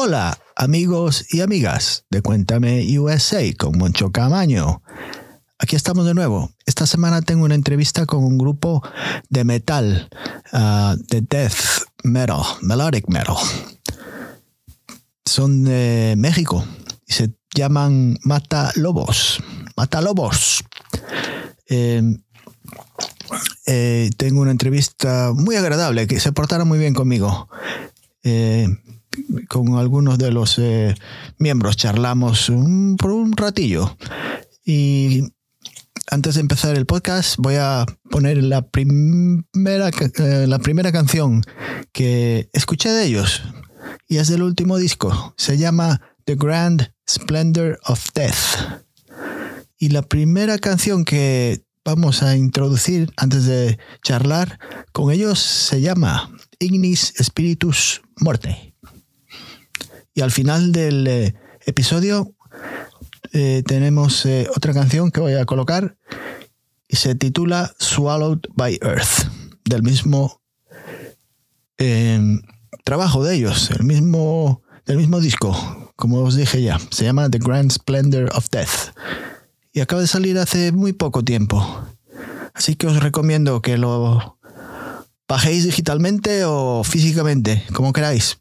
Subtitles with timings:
[0.00, 4.80] Hola, amigos y amigas de Cuéntame USA con Moncho Camaño.
[5.58, 6.52] Aquí estamos de nuevo.
[6.66, 8.80] Esta semana tengo una entrevista con un grupo
[9.28, 10.08] de metal,
[10.52, 13.34] uh, de death metal, melodic metal.
[15.24, 16.64] Son de México
[17.04, 19.42] y se llaman Mata Lobos.
[19.76, 20.62] Mata Lobos.
[21.66, 22.02] Eh,
[23.66, 27.48] eh, tengo una entrevista muy agradable, que se portaron muy bien conmigo.
[28.22, 28.68] Eh,
[29.48, 30.94] con algunos de los eh,
[31.38, 32.50] miembros charlamos
[32.98, 33.96] por un ratillo.
[34.64, 35.24] Y
[36.10, 39.90] antes de empezar el podcast voy a poner la primera,
[40.46, 41.42] la primera canción
[41.92, 43.42] que escuché de ellos.
[44.08, 45.34] Y es del último disco.
[45.36, 48.82] Se llama The Grand Splendor of Death.
[49.78, 54.58] Y la primera canción que vamos a introducir antes de charlar
[54.92, 58.67] con ellos se llama Ignis Spiritus Morte.
[60.18, 62.34] Y al final del eh, episodio
[63.32, 65.96] eh, tenemos eh, otra canción que voy a colocar
[66.88, 69.28] y se titula Swallowed by Earth,
[69.64, 70.42] del mismo
[71.76, 72.42] em,
[72.82, 77.38] trabajo de ellos, el mismo, del mismo disco, como os dije ya, se llama The
[77.38, 78.92] Grand Splendor of Death
[79.72, 81.64] y acaba de salir hace muy poco tiempo.
[82.54, 84.37] Así que os recomiendo que lo
[85.28, 88.38] bajéis digitalmente o físicamente, como queráis.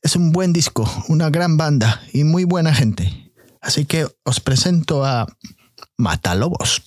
[0.00, 3.32] Es un buen disco, una gran banda y muy buena gente.
[3.60, 5.26] Así que os presento a
[5.96, 6.82] Matalobos.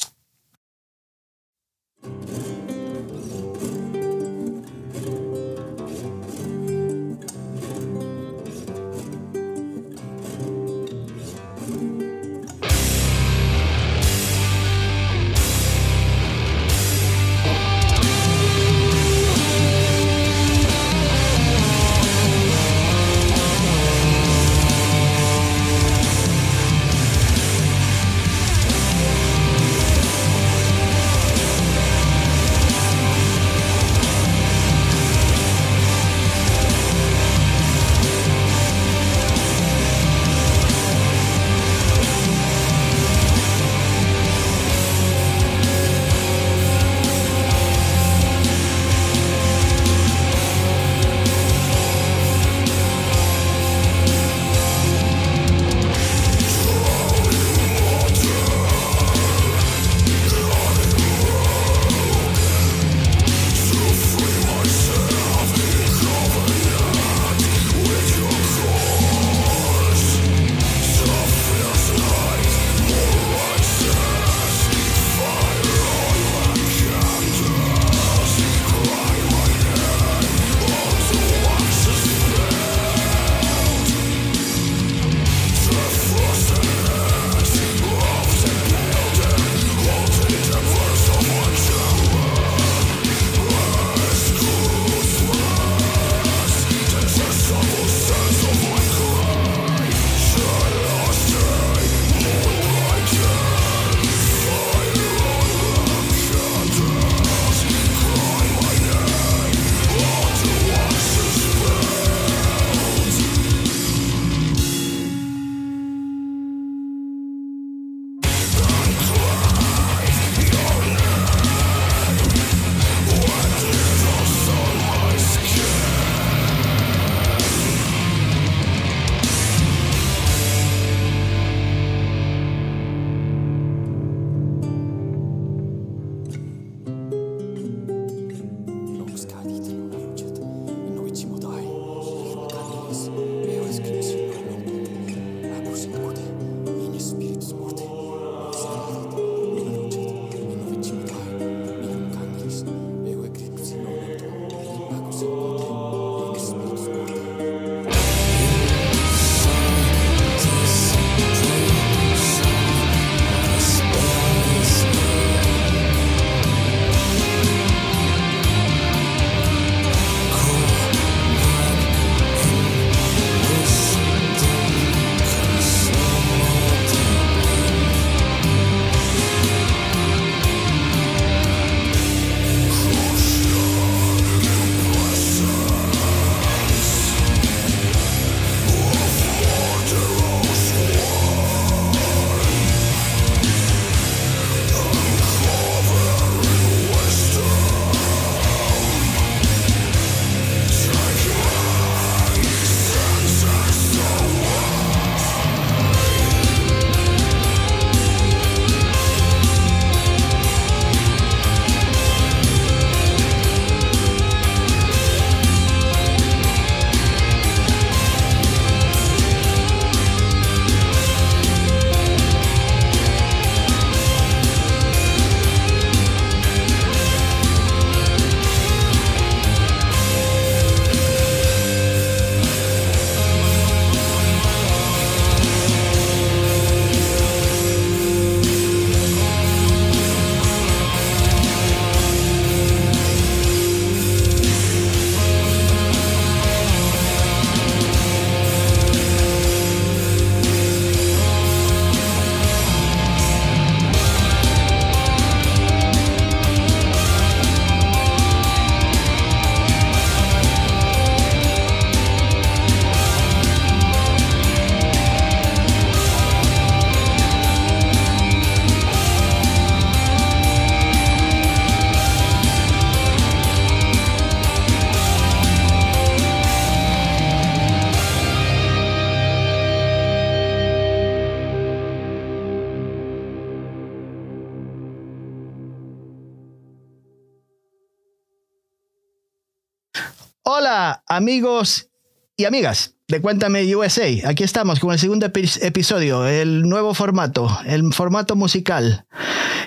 [290.48, 291.90] Hola amigos
[292.38, 294.06] y amigas de Cuéntame USA.
[294.26, 299.08] Aquí estamos con el segundo episodio, el nuevo formato, el formato musical.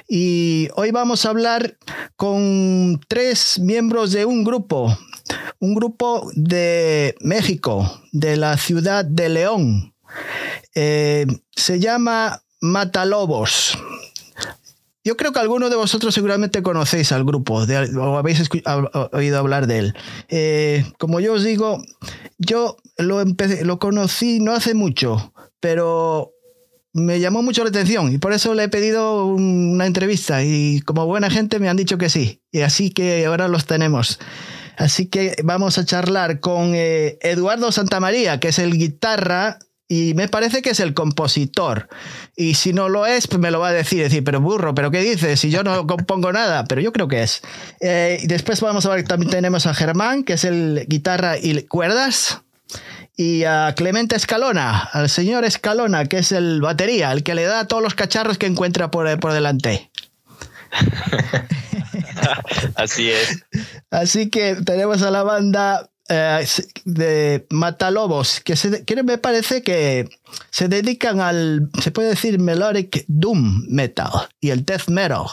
[0.08, 1.76] Y hoy vamos a hablar
[2.14, 4.96] con tres miembros de un grupo,
[5.58, 9.96] un grupo de México, de la ciudad de León.
[10.76, 11.26] Eh,
[11.56, 13.76] se llama Matalobos.
[15.08, 18.42] Yo creo que algunos de vosotros seguramente conocéis al grupo o habéis
[19.12, 19.94] oído hablar de él.
[20.28, 21.82] Eh, como yo os digo,
[22.36, 26.34] yo lo, lo conocí no hace mucho, pero
[26.92, 31.06] me llamó mucho la atención y por eso le he pedido una entrevista y como
[31.06, 32.42] buena gente me han dicho que sí.
[32.52, 34.18] Y así que ahora los tenemos.
[34.76, 40.28] Así que vamos a charlar con eh, Eduardo Santamaría, que es el guitarra y me
[40.28, 41.88] parece que es el compositor.
[42.36, 44.90] Y si no lo es, pues me lo va a decir, decir, pero burro, pero
[44.90, 45.40] ¿qué dices?
[45.40, 47.40] Si yo no compongo nada, pero yo creo que es.
[47.80, 51.62] Eh, y después vamos a ver, también tenemos a Germán, que es el guitarra y
[51.62, 52.42] cuerdas.
[53.16, 57.66] Y a Clemente Escalona, al señor Escalona, que es el batería, el que le da
[57.66, 59.90] todos los cacharros que encuentra por, por delante.
[62.76, 63.44] Así es.
[63.90, 66.46] Así que tenemos a la banda eh,
[66.84, 70.08] de Matalobos, que, se, me parece que
[70.50, 75.26] se dedican al, se puede decir, melodic doom metal y el death metal.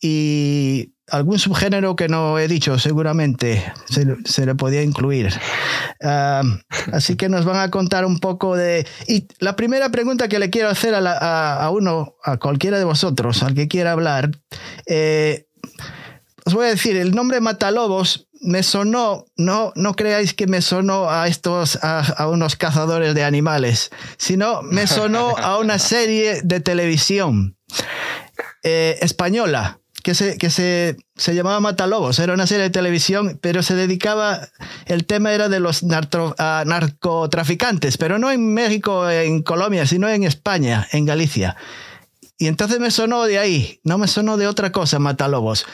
[0.00, 5.32] Y algún subgénero que no he dicho, seguramente se, le podía incluir.
[6.92, 8.86] Así que nos van a contar un poco de...
[9.06, 13.54] Y la primera pregunta que le quiero hacer a, uno, a cualquiera de vosotros, al
[13.54, 14.32] que quiera hablar,
[14.86, 15.46] eh,
[16.44, 21.10] os voy a decir, el nombre Matalobos me sonó, no, no creáis que me sonó
[21.10, 27.56] a estos, a, unos cazadores de animales, sino me sonó a una serie de televisión
[28.64, 32.18] eh, española que, se, que se, se, llamaba Matalobos.
[32.18, 34.48] Era una serie de televisión, pero se dedicaba,
[34.86, 40.86] el tema era de los narcotraficantes, pero no en México, en Colombia, sino en España,
[40.92, 41.56] en Galicia.
[42.42, 45.64] Y entonces me sonó de ahí, no me sonó de otra cosa, Matalobos.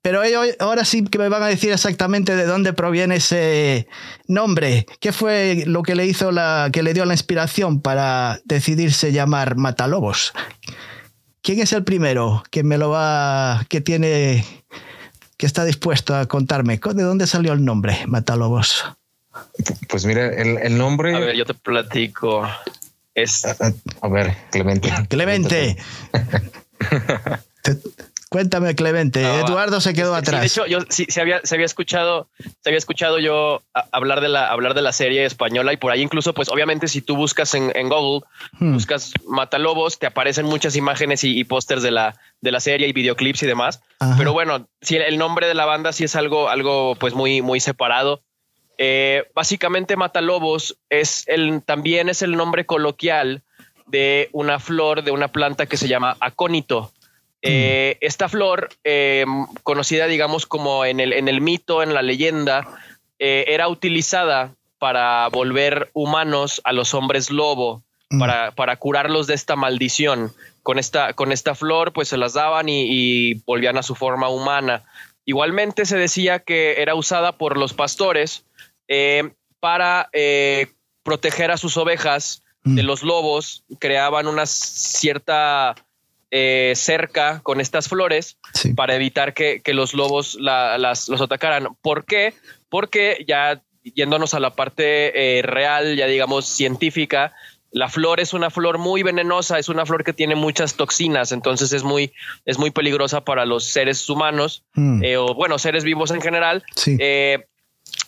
[0.00, 3.88] Pero ellos ahora sí que me van a decir exactamente de dónde proviene ese
[4.28, 4.86] nombre.
[5.00, 9.56] ¿Qué fue lo que le hizo la, que le dio la inspiración para decidirse llamar
[9.56, 10.32] Matalobos?
[11.42, 14.44] ¿Quién es el primero que me lo va, que tiene,
[15.36, 16.78] que está dispuesto a contarme?
[16.78, 18.84] ¿De dónde salió el nombre, Matalobos?
[19.88, 21.12] Pues mira, el, el nombre.
[21.12, 22.46] A ver, yo te platico.
[23.14, 23.44] Es.
[23.44, 24.92] A ver, Clemente.
[25.08, 25.76] Clemente.
[28.34, 29.22] Cuéntame, Clemente.
[29.22, 30.40] Eduardo se quedó atrás.
[30.40, 34.28] de hecho, yo sí, se, había, se había escuchado, se había escuchado yo hablar de
[34.28, 37.54] la, hablar de la serie española y por ahí incluso, pues obviamente si tú buscas
[37.54, 38.26] en, Google,
[38.58, 38.72] hmm.
[38.72, 43.44] buscas Matalobos, te aparecen muchas imágenes y, pósters de la, de la serie y videoclips
[43.44, 43.82] y demás.
[44.18, 47.60] Pero bueno, si el nombre de la banda sí es algo, algo pues muy, muy
[47.60, 48.24] separado.
[48.76, 53.42] Eh, básicamente Matalobos es el, también es el nombre coloquial
[53.86, 56.92] de una flor de una planta que se llama acónito.
[57.42, 57.42] Mm.
[57.42, 59.26] Eh, esta flor, eh,
[59.62, 62.66] conocida digamos como en el, en el mito, en la leyenda,
[63.18, 68.18] era utilizada para volver humanos a los hombres lobo, mm.
[68.18, 70.32] para, para, curarlos de esta maldición.
[70.62, 74.28] Con esta, con esta flor, pues se las daban y, y volvían a su forma
[74.28, 74.82] humana.
[75.24, 78.44] Igualmente se decía que era usada por los pastores
[78.88, 80.68] eh, para eh,
[81.02, 82.86] proteger a sus ovejas de mm.
[82.86, 85.74] los lobos, creaban una cierta
[86.30, 88.38] eh, cerca con estas flores
[88.74, 91.68] para evitar que, los lobos las, los atacaran.
[91.82, 92.34] ¿Por qué?
[92.68, 97.32] Porque ya yéndonos a la parte real, ya digamos científica,
[97.70, 101.72] la flor es una flor muy venenosa, es una flor que tiene muchas toxinas, entonces
[101.72, 102.12] es muy,
[102.46, 105.02] es muy peligrosa para los seres humanos mm.
[105.18, 106.64] o bueno, seres vivos en general.
[106.76, 106.96] Sí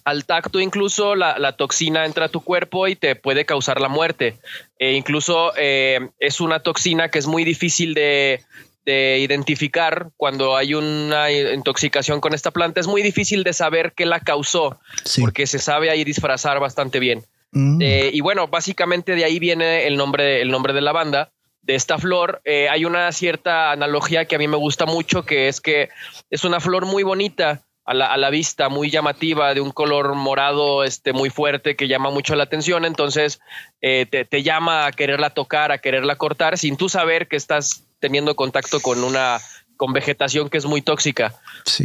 [0.06, 4.38] al tacto incluso la, toxina entra a tu cuerpo y te puede causar la muerte.
[4.78, 8.40] E incluso eh, es una toxina que es muy difícil de,
[8.86, 12.78] identificar cuando hay una intoxicación con esta planta.
[12.78, 14.78] Es muy difícil de saber qué la causó,
[15.18, 17.24] porque se sabe ahí disfrazar bastante bien.
[17.50, 17.82] Mm.
[17.82, 21.32] Eh, y bueno, básicamente de ahí viene el nombre, el nombre de la banda
[21.62, 22.40] de esta flor.
[22.44, 25.88] Eh, hay una cierta analogía que a mí me gusta mucho, que es que
[26.30, 31.12] es una flor muy bonita, a la, vista muy llamativa, de un color morado este,
[31.12, 33.40] muy fuerte que llama mucho la atención, entonces
[33.80, 38.34] eh, te, llama a quererla tocar, a quererla cortar, sin tú saber que estás teniendo
[38.34, 39.38] contacto con una
[39.76, 41.34] con vegetación que es muy tóxica.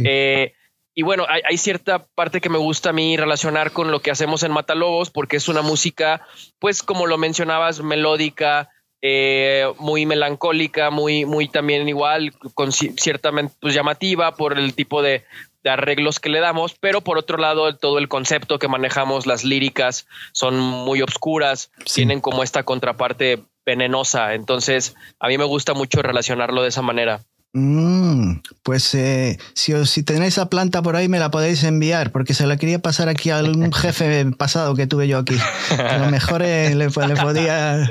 [0.02, 0.54] Eh,
[0.94, 4.42] y bueno, hay, cierta parte que me gusta a mí relacionar con lo que hacemos
[4.42, 6.26] en Matalobos, porque es una música,
[6.58, 8.70] pues como lo mencionabas, melódica,
[9.02, 15.24] eh, muy melancólica, muy, muy también igual, con ciertamente pues, llamativa por el tipo de,
[15.62, 19.44] de arreglos que le damos, pero por otro lado todo el concepto que manejamos, las
[19.44, 26.02] líricas son muy obscuras, tienen como esta contraparte venenosa, entonces a mí me gusta mucho
[26.02, 27.20] relacionarlo de esa manera.
[27.54, 32.32] Mm, pues eh, si, si tenéis esa planta por ahí me la podéis enviar porque
[32.32, 35.36] se la quería pasar aquí a algún jefe pasado que tuve yo aquí.
[35.78, 37.86] A lo mejor eh, le, le, podía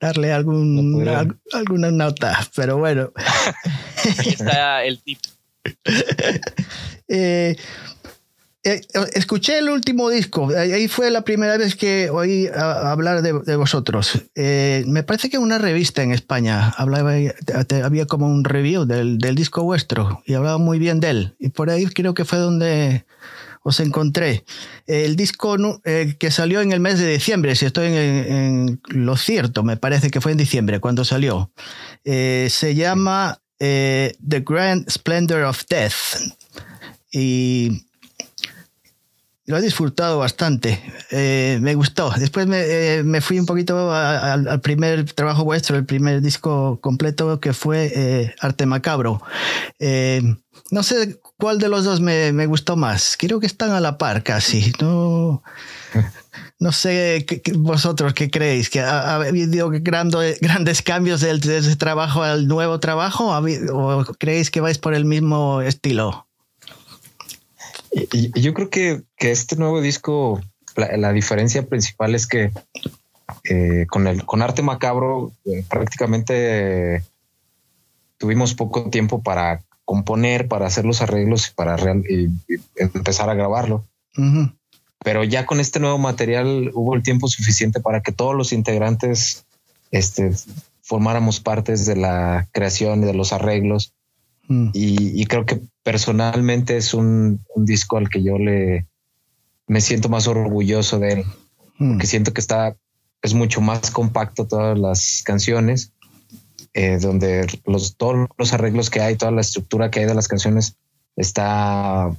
[0.00, 1.08] darle algún,
[1.52, 3.12] alguna nota, pero bueno.
[4.18, 5.20] Ahí está el tip.
[7.08, 7.56] eh,
[8.66, 8.80] eh,
[9.14, 14.24] escuché el último disco, ahí fue la primera vez que oí hablar de, vosotros.
[14.34, 17.12] Eh, me parece que una revista en España hablaba,
[17.84, 21.36] había como un review del, disco vuestro y hablaba muy bien de él.
[21.38, 23.06] Y por ahí creo que fue donde
[23.62, 24.44] os encontré.
[24.88, 29.62] El disco eh, que salió en el mes de diciembre, si estoy en, lo cierto,
[29.62, 31.52] me parece que fue en diciembre cuando salió,
[32.04, 35.92] se llama The Grand Splendor of Death.
[37.18, 37.86] Y
[39.46, 40.82] lo he disfrutado bastante.
[41.10, 42.10] Eh, me gustó.
[42.10, 47.40] Después me, eh, me fui un poquito al primer trabajo vuestro, el primer disco completo
[47.40, 49.22] que fue eh, Arte Macabro.
[50.70, 53.16] no sé cuál de los dos me, me, gustó más.
[53.18, 54.72] Creo que están a la par casi.
[54.82, 55.42] No,
[56.58, 58.68] no sé vosotros qué creéis.
[58.68, 63.34] ¿Que ha, habido grandes, grandes cambios de, ese trabajo al nuevo trabajo?
[63.72, 66.25] ¿O creéis que vais por el mismo estilo?
[68.34, 70.40] Yo creo que, este nuevo disco,
[70.76, 72.50] la, diferencia principal es que
[73.44, 77.02] eh, con el con arte macabro eh, prácticamente
[78.18, 81.76] tuvimos poco tiempo para componer, para hacer los arreglos y para
[82.76, 83.84] empezar a grabarlo.
[85.04, 89.44] Pero ya con este nuevo material hubo el tiempo suficiente para que todos los integrantes
[89.90, 90.32] este,
[90.82, 93.92] formáramos partes de la creación y de los arreglos
[94.48, 94.70] Mm.
[94.72, 98.86] Y, creo que personalmente es un, disco al que yo le
[99.66, 101.24] me siento más orgulloso de él,
[101.78, 101.92] mm.
[101.92, 102.76] porque siento que está,
[103.22, 105.92] es mucho más compacto todas las canciones,
[106.74, 110.28] eh, donde los, todos los arreglos que hay, toda la estructura que hay de las
[110.28, 110.76] canciones
[111.16, 112.14] está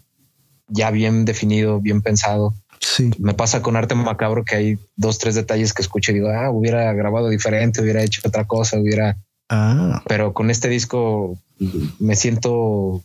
[0.67, 2.53] ya bien definido, bien pensado.
[2.81, 3.11] Sí.
[3.19, 6.51] Me pasa con Arte Macabro que hay dos, tres detalles que escucho y digo, ah,
[6.51, 9.17] hubiera grabado diferente, hubiera hecho otra cosa, hubiera
[9.49, 10.03] Ah.
[10.07, 11.37] Pero con este disco
[11.99, 13.03] me siento,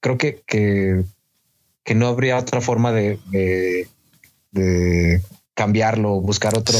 [0.00, 1.04] creo que, que,
[1.94, 3.18] no habría otra forma de,
[4.50, 5.22] de,
[5.54, 6.78] cambiarlo, buscar otro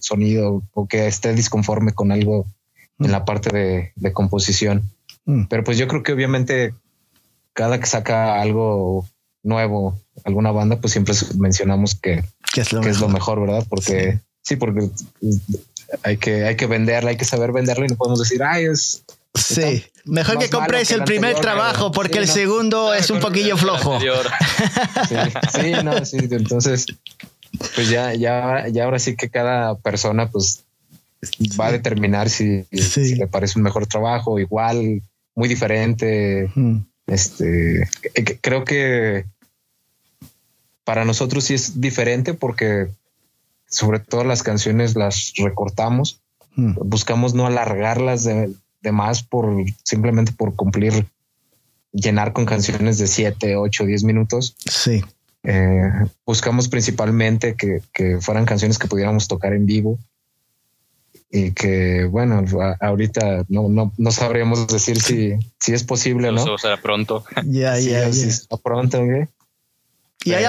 [0.00, 2.46] sonido o que esté disconforme con algo
[2.98, 4.90] en la parte de, composición.
[5.24, 5.44] Mm.
[5.44, 6.74] Pero pues yo creo que obviamente
[7.52, 9.06] cada que saca algo
[9.42, 12.24] nuevo, alguna banda, pues siempre mencionamos que,
[12.56, 13.64] es, lo mejor, ¿verdad?
[13.68, 14.90] Porque sí porque
[16.02, 19.04] hay que, hay que venderla, hay que saber venderla y no podemos decir, ay, es.
[19.34, 23.98] Sí, mejor que compréis el, primer trabajo porque el segundo es un poquillo flojo.
[24.00, 26.86] Sí, no, sí, entonces,
[27.74, 30.64] pues ya, ya, ya ahora sí que cada persona, pues
[31.60, 35.02] va a determinar si, le parece un mejor trabajo, igual,
[35.34, 36.50] muy diferente.
[37.06, 37.82] Este,
[38.14, 39.24] eh, creo que
[40.84, 42.88] para nosotros sí es diferente porque
[43.68, 46.20] sobre todo las canciones las recortamos,
[46.56, 46.74] hmm.
[46.84, 48.54] buscamos no alargarlas de,
[48.90, 51.06] más por simplemente por cumplir,
[51.92, 54.56] llenar con canciones de 7, 8, 10 minutos.
[54.58, 55.04] Sí.
[55.44, 55.90] Eh,
[56.26, 59.98] buscamos principalmente que, fueran canciones que pudiéramos tocar en vivo
[61.30, 62.42] y que bueno,
[62.80, 66.40] ahorita no, no, no sabríamos decir si, si es posible o no.
[66.40, 67.24] Eso será pronto.
[67.44, 68.56] Ya, ya, ya.
[68.62, 69.28] Pronto, ¿eh?
[70.24, 70.44] Y hay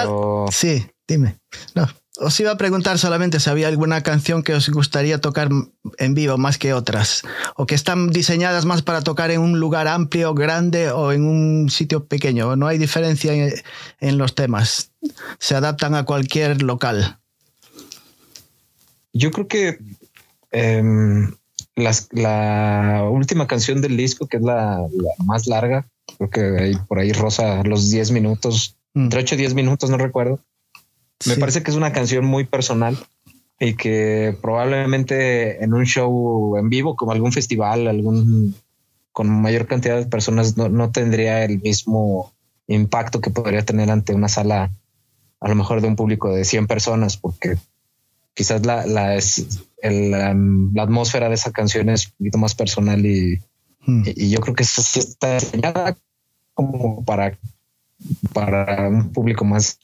[0.50, 1.36] Sí, dime.
[1.74, 1.86] No.
[2.20, 5.48] Os iba a preguntar solamente si había alguna canción que os gustaría tocar
[5.96, 7.22] en vivo más que otras,
[7.56, 11.70] o que están diseñadas más para tocar en un lugar amplio, grande o en un
[11.70, 12.56] sitio pequeño.
[12.56, 14.92] No hay diferencia en, los temas.
[15.38, 17.18] Se adaptan a cualquier local.
[19.14, 19.78] Yo creo que
[20.50, 21.34] em,
[21.74, 24.86] la última canción del disco, que es la,
[25.24, 29.04] más larga, creo que por ahí rosa los 10 minutos, mm.
[29.04, 30.38] entre 8 y 10 minutos, no recuerdo
[31.26, 32.98] me parece que es una canción muy personal
[33.58, 38.54] y que probablemente en un show en vivo, como algún festival, algún
[39.12, 42.32] con mayor cantidad de personas, no, tendría el mismo
[42.68, 44.70] impacto que podría tener ante una sala,
[45.40, 47.58] a lo mejor de un público de 100 personas, porque
[48.32, 50.30] quizás la, la, es, la,
[50.82, 53.42] atmósfera de esa canción es un poquito más personal y,
[53.84, 54.04] hmm.
[54.06, 55.96] y, yo creo que eso sí está diseñada
[56.54, 57.36] como para,
[58.32, 59.78] para un público más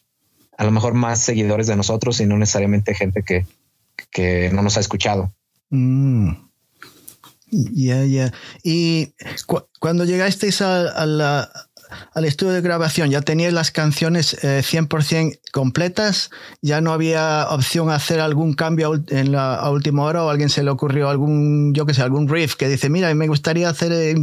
[0.56, 3.46] a lo mejor más seguidores de nosotros y no necesariamente gente que,
[4.10, 5.32] que no nos ha escuchado.
[5.70, 6.30] Mm.
[7.50, 8.32] Ya, ya.
[8.62, 9.14] Y
[9.78, 11.50] cuando llegasteis a, la,
[12.14, 16.30] al estudio de grabación, ya tenías las canciones 100% eh, completas,
[16.62, 20.48] ya no había opción a hacer algún cambio en la última hora o a alguien
[20.48, 23.92] se le ocurrió algún, yo que sé, algún riff que dice, mira, me gustaría hacer,
[23.92, 24.14] eh,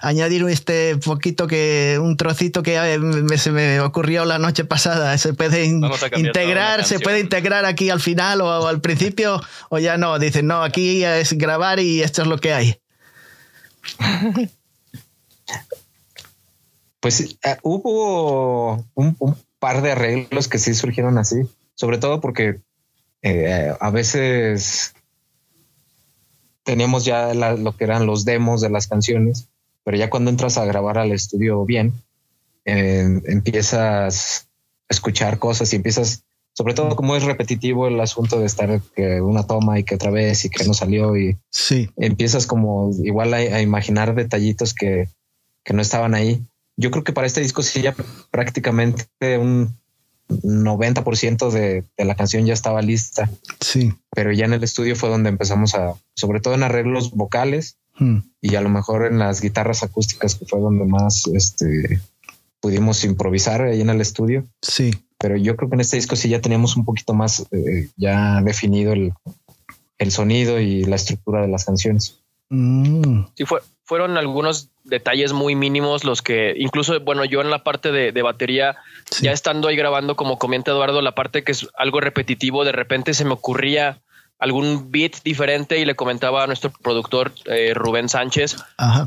[0.00, 5.34] añadir este poquito que, un trocito que eh, se me ocurrió la noche pasada, se
[5.34, 10.46] puede integrar, se puede integrar aquí al final o, al principio o ya no, dicen,
[10.46, 12.80] no, aquí es grabar y esto es lo que hay.
[17.00, 19.16] Pues eh, hubo un,
[19.58, 21.36] par de arreglos que sí surgieron así,
[21.74, 22.60] sobre todo porque
[23.22, 24.94] eh, a veces
[26.62, 29.48] teníamos ya lo que eran los demos de las canciones,
[29.84, 31.94] pero ya cuando entras a grabar al estudio bien,
[32.66, 34.48] eh, empiezas
[34.88, 39.20] a escuchar cosas y empiezas, sobre todo como es repetitivo el asunto de estar que
[39.20, 41.90] una toma y que otra vez y que no salió y sí.
[41.96, 45.08] empiezas como igual a, imaginar detallitos que,
[45.64, 46.42] que no estaban ahí
[46.78, 47.94] yo creo que para este disco sí ya
[48.30, 49.76] prácticamente un
[50.28, 53.28] 90% de, de la canción ya estaba lista.
[53.60, 53.92] Sí.
[54.14, 58.18] Pero ya en el estudio fue donde empezamos a, sobre todo en arreglos vocales hmm.
[58.40, 62.00] y a lo mejor en las guitarras acústicas, que fue donde más este,
[62.60, 64.46] pudimos improvisar ahí en el estudio.
[64.62, 64.92] Sí.
[65.18, 68.40] Pero yo creo que en este disco sí ya teníamos un poquito más eh, ya
[68.42, 69.12] definido el,
[69.98, 72.20] el, sonido y la estructura de las canciones.
[72.50, 73.24] Mm.
[73.34, 77.92] Sí, fue, fueron algunos detalles muy mínimos los que incluso, bueno, yo en la parte
[77.92, 78.76] de, batería,
[79.20, 83.14] ya estando ahí grabando, como comenta Eduardo, la parte que es algo repetitivo, de repente
[83.14, 84.00] se me ocurría
[84.38, 88.56] algún beat diferente y le comentaba a nuestro productor eh, Rubén Sánchez,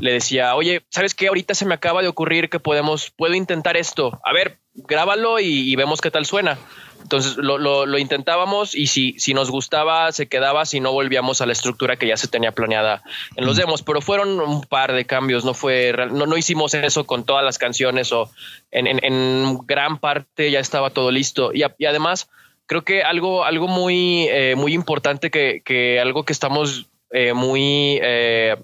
[0.00, 1.28] le decía, oye, ¿sabes qué?
[1.28, 4.20] Ahorita se me acaba de ocurrir que podemos, puedo intentar esto.
[4.24, 6.58] A ver, grábalo y vemos qué tal suena.
[7.02, 11.46] Entonces lo, lo, intentábamos y si, si nos gustaba se quedaba, si no volvíamos a
[11.46, 13.02] la estructura que ya se tenía planeada
[13.36, 17.04] en los demos, pero fueron un par de cambios, no fue, no, no hicimos eso
[17.04, 18.30] con todas las canciones o
[18.70, 21.52] en, en, gran parte ya estaba todo listo.
[21.52, 22.28] Y, y además
[22.66, 27.98] creo que algo, algo muy, eh, muy importante que, que, algo que estamos eh, muy
[28.02, 28.56] eh,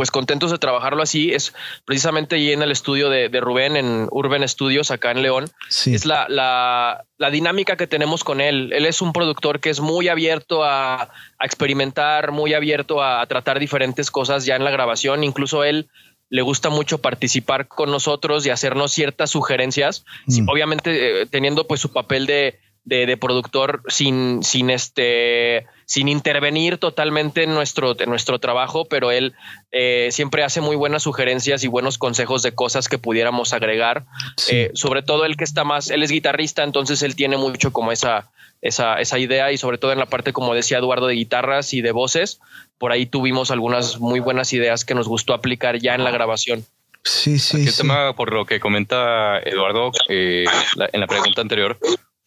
[0.00, 1.34] pues contentos de trabajarlo así.
[1.34, 1.52] Es
[1.84, 5.50] precisamente allí en el estudio de, Rubén, en Urban Studios, acá en León.
[5.68, 8.72] Es la, la, la, dinámica que tenemos con él.
[8.72, 13.58] Él es un productor que es muy abierto a, a experimentar, muy abierto a, tratar
[13.60, 15.22] diferentes cosas ya en la grabación.
[15.22, 15.90] Incluso él
[16.30, 20.48] le gusta mucho participar con nosotros y hacernos ciertas sugerencias, mm.
[20.48, 27.42] obviamente eh, teniendo pues su papel de, de, productor sin, sin este sin intervenir totalmente
[27.42, 29.34] en nuestro, en nuestro trabajo, pero él
[29.72, 34.06] eh, siempre hace muy buenas sugerencias y buenos consejos de cosas que pudiéramos agregar.
[34.48, 37.90] Eh, sobre todo él que está más, él es guitarrista, entonces él tiene mucho como
[37.90, 38.30] esa,
[38.62, 41.80] esa, esa idea y sobre todo en la parte, como decía Eduardo, de guitarras y
[41.80, 42.40] de voces.
[42.78, 46.64] Por ahí tuvimos algunas muy buenas ideas que nos gustó aplicar ya en la grabación.
[47.02, 47.66] Sí, sí.
[47.66, 50.44] El tema, por lo que comenta Eduardo eh,
[50.92, 51.78] en la pregunta anterior,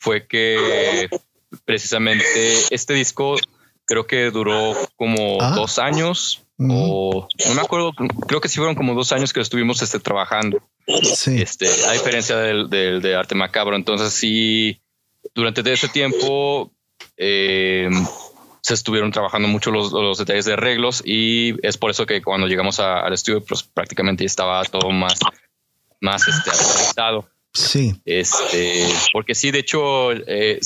[0.04, 1.08] fue que
[1.64, 3.36] precisamente este disco
[3.86, 5.54] creo que duró como ah.
[5.56, 7.94] dos años o no me acuerdo,
[8.28, 10.62] creo que sí fueron como dos años que estuvimos este, trabajando.
[10.86, 13.76] Este, a diferencia del, de Arte Macabro.
[13.76, 14.82] Entonces sí,
[15.34, 16.72] durante ese tiempo
[17.18, 17.90] eh,
[18.62, 22.80] se estuvieron trabajando mucho los, detalles de arreglos y es por eso que cuando llegamos
[22.80, 25.20] al estudio pues prácticamente estaba todo más,
[26.02, 26.52] más este,
[27.54, 27.96] Sí.
[28.06, 30.60] Este, porque sí, de hecho, eh,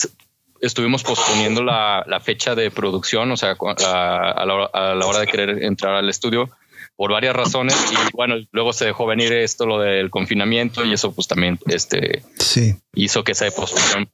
[0.61, 6.09] estuvimos posponiendo la, fecha de producción, o sea, a, la, hora de querer entrar al
[6.09, 6.49] estudio
[6.95, 11.13] por varias razones y bueno, luego se dejó venir esto, lo del confinamiento y eso
[11.13, 12.75] pues también este, sí.
[12.95, 14.07] hizo que se pospusiera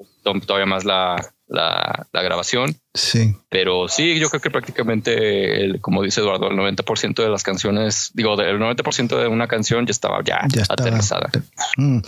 [0.45, 1.15] todavía más la,
[1.47, 2.75] la, grabación.
[2.93, 3.36] Sí.
[3.49, 8.39] Pero sí, yo creo que prácticamente, como dice Eduardo, el 90% de las canciones, digo,
[8.41, 11.29] el 90% de una canción ya estaba ya, aterrizada.
[11.77, 11.99] Mm.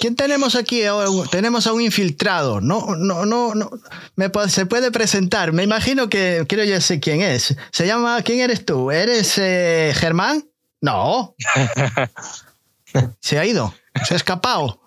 [0.00, 0.82] ¿Quién tenemos aquí?
[1.30, 2.60] Tenemos a un infiltrado.
[2.60, 3.70] No, no, no, no.
[4.16, 5.52] Me, se puede presentar.
[5.52, 7.56] Me imagino que creo ya sé quién es.
[7.72, 8.20] Se llama.
[8.22, 8.90] ¿Quién eres tú?
[8.90, 10.48] ¿Eres eh, Germán?
[10.80, 11.34] No.
[13.20, 13.74] se ha ido.
[14.06, 14.80] Se ha escapado.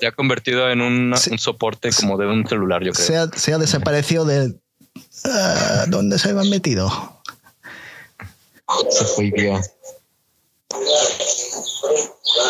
[0.00, 3.06] Se ha convertido en un, soporte como de un celular, yo creo.
[3.06, 4.54] Se ha, se ha desaparecido de.
[5.24, 6.90] Ah, ¿Dónde se han metido?
[8.90, 9.60] Se fue bien.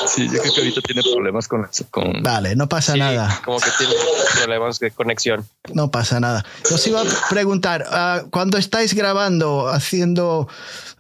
[0.07, 1.68] Sí, yo creo que ahorita tiene problemas con...
[1.90, 3.40] con vale, no pasa nada.
[3.44, 3.94] Como que tiene
[4.35, 5.47] problemas de conexión.
[5.73, 6.44] No pasa nada.
[6.73, 10.49] Os iba a preguntar, uh, cuando estáis grabando, haciendo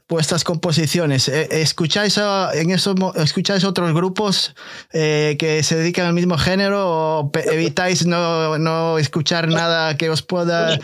[0.08, 2.18] vuestras composiciones, eh, ¿escucháis,
[2.54, 4.54] en esos, ¿escucháis otros grupos
[4.92, 10.22] eh, que se dedican al mismo género o evitáis no, no escuchar nada que os
[10.22, 10.78] pueda...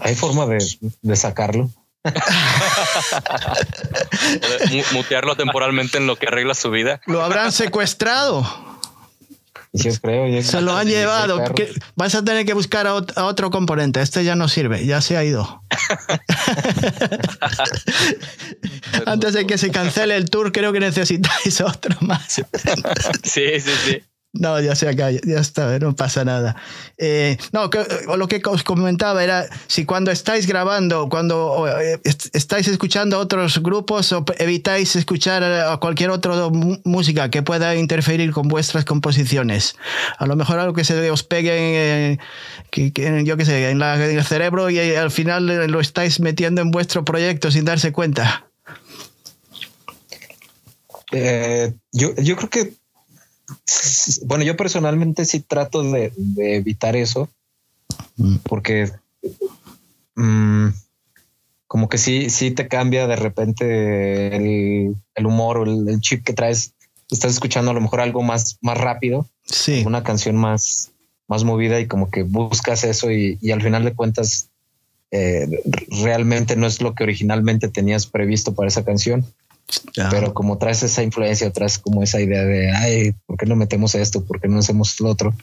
[0.00, 0.58] Hay forma de,
[1.02, 1.70] de sacarlo
[4.92, 7.00] Mutearlo temporalmente en lo que arregla su vida.
[7.06, 8.46] Lo habrán secuestrado.
[9.72, 10.42] Yo creo.
[10.42, 11.42] Se lo han llevado.
[11.96, 14.00] Vas a tener que buscar a, otro componente.
[14.00, 15.64] Este ya no sirve, ya se ha ido.
[19.06, 22.40] Antes de que se cancele el tour, creo que necesitáis otro más.
[23.24, 24.00] sí, sí, sí.
[24.36, 26.56] No, ya se acá, ya está, no pasa nada.
[26.98, 27.70] Eh, no,
[28.16, 32.00] lo que os comentaba era si cuando estáis grabando, cuando eh,
[32.32, 36.48] estáis escuchando otros grupos o evitáis escuchar a cualquier otra
[36.84, 39.76] música que pueda interferir con vuestras composiciones.
[40.18, 42.20] A lo mejor algo que se os pegue, en,
[42.72, 47.04] que, yo qué sé, en, el cerebro y al final lo estáis metiendo en vuestro
[47.04, 48.48] proyecto sin darse cuenta.
[51.12, 52.83] Eh, yo, yo creo que
[54.24, 57.28] bueno, yo personalmente sí trato de, evitar eso
[58.16, 58.36] mm.
[58.44, 58.90] porque
[60.14, 60.68] mm,
[61.66, 66.72] como que sí, sí te cambia de repente el, humor o el, chip que traes.
[67.10, 69.82] Estás escuchando a lo mejor algo más, más rápido, sí.
[69.84, 70.92] una canción más,
[71.28, 74.48] más movida y como que buscas eso y, al final de cuentas
[75.10, 75.46] eh,
[76.02, 79.26] realmente no es lo que originalmente tenías previsto para esa canción.
[80.10, 83.94] Pero como traes esa influencia, traes como esa idea de, ay, ¿por qué no metemos
[83.94, 84.24] esto?
[84.24, 85.34] ¿Por qué no hacemos lo otro?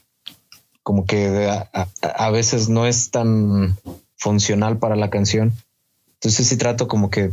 [0.84, 3.78] Como que a, veces no es tan
[4.16, 5.54] funcional para la canción.
[6.14, 7.32] Entonces sí trato como que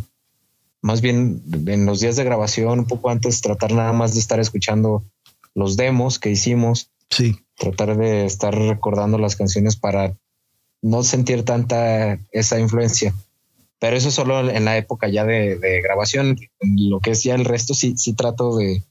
[0.81, 4.39] más bien en los días de grabación, un poco antes, tratar nada más de estar
[4.41, 5.05] escuchando
[5.55, 6.91] los demos que hicimos.
[7.11, 7.37] Sí.
[7.57, 10.15] Tratar de estar recordando las canciones para
[10.83, 13.15] no sentir tanta esa influencia.
[13.79, 16.39] Pero eso solo en la época ya de, grabación.
[16.61, 18.83] lo que es ya el resto, sí, sí trato de,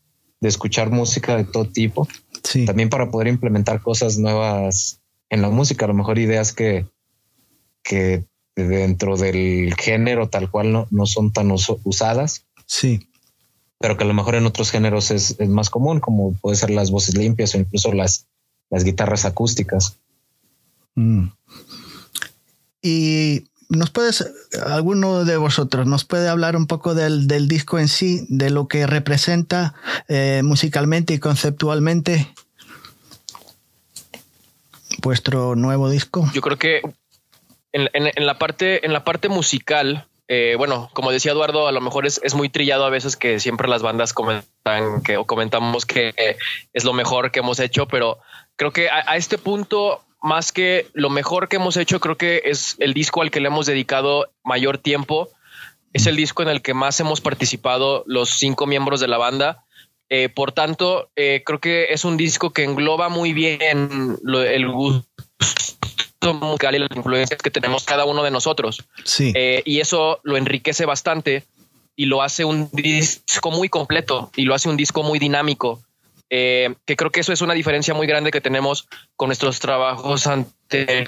[0.42, 2.08] escuchar música de todo tipo.
[2.44, 2.66] Sí.
[2.66, 5.86] También para poder implementar cosas nuevas en la música.
[5.86, 6.86] A lo mejor ideas que,
[7.84, 8.24] que
[8.56, 12.46] dentro del género tal cual no, no son tan usadas.
[12.66, 13.10] Sí.
[13.80, 16.92] Pero que a lo mejor en otros géneros es, más común, como puede ser las
[16.92, 18.28] voces limpias o incluso las,
[18.70, 19.98] las guitarras acústicas.
[20.96, 21.28] Mm.
[22.82, 24.34] Y ¿Nos puedes,
[24.66, 28.88] alguno de vosotros, nos puede hablar un poco del, disco en sí, de lo que
[28.88, 29.74] representa
[30.08, 32.34] eh, musicalmente y conceptualmente
[35.02, 36.30] vuestro nuevo disco?
[36.34, 36.82] Yo creo que
[37.74, 42.06] en, la, parte, en la parte musical, eh, bueno, como decía Eduardo, a lo mejor
[42.06, 46.14] es, muy trillado a veces que siempre las bandas comentan que, o comentamos que
[46.72, 48.20] es lo mejor que hemos hecho, pero
[48.56, 52.76] creo que a este punto más que lo mejor que hemos hecho, creo que es
[52.80, 55.30] el disco al que le hemos dedicado mayor tiempo.
[55.94, 59.64] Es el disco en el que más hemos participado los cinco miembros de la banda.
[60.10, 65.08] Eh, por tanto, eh, creo que es un disco que engloba muy bien el gusto
[66.34, 68.84] musical y las influencias que tenemos cada uno de nosotros.
[69.06, 69.32] Sí.
[69.34, 71.44] Eh, y eso lo enriquece bastante
[71.96, 75.82] y lo hace un disco muy completo y lo hace un disco muy dinámico.
[76.30, 80.28] Eh, que creo que eso es una diferencia muy grande que tenemos con nuestros trabajos
[80.28, 81.02] anteriores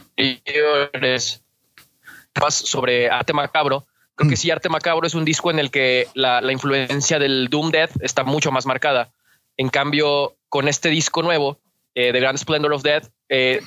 [2.50, 3.86] sobre Arte Macabro.
[4.16, 4.38] Creo que mm.
[4.38, 8.24] sí, Arte Macabro es un disco en el que la, influencia del Doom Death está
[8.24, 9.12] mucho más marcada.
[9.58, 11.60] En cambio, con este disco nuevo,
[11.96, 13.62] eh, The Grand Splendor of Death, eh,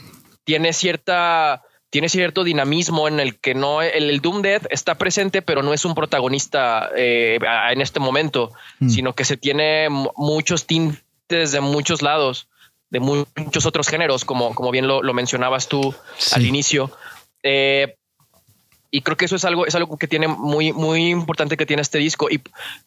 [0.44, 5.62] tiene cierta tiene cierto dinamismo en el que no el, Doom Death está presente, pero
[5.62, 8.88] no es un protagonista en este momento, mm.
[8.88, 11.01] sino que se tiene muchos tintes
[11.36, 12.48] de muchos lados,
[12.90, 15.94] de muchos otros géneros, como, como bien lo, mencionabas tú
[16.32, 16.90] al inicio.
[17.42, 17.96] Eh,
[18.90, 21.80] y creo que eso es algo, es algo que tiene muy, muy importante que tiene
[21.80, 22.28] este disco.
[22.30, 22.42] Y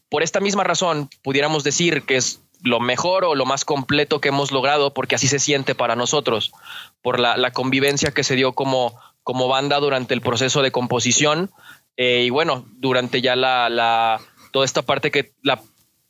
[0.08, 4.30] por esta misma razón, pudiéramos decir que es lo mejor o lo más completo que
[4.30, 6.52] hemos logrado, porque así se siente para nosotros,
[7.02, 11.50] por la, convivencia que se dio como, como banda durante el proceso de composición.
[11.98, 15.62] Eh, y bueno, durante ya la, la, toda esta parte que la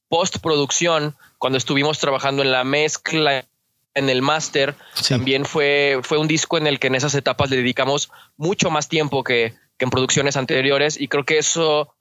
[0.09, 3.45] postproducción cuando estuvimos trabajando en la mezcla,
[3.93, 4.73] en el máster,
[5.07, 8.89] también fue, fue un disco en el que en esas etapas le dedicamos mucho más
[8.89, 11.93] tiempo que, en producciones anteriores y creo que eso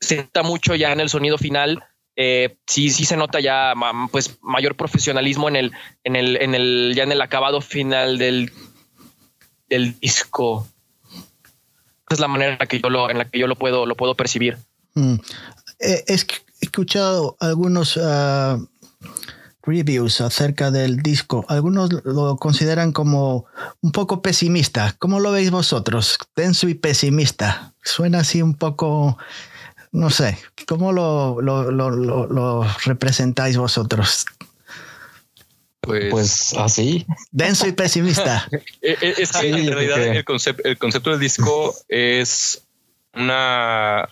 [0.00, 1.84] se nota mucho ya en el sonido final.
[2.16, 3.74] Eh, sí, sí se nota ya
[4.10, 8.52] pues mayor profesionalismo en el, en el, en el, ya en el acabado final del,
[9.68, 10.66] del disco.
[12.06, 13.84] Esa es la manera en la que yo lo, en la que yo lo puedo,
[13.84, 14.56] lo puedo percibir.
[14.94, 15.16] Mm.
[15.78, 16.36] Eh, es que
[16.72, 18.58] escuchado algunos ah,
[19.62, 21.44] reviews acerca del disco.
[21.48, 23.44] Algunos lo consideran como
[23.82, 24.96] un poco pesimista.
[24.98, 26.16] ¿Cómo lo veis vosotros?
[26.34, 27.74] Denso y pesimista.
[27.82, 29.18] Suena así un poco,
[29.92, 34.24] no sé, ¿cómo lo, lo, representáis vosotros?
[35.82, 37.04] Pues, pues, así.
[37.32, 38.48] Denso y pesimista.
[38.50, 38.64] Eh,
[39.02, 42.62] eh, es que en realidad el, concepto del disco es
[43.12, 44.08] una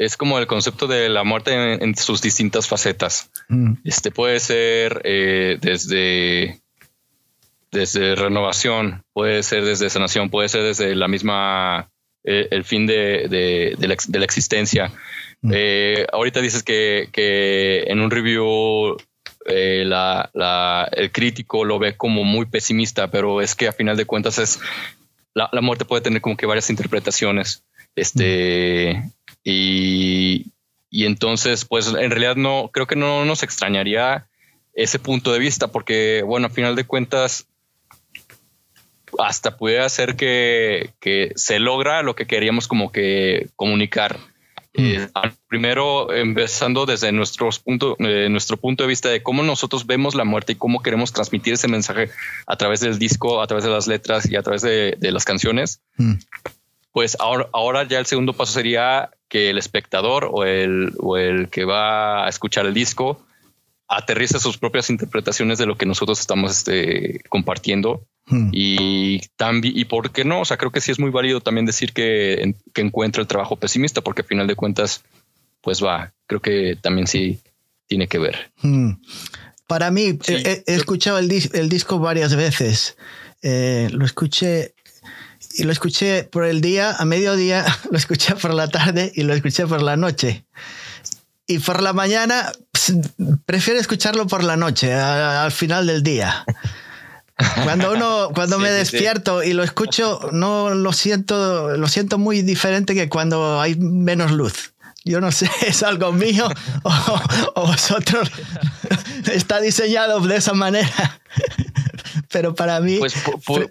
[0.00, 3.30] es como el concepto de la muerte en, sus distintas facetas.
[3.48, 3.74] Mm.
[3.84, 6.58] Este puede ser eh, desde,
[7.70, 11.90] desde renovación, puede ser desde sanación, puede ser desde la misma,
[12.24, 14.90] eh, el fin de, de, la, existencia.
[15.42, 15.52] Mm.
[15.54, 18.96] Eh, ahorita dices que, que, en un review
[19.44, 24.06] la, la, el crítico lo ve como muy pesimista, pero es que a final de
[24.06, 24.60] cuentas es
[25.34, 27.64] la, la muerte puede tener como que varias interpretaciones.
[27.96, 29.02] Este,
[29.44, 30.52] y,
[30.90, 34.26] entonces, pues en realidad no, creo que no nos extrañaría
[34.74, 37.46] ese punto de vista, porque bueno, a final de cuentas,
[39.18, 40.92] hasta puede ser que,
[41.34, 44.18] se logra lo que queríamos como que comunicar.
[44.74, 44.84] Mm.
[44.84, 45.08] Eh,
[45.48, 50.24] primero, empezando desde nuestros punto, eh, nuestro punto de vista de cómo nosotros vemos la
[50.24, 52.10] muerte y cómo queremos transmitir ese mensaje
[52.46, 55.82] a través del disco, a través de las letras y a través de, las canciones.
[55.96, 56.14] Mm.
[56.92, 61.48] Pues ahora, ahora ya el segundo paso sería que el espectador o el, o el
[61.48, 63.24] que va a escuchar el disco
[63.88, 68.06] aterriza sus propias interpretaciones de lo que nosotros estamos este, compartiendo.
[68.26, 68.50] Hmm.
[68.52, 70.42] Y también, y por qué no?
[70.42, 73.56] O sea, creo que sí es muy válido también decir que, que encuentra el trabajo
[73.56, 75.02] pesimista, porque al final de cuentas,
[75.60, 77.40] pues va, creo que también sí
[77.86, 78.52] tiene que ver.
[78.62, 78.92] Hmm.
[79.66, 82.96] Para mí, he, escuchado el, el, disco varias veces.
[83.42, 84.74] Eh, lo escuché
[85.52, 89.34] y lo escuché por el día, a mediodía, lo escuché por la tarde y lo
[89.34, 90.44] escuché por la noche.
[91.46, 92.92] Y por la mañana, pues,
[93.44, 96.44] prefiero escucharlo por la noche, al final del día.
[97.64, 102.94] Cuando uno, cuando me despierto y lo escucho, no lo siento, lo siento muy diferente
[102.94, 104.74] que cuando hay menos luz.
[105.10, 106.48] Yo no sé, es algo mío
[106.82, 107.20] o,
[107.54, 108.30] o vosotros
[109.32, 111.20] está diseñado de esa manera
[112.30, 112.98] pero para mí...
[112.98, 113.14] Pues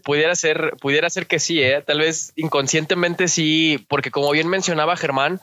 [0.04, 1.82] pudiera ser, pudiera ser que sí, ¿eh?
[1.86, 5.40] tal vez inconscientemente sí, porque como bien mencionaba Germán,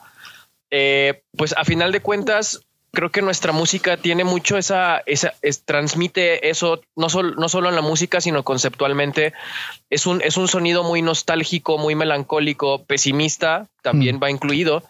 [0.71, 5.33] eh, pues a final de cuentas creo que nuestra música tiene mucho esa, esa
[5.65, 9.33] transmite eso, no, solo no solo en la música, sino conceptualmente.
[9.89, 14.23] Es un, es un sonido muy nostálgico, muy melancólico, pesimista, también mm.
[14.23, 14.83] va incluido.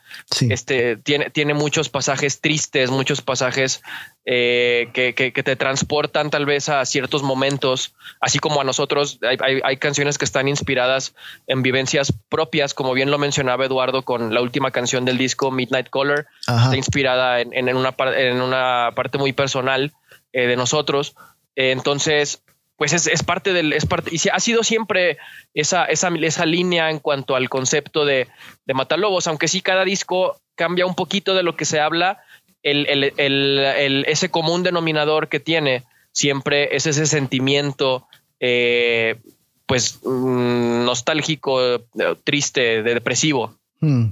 [0.50, 3.84] Este, tiene, tiene muchos pasajes tristes, muchos pasajes
[4.26, 9.20] eh, que, te transportan tal vez a ciertos momentos, así como a nosotros.
[9.22, 11.14] Hay, canciones que están inspiradas
[11.46, 15.90] en vivencias propias, como bien lo mencionaba Eduardo con la última canción del disco Midnight
[15.92, 19.94] Color, está inspirada en, en, una, en una parte muy personal
[20.34, 21.16] eh, de nosotros.
[21.56, 22.42] entonces,
[22.78, 25.18] pues es, parte del, es parte, y ha sido siempre
[25.54, 28.28] esa, esa, esa línea en cuanto al concepto de,
[28.66, 32.22] de Matalobos, aunque sí cada disco cambia un poquito de lo que se habla,
[32.62, 38.08] el, el, ese común denominador que tiene siempre es ese sentimiento,
[38.40, 39.20] eh,
[39.66, 41.86] pues mm, nostálgico,
[42.24, 43.58] triste, de depresivo.
[43.80, 44.10] Hmm.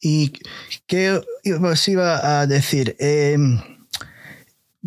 [0.00, 0.32] ¿Y
[0.86, 1.20] qué
[1.62, 2.96] os iba a decir?
[2.98, 3.60] Em,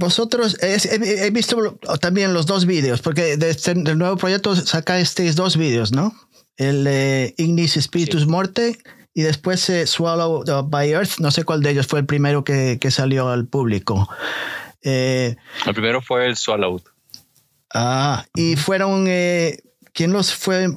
[0.02, 5.36] vosotros, he, visto también los dos vídeos, porque de este, del nuevo proyecto saca estos
[5.36, 6.14] dos vídeos, ¿no?
[6.58, 8.78] El eh, Ignis Spiritus Morte
[9.14, 11.20] y después eh, Swallow by Earth.
[11.20, 14.10] No sé cuál de ellos fue el primero que, que salió al público.
[14.84, 15.36] Eh,
[15.66, 16.82] el primero fue el Swallow.
[17.74, 19.06] Ah, y fueron.
[19.08, 19.60] Eh,
[19.94, 20.68] ¿Quién los fue,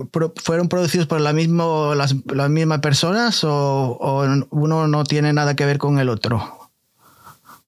[0.43, 5.55] fueron producidos por la mismo, las, las mismas personas o, o, uno no tiene nada
[5.55, 6.64] que ver con el otro?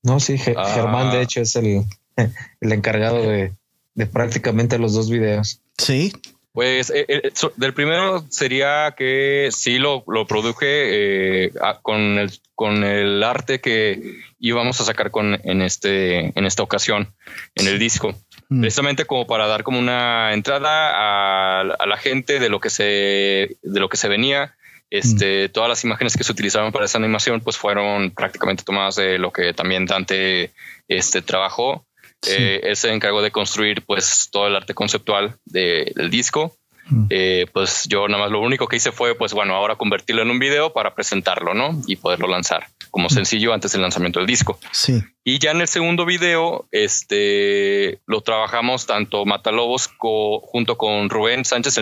[0.06, 0.72] No, sí, ah.
[0.72, 1.82] Germán de hecho es el,
[2.60, 3.52] el encargado de,
[3.94, 5.60] de, prácticamente los dos videos.
[5.76, 6.12] Sí.
[6.52, 12.84] Pues eh, eh, del primero sería que sí lo, lo produje eh, con, el, con
[12.84, 17.12] el arte que íbamos a sacar con, en, este, en esta ocasión,
[17.56, 18.14] en el disco.
[18.48, 18.60] Mm.
[18.60, 23.58] Precisamente como para dar como una entrada a, a, la gente de lo que se,
[23.60, 24.54] de lo que se venía
[24.90, 29.18] este, Todas las imágenes que se utilizaron para esa animación pues fueron prácticamente tomadas de
[29.18, 30.52] lo que también Dante
[30.88, 31.86] este, trabajó.
[32.26, 36.56] Eh, él se encargó de construir pues todo el arte conceptual del disco.
[36.88, 37.06] Mm.
[37.10, 40.30] Eh, pues yo nada más lo único que hice fue pues bueno ahora convertirlo en
[40.30, 43.10] un video para presentarlo no y poderlo lanzar como mm.
[43.10, 45.02] sencillo antes del lanzamiento del disco sí.
[45.24, 51.74] y ya en el segundo video este lo trabajamos tanto Matalobos junto con Rubén Sánchez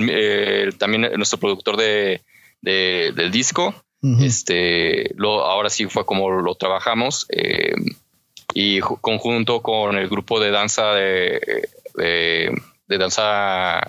[0.78, 2.22] también nuestro productor de,
[2.64, 3.74] del disco.
[4.20, 7.72] Este, lo, ahora sí fue como lo trabajamos eh,
[8.52, 13.80] y conjunto con el grupo de danza de, de, danza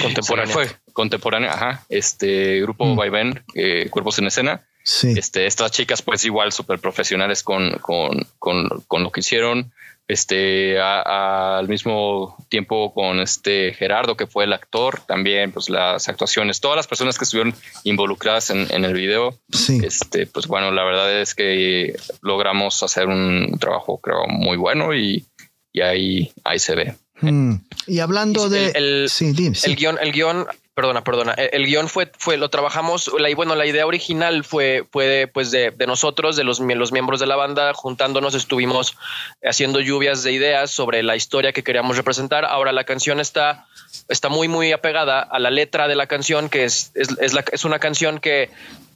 [0.00, 0.54] contemporánea.
[0.54, 1.84] Fue contemporánea, ajá.
[1.90, 2.96] Este grupo mm.
[2.96, 4.66] Vaivén, eh, Cuerpos en Escena.
[4.82, 9.72] Este, estas chicas, pues igual súper profesionales con, con, con, con, lo que hicieron.
[10.10, 16.60] Este al mismo tiempo con este Gerardo que fue el actor también pues las actuaciones
[16.60, 19.38] todas las personas que estuvieron involucradas en, el video.
[19.82, 25.26] Este pues bueno la verdad es que logramos hacer un trabajo creo muy bueno y,
[25.80, 26.94] ahí ahí se ve.
[27.20, 27.56] Hmm.
[27.86, 29.10] y hablando de el,
[29.62, 30.46] el guion el guion
[30.80, 31.32] Perdona, perdona.
[31.34, 35.74] El, guion fue, fue, lo trabajamos, la, bueno, la idea original fue, fue pues de,
[35.86, 38.96] nosotros, de los, los miembros de la banda, juntándonos, estuvimos
[39.44, 42.46] haciendo lluvias de ideas sobre la historia que queríamos representar.
[42.46, 43.66] Ahora la canción está,
[44.08, 47.44] está muy, muy apegada a la letra de la canción, que es, es, es, la,
[47.52, 48.48] es una canción que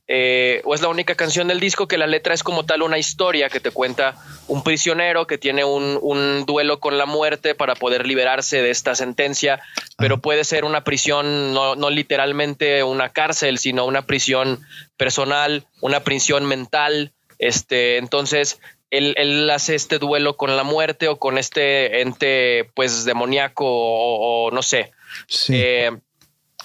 [0.07, 2.99] eh, o es la única canción del disco que la letra es como tal una
[2.99, 4.17] historia que te cuenta
[4.49, 9.61] un prisionero que tiene un, duelo con la muerte para poder liberarse de esta sentencia,
[9.97, 14.61] pero puede ser una prisión, no, literalmente una cárcel, sino una prisión
[14.97, 17.13] personal, una prisión mental.
[17.39, 23.65] Este, entonces, él, hace este duelo con la muerte o con este ente, pues, demoníaco
[23.67, 24.93] o, no sé.
[25.27, 25.55] Sí.
[25.57, 25.91] Eh,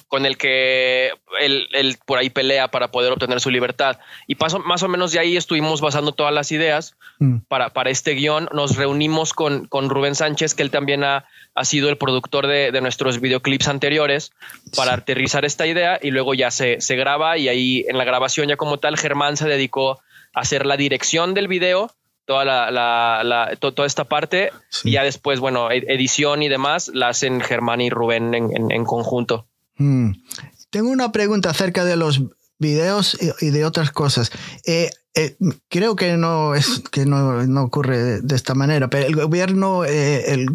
[0.09, 3.99] con el que él, por ahí pelea para poder obtener su libertad.
[4.25, 7.37] Y paso, más o menos de ahí estuvimos basando todas las ideas mm.
[7.47, 8.49] para, para este guion.
[8.51, 12.71] Nos reunimos con, con Rubén Sánchez, que él también ha, ha sido el productor de,
[12.71, 14.31] de, nuestros videoclips anteriores,
[14.75, 18.49] para aterrizar esta idea y luego ya se, se graba y ahí en la grabación
[18.49, 20.01] ya como tal, Germán se dedicó
[20.33, 21.91] a hacer la dirección del video
[22.25, 24.51] toda la, la, toda esta parte
[24.83, 29.48] y ya después, bueno, edición y demás la hacen Germán y Rubén en, en conjunto.
[29.79, 30.11] Mm.
[30.69, 32.21] Tengo una pregunta acerca de los
[32.59, 34.31] videos y de otras cosas.
[34.65, 35.35] Eh, eh,
[35.69, 40.33] creo que no es que no, no, ocurre de esta manera, pero el gobierno eh,
[40.33, 40.49] el,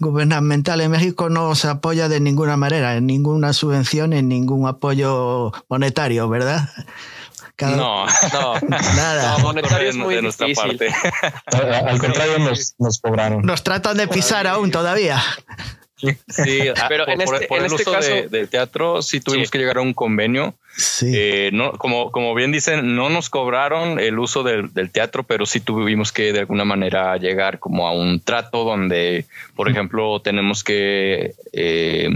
[0.00, 5.52] gubernamental en México no se apoya de ninguna manera, en ninguna subvención, en ningún apoyo
[5.68, 6.68] monetario, ¿verdad?
[7.60, 9.38] no, no, nada.
[9.38, 10.92] monetario es muy de nuestra parte.
[11.46, 13.42] Al contrario, nos, nos cobraron.
[13.42, 15.22] Nos tratan de pisar aún todavía.
[16.28, 19.58] Sí, ah, pero por, en este, el este uso caso, del teatro sí tuvimos que
[19.58, 20.54] llegar a un convenio.
[20.76, 21.12] Sí.
[21.14, 25.60] Eh, no, como, como bien dicen, no nos cobraron el uso del, teatro, pero sí
[25.60, 31.34] tuvimos que de alguna manera llegar como a un trato donde, por ejemplo, tenemos que,
[31.52, 32.10] eh,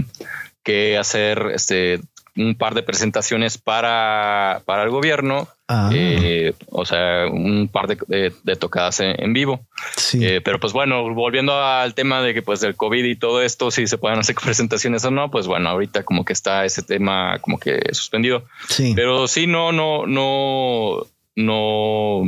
[0.63, 2.01] que hacer este,
[2.35, 5.89] un par de presentaciones para, para el gobierno, ah.
[5.93, 9.65] eh, o sea, un par de, de, tocadas en, vivo.
[9.95, 10.25] Sí.
[10.25, 13.71] Eh, pero pues bueno, volviendo al tema de que pues del COVID y todo esto,
[13.71, 17.39] si se pueden hacer presentaciones o no, pues bueno, ahorita como que está ese tema
[17.39, 18.43] como que suspendido.
[18.69, 18.93] Sí.
[18.95, 22.23] Pero sí, no, no, no, no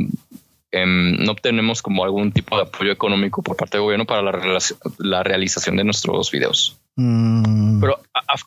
[0.72, 4.58] Em, no obtenemos como algún tipo de apoyo económico por parte del gobierno para la,
[4.98, 6.78] la realización de nuestros videos.
[7.00, 7.80] Mm.
[7.80, 7.98] Pero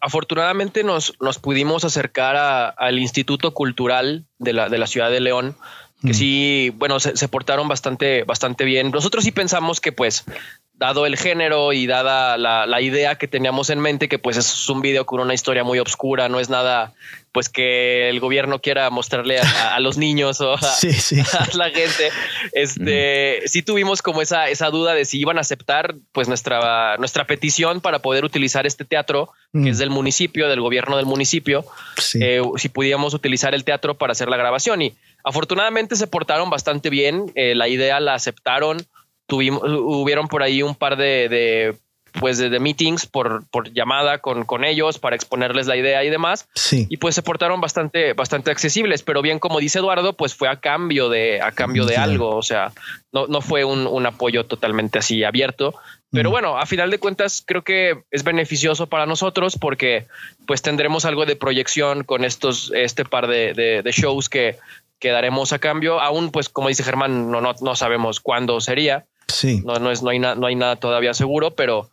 [0.01, 5.55] afortunadamente nos, nos pudimos acercar al Instituto Cultural de la, de la ciudad de León,
[6.03, 6.13] que mm.
[6.13, 8.91] sí, bueno, se, se, portaron bastante, bastante bien.
[8.91, 10.23] Nosotros sí pensamos que pues
[10.73, 14.81] dado el género y dada la, idea que teníamos en mente, que pues es un
[14.81, 16.93] video con una historia muy oscura, no es nada
[17.33, 20.59] pues que el gobierno quiera mostrarle a, los niños o a,
[21.53, 22.11] la gente.
[22.53, 27.25] Este sí tuvimos como esa, esa duda de si iban a aceptar pues nuestra, nuestra
[27.25, 29.79] petición para poder utilizar este teatro, que es mm.
[29.79, 31.65] del municipio, del gobierno del municipio,
[32.21, 34.83] eh, si pudiéramos utilizar el teatro para hacer la grabación.
[34.83, 38.85] Y afortunadamente se portaron bastante bien, eh, la idea la aceptaron
[39.25, 41.75] tuvimos, hubieron por ahí un par de,
[42.19, 46.47] pues de, meetings por, por llamada con, con, ellos para exponerles la idea y demás.
[46.55, 46.87] Sí.
[46.89, 50.59] Y pues se portaron bastante, bastante accesibles, pero bien como dice Eduardo, pues fue a
[50.59, 52.35] cambio de, a cambio de algo.
[52.35, 52.71] O sea,
[53.11, 55.73] no, no fue un, un, apoyo totalmente así abierto.
[56.11, 60.05] Pero bueno, a final de cuentas creo que es beneficioso para nosotros porque
[60.45, 64.57] pues tendremos algo de proyección con estos, este par de, de shows que,
[64.99, 65.99] que daremos a cambio.
[65.99, 69.61] Aún pues como dice Germán, no, no, no sabemos cuándo sería Sí.
[69.65, 71.89] No, no, es, no, hay no hay nada todavía seguro, pero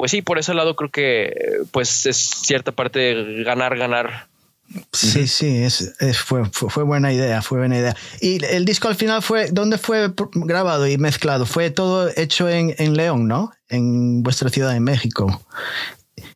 [0.00, 4.28] pues sí, por ese lado creo que pues es cierta parte de ganar, ganar.
[4.94, 5.92] Sí, sí, es,
[6.24, 7.94] fue, fue, buena idea, fue buena idea.
[8.18, 11.44] Y el disco al final fue, ¿dónde fue grabado y mezclado?
[11.44, 13.52] Fue todo hecho en, en León, ¿no?
[13.68, 15.44] En vuestra ciudad, en México.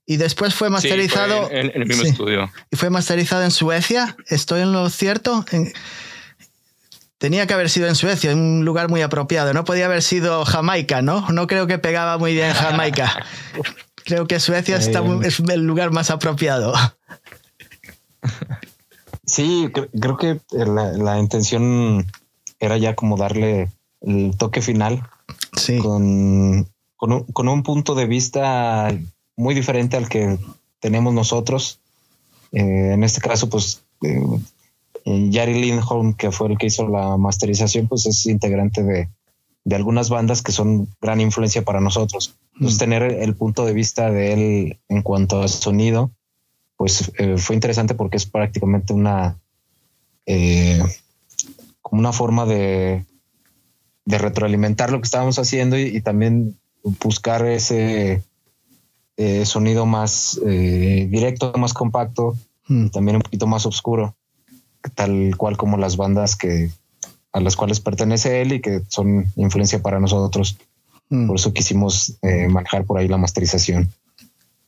[0.04, 1.50] Y después fue masterizado.
[1.50, 2.52] en, el mismo estudio.
[2.70, 4.14] Y fue masterizado en Suecia.
[4.28, 5.46] ¿Estoy en lo cierto?
[5.50, 5.72] En,
[7.24, 9.54] Tenía que haber sido en Suecia, un lugar muy apropiado.
[9.54, 11.26] No podía haber sido Jamaica, ¿no?
[11.30, 13.24] No creo que pegaba muy bien Jamaica.
[14.04, 16.74] creo que Suecia está, es el lugar más apropiado.
[19.24, 22.06] Sí, creo que la, intención
[22.60, 23.70] era ya como darle
[24.02, 25.08] el toque final.
[25.56, 25.78] Sí.
[25.78, 26.68] Con,
[26.98, 28.94] con, un, punto de vista
[29.34, 30.38] muy diferente al que
[30.78, 31.80] tenemos nosotros.
[32.52, 34.20] Eh, en este caso, pues eh,
[35.04, 39.08] Yari Lindholm, que fue el que hizo la masterización, pues es integrante de,
[39.64, 42.36] de algunas bandas que son gran influencia para nosotros.
[42.54, 42.80] Entonces, mm.
[42.80, 46.10] tener el punto de vista de él en cuanto a sonido,
[46.76, 49.38] pues eh, fue interesante porque es prácticamente una
[50.26, 50.82] eh,
[51.80, 53.04] como una forma de,
[54.04, 56.58] de retroalimentar lo que estábamos haciendo y, también
[57.02, 58.22] buscar ese
[59.16, 62.36] eh, sonido más directo, más compacto,
[62.68, 62.86] mm.
[62.86, 64.14] y también un poquito más oscuro,
[64.94, 66.70] tal cual como las bandas que,
[67.32, 70.56] a las cuales pertenece él y que son influencia para nosotros.
[71.10, 71.26] Mm.
[71.26, 73.90] Por eso quisimos eh, manejar por ahí la masterización.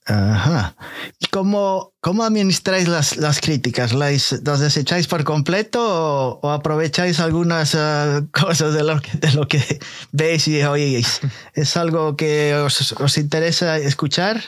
[0.07, 0.77] Ajá.
[1.19, 3.93] ¿Y cómo, cómo administráis las, las críticas?
[3.93, 9.81] ¿Las, desecháis por completo o, aprovecháis algunas eh, cosas de lo, que, de lo que
[10.13, 11.21] veis y oís?
[11.55, 14.43] ¿Es algo que os, os interesa escuchar?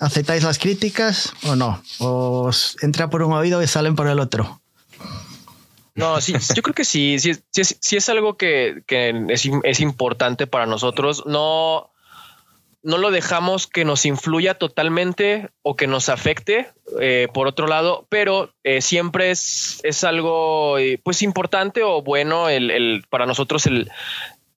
[0.00, 1.82] ¿Aceptáis las críticas o no?
[1.98, 4.62] ¿O os entra por un oído y salen por el otro?
[5.94, 11.24] No, sí, yo creo que sí, sí, sí, es algo que, es, importante para nosotros.
[11.24, 11.90] No,
[12.82, 16.68] no lo dejamos que nos influya totalmente o que nos afecte,
[17.00, 22.48] eh, por otro lado, pero eh, siempre es, es algo eh, pues importante o bueno
[22.48, 23.88] el, para nosotros el,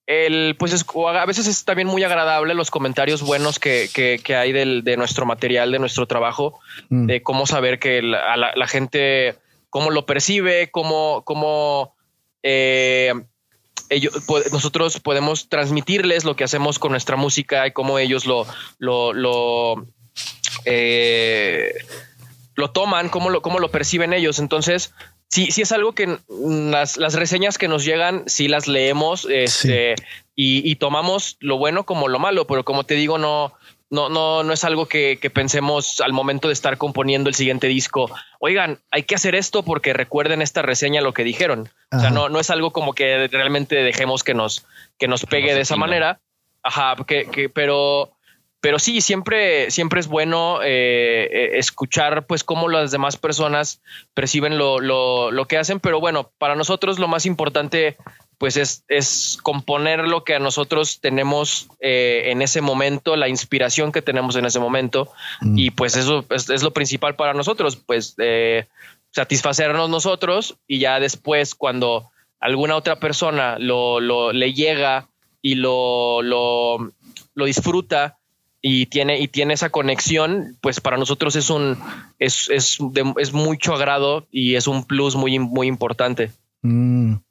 [0.08, 4.54] el pues es, a veces es también muy agradable los comentarios buenos que, que, hay
[4.54, 6.60] del, de nuestro material, de nuestro trabajo,
[6.90, 7.06] mm.
[7.06, 9.36] de cómo saber que la gente
[9.78, 11.94] cómo lo percibe, cómo, cómo
[12.42, 13.14] eh,
[13.90, 14.12] ellos,
[14.52, 18.48] nosotros podemos transmitirles lo que hacemos con nuestra música y cómo ellos lo,
[18.80, 19.86] lo, lo,
[20.66, 21.76] eh,
[22.56, 24.40] lo toman, cómo lo, cómo lo perciben ellos.
[24.40, 24.96] Entonces,
[25.28, 29.94] sí, sí es algo que las, las reseñas que nos llegan, sí las leemos este,
[30.36, 33.54] y, y, tomamos lo bueno como lo malo, pero como te digo, no,
[33.90, 38.10] no, no, no es algo que, pensemos al momento de estar componiendo el siguiente disco.
[38.40, 41.70] Oigan, hay que hacer esto porque recuerden esta reseña lo que dijeron.
[41.92, 44.66] O sea, no, no es algo como que realmente dejemos que nos,
[44.98, 46.20] que nos pegue de esa manera.
[46.64, 48.12] Ajá, que, pero,
[48.60, 53.82] pero sí, siempre, siempre es bueno eh, eh, escuchar pues cómo las demás personas
[54.14, 55.80] perciben lo, lo, lo que hacen.
[55.80, 57.96] Pero bueno, para nosotros lo más importante
[58.38, 63.92] pues es, es, componer lo que a nosotros tenemos eh, en ese momento, la inspiración
[63.92, 65.10] que tenemos en ese momento.
[65.42, 65.58] Mm.
[65.58, 68.68] Y pues eso es, lo principal para nosotros, pues eh,
[69.12, 75.10] satisfacernos nosotros y ya después cuando alguna otra persona lo, lo le llega
[75.42, 76.94] y lo, lo,
[77.34, 78.18] lo, disfruta
[78.62, 81.78] y tiene, y tiene esa conexión, pues para nosotros es un
[82.20, 82.78] es, es,
[83.18, 86.32] es mucho agrado y es un plus muy, muy importante.
[86.68, 87.22] Mm.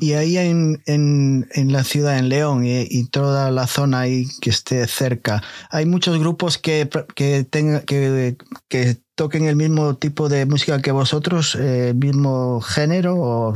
[0.00, 4.50] Y ahí en, en, en, la ciudad, en León y, toda la zona ahí que
[4.50, 7.46] esté cerca, hay muchos grupos que, que,
[7.86, 8.36] que,
[8.68, 13.54] que toquen el mismo tipo de música que vosotros, eh, el mismo género o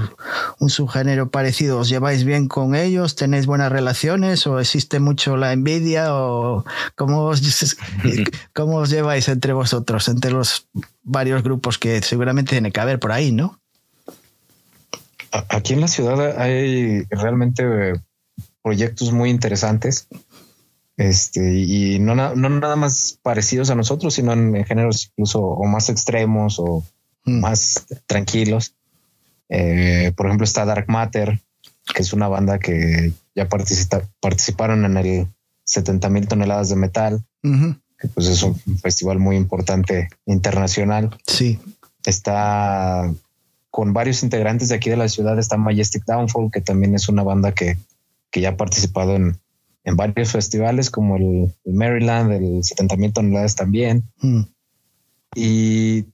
[0.61, 1.79] un subgénero parecido.
[1.79, 3.17] ¿Os lleváis bien con ellos?
[3.17, 6.15] ¿Tenéis buenas relaciones o existe mucho la envidia?
[6.15, 6.65] ¿O
[6.95, 7.41] cómo os,
[8.55, 10.69] cómo os lleváis entre vosotros, entre los
[11.03, 13.59] varios grupos que seguramente tiene que haber por ahí, ¿no?
[15.49, 17.95] Aquí en la ciudad hay realmente
[18.63, 20.09] proyectos muy interesantes.
[20.97, 26.59] Este, y no, nada más parecidos a nosotros, sino en, géneros incluso o más extremos
[26.59, 26.83] o
[27.25, 27.41] mm.
[27.41, 28.75] más tranquilos.
[29.49, 31.41] Eh, por ejemplo, está Dark Matter,
[31.95, 35.29] que es una banda que ya participaron en el
[35.65, 41.17] 70 mil toneladas de metal, que pues es un festival muy importante internacional.
[41.27, 41.59] Sí.
[42.05, 43.13] Está
[43.77, 47.23] con varios integrantes de aquí de la ciudad está Majestic Downfall, que también es una
[47.23, 47.77] banda que,
[48.33, 49.39] ya ha participado en,
[49.85, 54.05] varios festivales como el, Maryland, el 70 mil toneladas también.
[54.23, 54.41] Mm.
[55.35, 56.07] Y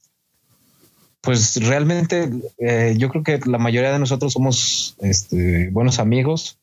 [1.20, 6.58] pues realmente eh, yo creo que la mayoría de nosotros somos este, buenos amigos.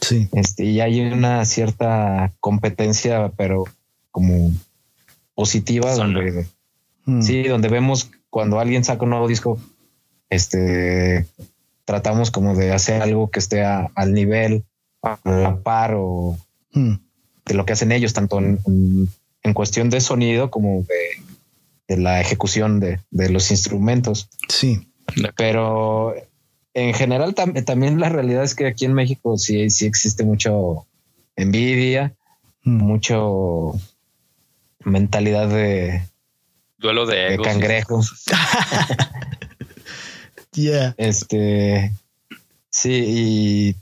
[0.00, 0.28] Sí.
[0.32, 3.66] Este, y hay una cierta competencia, pero
[4.10, 4.50] como
[5.36, 6.44] positiva, donde,
[7.04, 7.22] mm.
[7.22, 9.60] sí, donde vemos cuando alguien saca un nuevo disco,
[10.30, 11.26] este,
[11.84, 14.64] tratamos como de hacer algo que esté al nivel,
[15.02, 16.38] a la par o
[16.72, 16.94] hmm.
[17.46, 19.08] de lo que hacen ellos, tanto en,
[19.54, 20.86] cuestión de sonido como
[21.88, 24.28] de, la ejecución de, los instrumentos.
[24.48, 24.88] Sí.
[25.36, 26.14] Pero
[26.72, 30.86] en general también la realidad es que aquí en México sí, sí existe mucho
[31.34, 32.14] envidia,
[32.62, 32.76] hmm.
[32.76, 33.72] mucho
[34.84, 36.02] mentalidad de
[36.78, 37.36] duelo de, de
[40.52, 40.94] cangrejo.
[40.96, 41.92] Este,
[42.70, 43.76] sí, y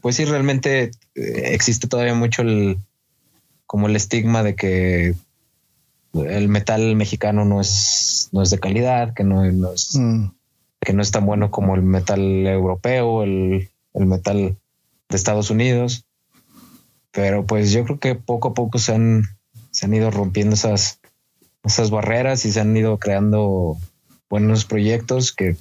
[0.00, 2.78] pues sí, realmente eh, existe todavía mucho el,
[3.66, 5.14] como el estigma de que
[6.14, 10.26] el metal mexicano no es, no es de calidad, que no, es, mm.
[10.80, 14.56] que no es tan bueno como el metal europeo, el, metal
[15.08, 16.04] Estados Unidos.
[17.12, 19.24] Pero pues yo creo que poco a poco se han,
[19.70, 21.00] se han ido rompiendo esas,
[21.64, 23.76] esas barreras y se han ido creando
[24.28, 25.56] buenos proyectos que,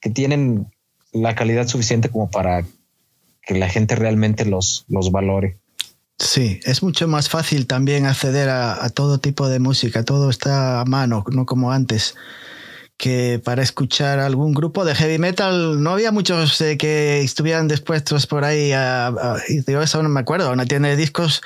[0.00, 0.70] que tienen
[1.12, 2.64] la calidad suficiente como para
[3.42, 5.58] que la gente realmente los, los valore.
[6.18, 10.84] Sí, es mucho más fácil también acceder a, todo tipo de música, todo está a
[10.84, 12.16] mano, no como antes
[12.96, 15.80] que para escuchar algún grupo de heavy metal.
[15.80, 19.36] No había muchos eh, que estuvieran dispuestos por ahí a,
[19.68, 21.40] yo eso no me acuerdo, una tienda de discos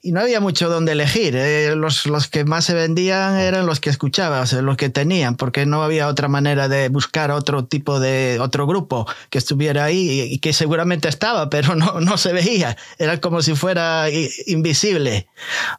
[0.00, 1.34] y no había mucho donde elegir.
[1.36, 4.88] Eh, los, los, que más se vendían eran los que escuchaba, o sea, los que
[4.88, 9.84] tenían, porque no había otra manera de buscar otro tipo de otro grupo que estuviera
[9.84, 12.76] ahí y, que seguramente estaba, pero no, no se veía.
[12.98, 14.06] Era como si fuera
[14.46, 15.28] invisible.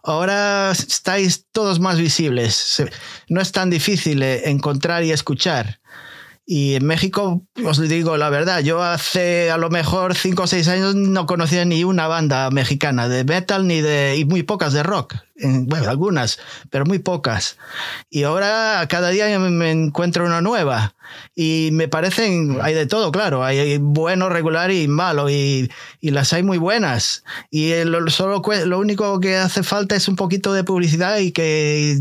[0.04, 2.84] Ahora estáis todos más visibles.
[3.30, 5.80] No es tan difícil eh, encontrar y escuchar.
[6.52, 10.68] Y en México, os digo la verdad, yo hace a lo mejor cinco o seis
[10.68, 14.82] años no conocía ni una banda mexicana de metal ni de, y muy pocas de
[14.82, 16.40] rock bueno, algunas,
[16.70, 17.58] pero muy pocas.
[18.10, 20.96] Y ahora cada día me encuentro una nueva.
[21.36, 26.34] Y me parecen, hay de todo, claro, hay bueno, regular y malo, y, y las
[26.34, 27.24] hay muy buenas.
[27.50, 32.00] Y lo, solo, lo único que hace falta es un poquito de publicidad y que,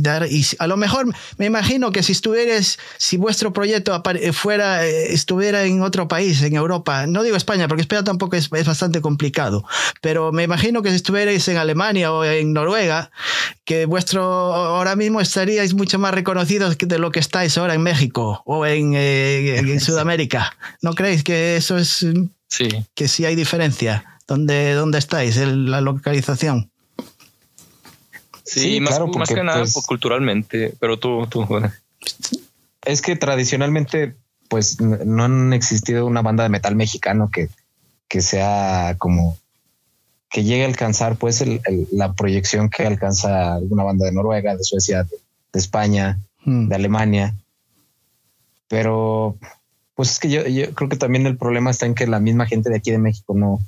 [0.00, 0.26] dar.
[0.30, 1.06] Y a lo mejor
[1.38, 6.54] me imagino que si estuvieras, si vuestro proyecto fuera, eh, estuviera en otro país, en
[6.54, 9.64] Europa, no digo España, porque España tampoco es, es bastante complicado,
[10.00, 13.10] pero me imagino que si estuvierais en Alemania o en Noruega,
[13.64, 18.23] que vuestro ahora mismo estaríais mucho más reconocidos de lo que estáis ahora en México
[18.44, 20.56] o en, eh, Sudamérica.
[20.82, 22.06] ¿No creéis que eso es
[22.48, 22.68] sí.
[22.94, 24.18] que sí hay diferencia?
[24.26, 25.36] ¿Dónde, dónde estáis?
[25.36, 26.70] La localización.
[28.44, 31.46] Sí, más, más que nada pues, culturalmente, pero tú, tú.
[32.84, 34.14] Es que tradicionalmente,
[34.48, 37.48] pues no han existido una banda de metal mexicano que,
[38.08, 39.38] que sea como
[40.34, 41.44] que llegue a alcanzar pues
[41.92, 46.66] la proyección que alcanza alguna banda de Noruega, de Suecia, de, España, hmm.
[46.66, 47.34] de Alemania.
[48.68, 49.38] Pero
[49.94, 52.70] pues es que yo, creo que también el problema está en que la misma gente
[52.70, 53.60] de aquí de México no,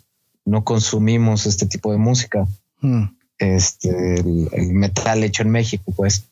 [0.45, 2.47] no consumimos este tipo de música.
[2.81, 3.05] Hmm.
[3.39, 6.25] Este, el, metal hecho en México, pues.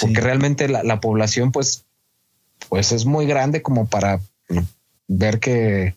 [0.00, 1.84] Porque realmente la, la, población, pues,
[2.68, 4.20] pues es muy grande como para
[5.08, 5.94] ver que,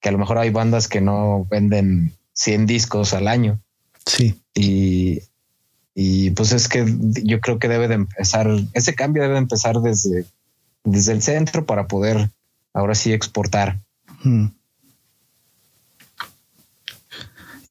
[0.00, 3.58] que a lo mejor hay bandas que no venden 100 discos al año.
[4.06, 4.38] Sí.
[4.54, 5.22] Y,
[5.94, 6.84] y pues es que
[7.22, 10.26] yo creo que debe de empezar, ese cambio debe empezar desde,
[10.84, 12.30] desde el centro para poder
[12.72, 13.78] ahora sí exportar.
[14.22, 14.46] Hmm.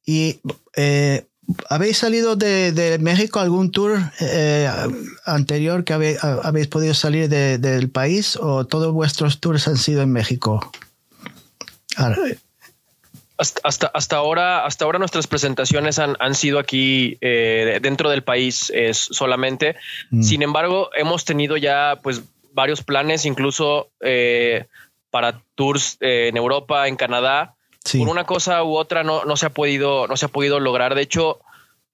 [0.04, 0.40] Y
[0.76, 1.26] eh,
[1.68, 4.70] ¿habéis salido de, México algún tour eh,
[5.26, 10.72] anterior que habéis, podido salir del país o todos vuestros tours han sido en México?
[13.62, 18.70] hasta, hasta, ahora, hasta ahora nuestras presentaciones han, han sido aquí eh, dentro del país
[18.74, 19.76] es solamente.
[20.10, 20.22] Mm.
[20.22, 22.22] Sin embargo, hemos tenido ya pues
[22.58, 24.66] varios planes, incluso eh,
[25.10, 27.54] para tours eh, en Europa, en Canadá.
[27.90, 30.96] Por una cosa u otra no, no, se ha podido, no se ha podido lograr.
[30.96, 31.38] De hecho,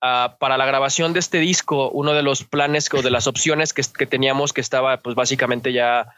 [0.00, 3.74] ah, para la grabación de este disco, uno de los planes o de las opciones
[3.74, 6.08] que, que teníamos que estaba pues básicamente ya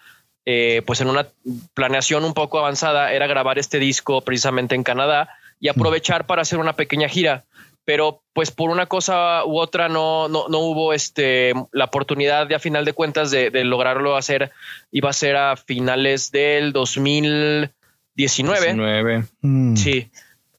[0.47, 1.27] eh, pues en una
[1.75, 5.29] planeación un poco avanzada era grabar este disco precisamente en Canadá
[5.59, 7.45] y aprovechar para hacer una pequeña gira.
[7.87, 12.59] Pero pues por una cosa u otra no, no, hubo este, la oportunidad de a
[12.59, 14.53] final de cuentas de, lograrlo hacer.
[14.91, 19.25] Iba a ser a finales del 2019.
[19.41, 19.77] Mm.
[19.77, 20.11] Sí.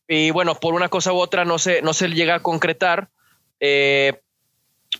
[0.08, 3.10] Y bueno, por una cosa u otra no se, no se llega a concretar.
[3.60, 4.20] Eh,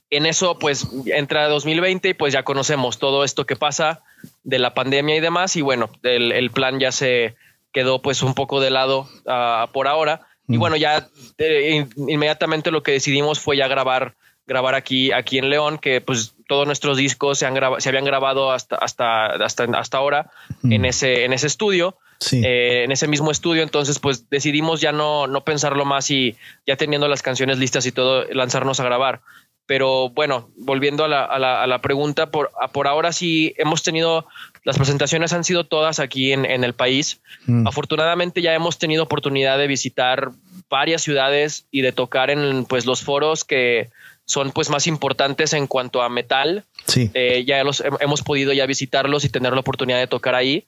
[0.10, 4.04] en eso pues entra 2020 y pues ya conocemos todo esto que pasa
[4.44, 7.36] de la pandemia y demás y bueno, el, plan ya se
[7.72, 12.84] quedó pues un poco de lado ah, por ahora y bueno, ya eh, inmediatamente lo
[12.84, 17.38] que decidimos fue ya grabar grabar aquí aquí en León que pues todos nuestros discos
[17.38, 20.32] se han se habían grabado hasta hasta hasta hasta ahora
[20.62, 20.72] mm.
[20.72, 21.98] en ese en ese estudio
[22.32, 23.64] eh, en ese mismo estudio.
[23.64, 26.36] Entonces, pues decidimos ya no, no pensarlo más y
[26.66, 29.22] ya teniendo las canciones listas y todo, lanzarnos a grabar.
[29.66, 34.26] Pero bueno, volviendo a la, a la, pregunta, por, por ahora sí hemos tenido,
[34.68, 37.22] las presentaciones han sido todas aquí en, en el país.
[37.46, 37.66] Mm.
[37.66, 40.32] Afortunadamente ya hemos tenido oportunidad de visitar
[40.70, 43.92] varias ciudades y de tocar en pues, los foros que
[44.26, 46.66] son pues más importantes en cuanto a metal.
[46.86, 47.10] Sí.
[47.14, 50.66] Eh, ya los hemos podido ya visitarlos y tener la oportunidad de tocar ahí.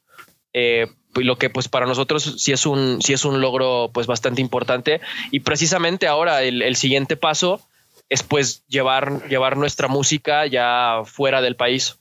[0.54, 4.40] Eh, lo que pues para nosotros sí es un sí es un logro pues bastante
[4.40, 7.62] importante y precisamente ahora el, el siguiente paso
[8.08, 11.98] es pues llevar, llevar nuestra música ya fuera del país.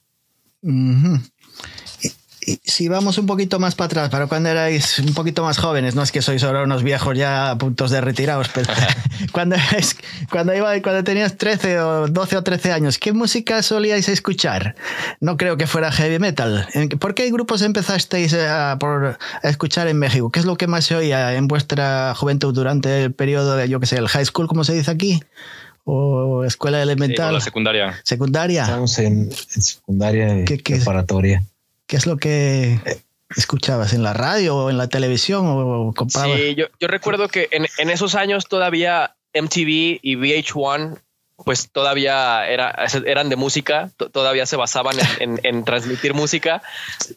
[2.65, 6.03] Si vamos un poquito más para atrás, para cuando erais un poquito más jóvenes, no
[6.03, 8.73] es que sois ahora unos viejos ya a puntos de retirados, pero
[9.33, 9.57] cuando,
[10.31, 14.77] cuando, iba, cuando tenías 13 o 12 o 13 años, ¿qué música solíais escuchar?
[15.21, 16.67] No creo que fuera heavy metal.
[16.99, 20.31] ¿Por qué grupos empezasteis a, por, escuchar en México?
[20.31, 23.81] ¿Qué es lo que más se oía en vuestra juventud durante el periodo de, yo
[23.81, 25.21] que sé, el high school, como se dice aquí?
[25.91, 27.33] o escuela elemental.
[27.33, 27.99] la secundaria.
[28.05, 28.63] Secundaria.
[28.63, 31.43] Estamos en, secundaria ¿Qué, preparatoria.
[31.89, 32.79] ¿Qué es lo que
[33.35, 36.39] escuchabas en la radio o en la televisión o comprabas?
[36.39, 41.01] Sí, yo, yo recuerdo que en, esos años todavía MTV y VH1
[41.45, 42.75] pues todavía era,
[43.07, 46.63] eran de música, todavía se basaban en, en, transmitir música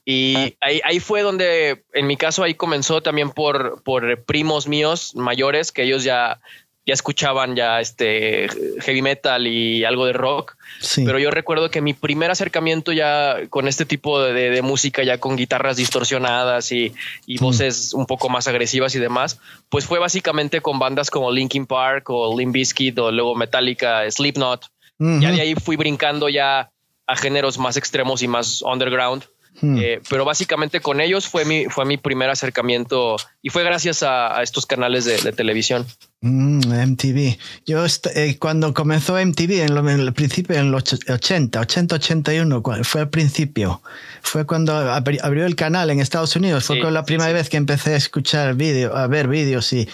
[0.05, 5.15] y ahí, ahí, fue donde, en mi caso, ahí comenzó también por, por primos míos
[5.15, 6.39] mayores que ellos ya
[6.85, 8.47] ya escuchaban ya este
[8.81, 10.55] heavy metal y algo de rock.
[10.95, 15.35] Pero yo recuerdo que mi primer acercamiento ya con este tipo de, música, ya con
[15.35, 16.93] guitarras distorsionadas y,
[17.27, 17.41] y mm.
[17.41, 22.09] voces un poco más agresivas y demás, pues fue básicamente con bandas como Linkin Park
[22.09, 24.65] o Limp Bizkit o luego Metallica, Slipknot.
[24.97, 26.69] Ya de ahí fui brincando ya
[27.07, 29.23] a géneros más extremos y más underground.
[29.59, 29.77] Hmm.
[29.77, 34.41] Eh, pero básicamente con ellos fue mi, fue mi primer acercamiento y fue gracias a,
[34.41, 35.85] estos canales de, televisión.
[36.21, 36.21] MTV.
[36.21, 37.35] Mm,
[37.65, 37.85] Yo
[38.15, 43.81] eh, cuando comenzó MTV en, el principio, en los 80, 80, 81, fue al principio.
[44.21, 46.65] Fue cuando abrió el canal en Estados Unidos.
[46.65, 49.87] Fue la primera vez que empecé a escuchar vídeos, a ver vídeos y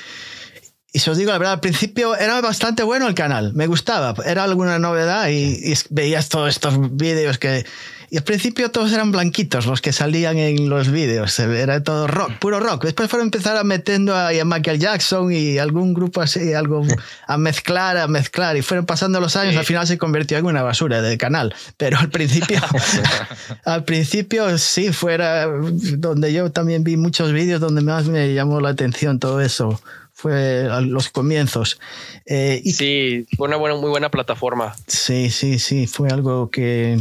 [0.93, 4.15] y si os digo la verdad, al principio era bastante bueno el canal, me gustaba,
[4.25, 7.65] era alguna novedad y, y veías todos estos vídeos que
[8.09, 11.37] y al principio todos eran blanquitos los que salían en los vídeos.
[11.39, 12.85] Era todo rock, puro rock.
[12.85, 16.85] Después fueron a empezar a metiendo a, Michael Jackson y algún grupo así, algo
[17.27, 18.55] a mezclar, a mezclar.
[18.55, 19.57] Y fueron pasando los años.
[19.57, 21.53] Al final se convirtió en una basura de canal.
[21.75, 22.61] Pero al principio,
[23.65, 28.69] al principio sí, fuera donde yo también vi muchos vídeos donde más me llamó la
[28.69, 29.81] atención todo eso
[30.13, 31.79] fue a los comienzos.
[32.25, 34.75] Eh, y sí, fue una buena, muy buena plataforma.
[34.87, 36.99] Sí, sí, sí, fue algo que,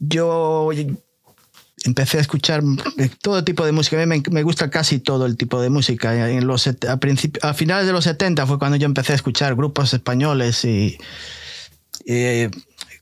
[0.00, 0.70] yo
[1.84, 2.62] empecé a escuchar
[3.22, 4.00] todo tipo de música.
[4.00, 6.30] A mí me, gusta casi todo el tipo de música.
[6.30, 6.74] En los, a,
[7.42, 10.98] a, finales de los 70 fue cuando yo empecé a escuchar grupos españoles y,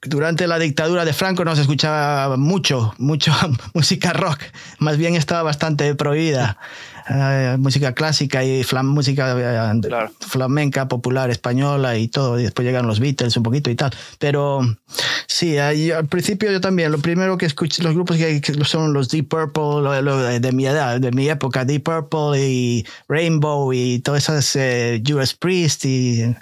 [0.07, 3.33] durante la dictadura de Franco no se escuchaba mucho, mucho
[3.75, 4.41] música rock.
[4.79, 6.59] Más bien estaba bastante prohibida.
[7.07, 9.83] Eh, música clásica y música eh,
[10.21, 12.41] flamenca, popular, española y todo.
[12.41, 13.93] Y después llegan los Beatles un poquito y tal.
[14.19, 14.61] Pero
[15.27, 19.29] sí, al principio yo también, lo primero que escuché, los grupos que, son los Deep
[19.29, 25.03] Purple, de mi edad, de mi época, Deep Purple y Rainbow y todas esas eh,
[25.13, 26.35] US Priest y...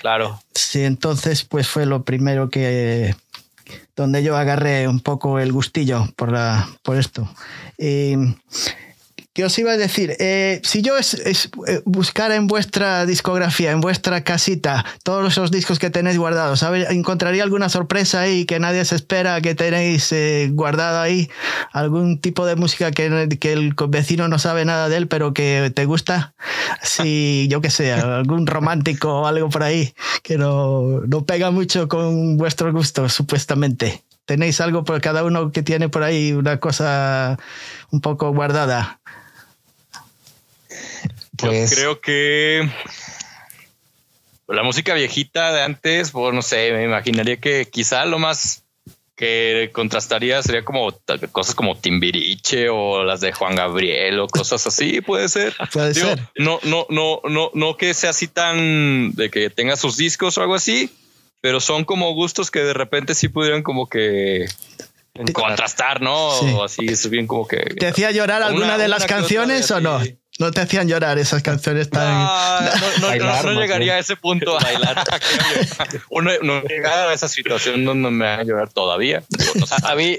[0.00, 0.40] Claro.
[0.54, 3.14] Sí, entonces pues fue lo primero que
[3.96, 7.28] donde yo agarré un poco el gustillo por, la, por esto.
[7.78, 8.14] Y
[9.36, 10.16] ¿Qué os iba a decir?
[10.18, 15.78] Eh, si yo es, eh, buscara en vuestra discografía, en vuestra casita, todos esos discos
[15.78, 21.00] que tenéis guardados, ¿encontraría alguna sorpresa ahí que nadie se espera que tenéis eh, guardado
[21.00, 21.28] ahí?
[21.74, 25.70] ¿Algún tipo de música que, que, el vecino no sabe nada de él, pero que
[25.74, 26.34] te gusta?
[26.82, 31.88] Si, yo qué sé, algún romántico o algo por ahí que no, no pega mucho
[31.88, 34.02] con vuestros gustos, supuestamente.
[34.24, 37.38] ¿Tenéis algo por cada uno que tiene por ahí una cosa
[37.92, 38.98] un poco guardada?
[41.38, 42.68] Pues creo que
[44.48, 48.62] la música viejita de antes, pues no sé, me imaginaría que quizá lo más
[49.16, 50.92] que contrastaría sería como
[51.32, 55.56] cosas como Timbiriche o las de Juan Gabriel o cosas así, puede ser.
[55.72, 56.20] Puede ser.
[56.36, 60.42] No, no, no, no, no que sea así tan de que tenga sus discos o
[60.42, 60.90] algo así,
[61.40, 64.46] pero son como gustos que de repente sí pudieran como que
[65.32, 66.14] contrastar, ¿no?
[66.14, 67.56] O así es bien como que.
[67.56, 70.00] ¿Te hacía llorar alguna de las canciones o no?
[70.38, 72.24] No te hacían llorar esas canciones tan.
[73.00, 75.04] No, no, llegaría a ese punto a bailar.
[76.10, 79.22] Uno no llegaba a esa situación donde me va a llorar todavía.
[79.82, 80.18] a, mí,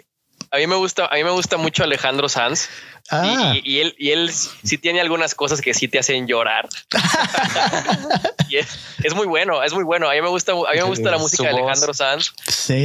[0.51, 2.69] a mí me gusta, a mí me gusta mucho Alejandro Sanz.
[3.09, 3.53] Ah.
[3.63, 6.67] Y, él, y él sí tiene algunas cosas que sí te hacen llorar.
[8.49, 10.09] y es, muy bueno, es muy bueno.
[10.09, 12.33] A mí me gusta, a mí me gusta la música de Alejandro Sanz.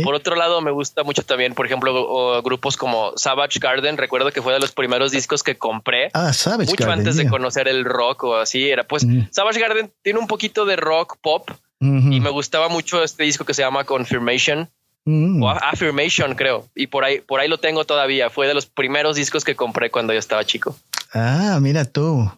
[0.05, 3.97] Por otro lado, me gusta mucho también, por ejemplo, grupos como Savage Garden.
[3.97, 6.11] Recuerdo que fue de los primeros discos que compré.
[6.15, 8.71] Ah, Savage mucho antes de conocer el rock o así.
[8.71, 9.29] Era pues mm.
[9.31, 11.51] Savage Garden tiene un poquito de rock pop
[11.81, 14.71] y me gustaba mucho este disco que se llama Confirmation.
[15.05, 15.43] Mm.
[15.43, 16.69] O Affirmation, creo.
[16.75, 18.31] Y por ahí, por ahí lo tengo todavía.
[18.31, 20.77] Fue de los primeros discos que compré cuando yo estaba chico.
[21.13, 22.31] Ah, mira tú.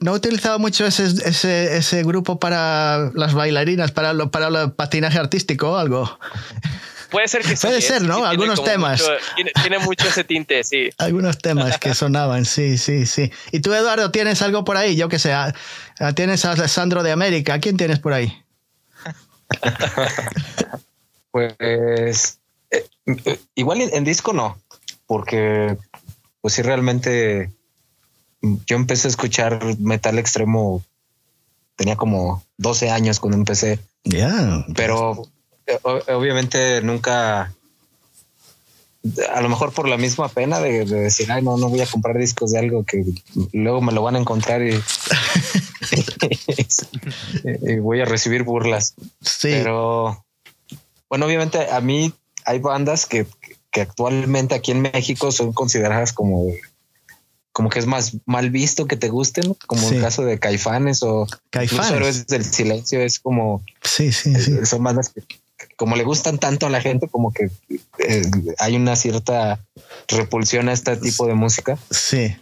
[0.00, 5.18] ¿No utilizaba mucho ese, ese, ese, grupo para las bailarinas, para, lo, para el patinaje
[5.18, 6.18] artístico o algo?
[7.10, 8.26] puede ser que Puede ser, ¿no?
[8.26, 9.02] Algunos temas.
[9.62, 10.90] tiene, mucho ese tinte, sí.
[10.98, 13.32] Algunos temas que sonaban, sí, sí, sí.
[13.50, 14.96] ¿Y tú, Eduardo, tienes algo por ahí?
[14.96, 15.54] Yo que sé, ah,
[15.98, 17.58] ah, tienes a Alessandro de América.
[17.58, 18.36] ¿Quién tienes por ahí?
[21.38, 24.58] pues eh, igual en, disco no,
[25.06, 25.76] porque
[26.40, 27.50] pues sí realmente
[28.42, 30.82] yo empecé a escuchar metal extremo,
[31.76, 33.78] tenía como 12 años cuando empecé.
[34.04, 34.64] Ya.
[34.74, 35.28] Pero
[35.66, 37.52] eh, obviamente nunca,
[39.34, 42.18] a lo mejor por la misma pena de, decir, ay, no, no voy a comprar
[42.18, 43.04] discos de algo que
[43.52, 44.70] luego me lo van a encontrar y,
[47.80, 48.94] voy a recibir burlas.
[49.20, 49.50] Sí.
[49.50, 50.24] Pero
[51.08, 52.12] bueno, obviamente a mí
[52.44, 53.26] hay bandas que,
[53.70, 56.52] que actualmente aquí en México son consideradas como
[57.52, 61.26] como que es más mal visto que te gusten, como el caso de Caifanes o
[61.50, 61.90] Caifanes.
[61.90, 64.52] Héroes del Silencio, es como sí, sí, sí.
[64.52, 65.22] Eh, son bandas que
[65.76, 67.50] como le gustan tanto a la gente, como que
[67.98, 68.22] eh,
[68.58, 69.60] hay una cierta
[70.08, 71.78] repulsión a este tipo de música.
[71.90, 72.36] Sí.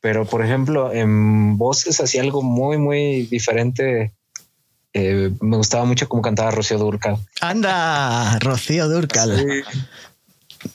[0.00, 4.12] Pero por ejemplo, en voces hacía algo muy, muy diferente.
[4.94, 7.18] Eh, me gustaba mucho cómo cantaba Rocío Durcal.
[7.40, 9.64] Anda, Rocío Durcal.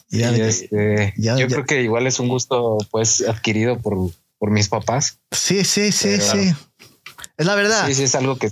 [0.10, 0.12] Sí.
[0.12, 5.20] Este, yo creo que igual es un gusto pues adquirido por, por mis papás.
[5.32, 6.54] Sí, sí, sí, sí.
[7.38, 7.86] Es la verdad.
[7.88, 8.50] Sí, sí, es algo que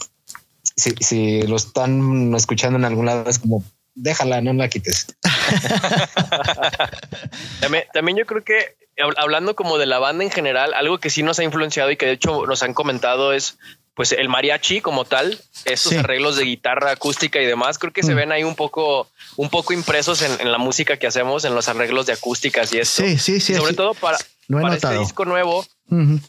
[0.76, 3.63] si, si lo están escuchando en algún lado es como
[3.95, 5.07] déjala, no la quites.
[7.61, 8.76] también, también yo creo que
[9.18, 12.05] hablando como de la banda en general, algo que sí nos ha influenciado y que
[12.05, 13.57] de hecho nos han comentado es
[13.96, 18.14] pues el mariachi como tal, esos arreglos de guitarra acústica y demás, creo que se
[18.14, 18.18] mm.
[18.18, 22.06] ven ahí un poco, un poco impresos en, la música que hacemos, en los arreglos
[22.06, 23.04] de acústicas y eso.
[23.04, 23.56] Sí, sí, sí.
[23.56, 24.18] sobre todo para,
[24.50, 25.66] para este disco nuevo,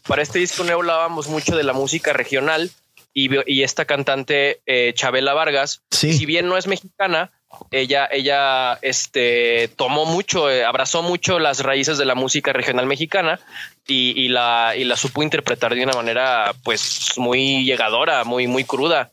[0.07, 2.71] para este disco nuevo hablábamos mucho de la música regional
[3.13, 7.33] y, y esta cantante eh, Chabela Vargas, si bien no es mexicana,
[7.71, 13.41] ella, ella este, tomó mucho, eh, abrazó mucho las raíces de la música regional mexicana
[13.87, 19.11] y, la, y la supo interpretar de una manera pues muy llegadora, muy, muy cruda.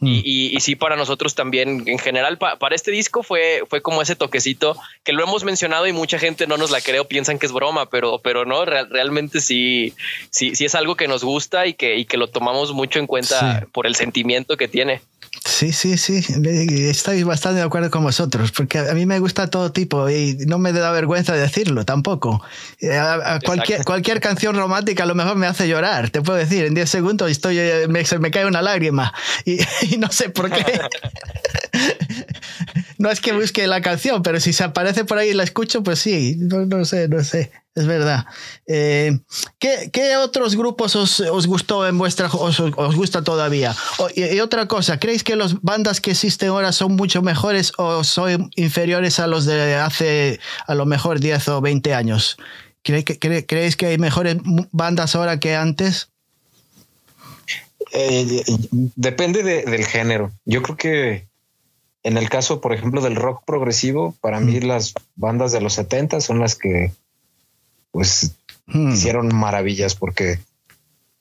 [0.00, 0.20] Mm.
[0.24, 4.16] Y, y, sí, para nosotros también, en general, para este disco fue, fue como ese
[4.16, 7.46] toquecito que lo hemos mencionado y mucha gente no nos la cree o piensan que
[7.46, 9.94] es broma, pero, pero no, realmente sí,
[10.30, 13.06] sí, sí es algo que nos gusta y que, y que lo tomamos mucho en
[13.06, 15.00] cuenta por el sentimiento que tiene.
[15.46, 16.24] Sí, sí, sí,
[16.88, 20.58] estoy bastante de acuerdo con vosotros, porque a mí me gusta todo tipo y no
[20.58, 22.42] me da vergüenza decirlo tampoco.
[22.80, 22.98] Eh,
[23.44, 26.88] cualquier, cualquier canción romántica a lo mejor me hace llorar, te puedo decir, en 10
[26.88, 29.12] segundos estoy, eh, me, me cae una lágrima
[29.44, 29.58] y,
[29.98, 30.80] no sé por qué.
[32.98, 35.82] no es que busque la canción, pero si se aparece por ahí y la escucho,
[35.82, 38.26] pues sí, no sé, no sé es verdad.
[38.66, 39.18] Eh,
[39.58, 43.74] ¿qué, otros grupos os, gustó en vuestra, os, os gusta todavía?
[44.14, 48.50] y, otra cosa, ¿creéis que las bandas que existen ahora son mucho mejores o son
[48.56, 52.36] inferiores a los de hace a lo mejor 10 o 20 años?
[52.82, 54.36] ¿Creéis que, ¿creéis que hay mejores
[54.70, 56.10] bandas ahora que antes?
[57.92, 58.42] Eh,
[58.96, 60.32] depende del género.
[60.44, 61.26] Yo creo que
[62.04, 64.66] en el caso, por ejemplo, del rock progresivo, para mí mm.
[64.66, 66.92] las bandas de los 70 son las que
[67.94, 68.32] pues
[68.66, 68.92] hmm.
[68.92, 70.40] hicieron maravillas porque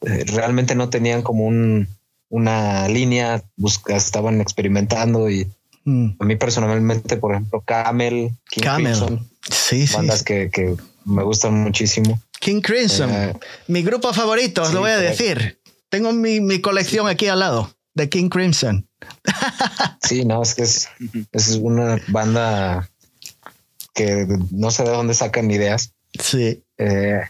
[0.02, 1.88] eh, realmente no tenían como un,
[2.30, 5.48] una línea, busca, estaban experimentando y
[5.86, 6.16] hmm.
[6.18, 12.20] a mí personalmente, por ejemplo, Camel, King Crimson, sí, bandas Que, que, me gustan muchísimo.
[12.40, 13.34] King Crimson, eh,
[13.68, 15.60] mi grupo favorito, os lo voy a decir.
[15.90, 18.90] Tengo mi, mi, colección aquí al lado de King Crimson.
[20.02, 20.88] sí, no, es que es,
[21.34, 22.90] es una banda
[23.94, 25.94] que no sé de dónde sacan ideas.
[26.20, 26.64] Sí.
[26.78, 27.22] Eh,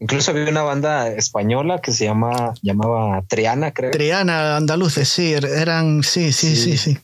[0.00, 3.90] incluso había una banda española que se llama, llamaba Triana, creo.
[3.90, 6.98] Triana, andaluces, sí, er, eran, sí, sí, sí, sí.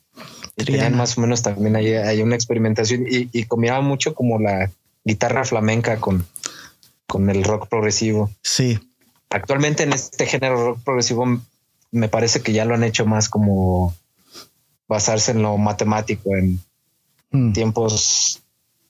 [0.56, 4.70] Tenían más o menos también hay, hay una experimentación y, y combinaba mucho como la
[5.04, 6.26] guitarra flamenca con,
[7.06, 8.30] con el rock progresivo.
[8.42, 8.78] Sí.
[9.30, 11.40] Actualmente en este género rock progresivo
[11.90, 13.94] me parece que ya lo han hecho más como
[14.88, 16.60] basarse en lo matemático, en
[17.30, 17.52] mm.
[17.52, 18.42] tiempos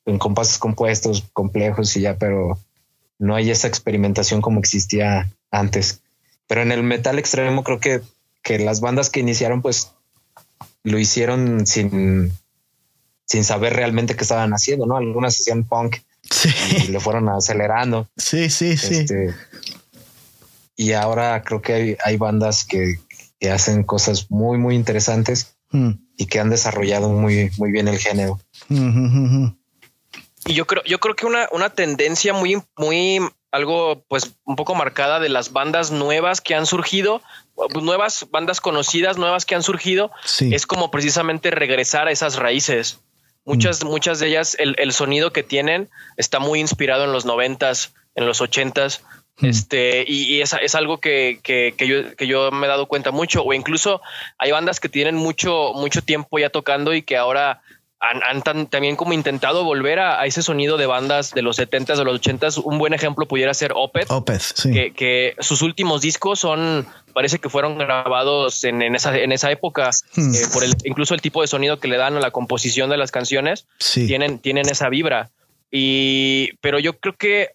[0.08, 2.58] en compases compuestos complejos y ya, pero
[3.18, 6.00] no hay esa experimentación como existía antes.
[6.46, 8.00] Pero en el metal extremo creo que,
[8.42, 9.92] que las bandas que iniciaron pues
[10.82, 12.32] lo hicieron sin,
[13.26, 14.96] sin saber realmente qué estaban haciendo, ¿no?
[14.96, 15.96] Algunas hacían punk
[16.84, 18.08] y lo fueron acelerando.
[18.16, 18.94] Sí, sí, sí.
[18.96, 19.34] Este,
[20.76, 22.98] y ahora creo que hay, hay bandas que,
[23.40, 25.90] que, hacen cosas muy, muy interesantes hmm.
[26.16, 28.40] y que han desarrollado muy, muy bien el género.
[28.68, 29.57] Hmm,
[30.48, 33.20] y yo creo, yo creo que una, una tendencia muy, muy,
[33.52, 37.20] algo pues un poco marcada de las bandas nuevas que han surgido,
[37.54, 42.98] pues, nuevas bandas conocidas, nuevas que han surgido, es como precisamente regresar a esas raíces.
[43.44, 47.94] Muchas, muchas de ellas, el, el, sonido que tienen está muy inspirado en los noventas,
[48.14, 49.02] en los ochentas.
[49.40, 53.10] Este, y, es, es, algo que, que, que, yo, que yo me he dado cuenta
[53.10, 54.02] mucho, o incluso
[54.36, 57.62] hay bandas que tienen mucho, mucho tiempo ya tocando y que ahora
[58.00, 62.20] han, también como intentado volver a, ese sonido de bandas de los 70s, de los
[62.20, 62.62] 80s.
[62.64, 64.92] Un buen ejemplo pudiera ser Opeth, Opeth sí.
[64.92, 70.34] que, sus últimos discos son, parece que fueron grabados en, esa, en esa época, hmm.
[70.34, 72.96] eh, por el, incluso el tipo de sonido que le dan a la composición de
[72.96, 75.30] las canciones, tienen, tienen esa vibra.
[75.70, 77.50] Y, pero yo creo que,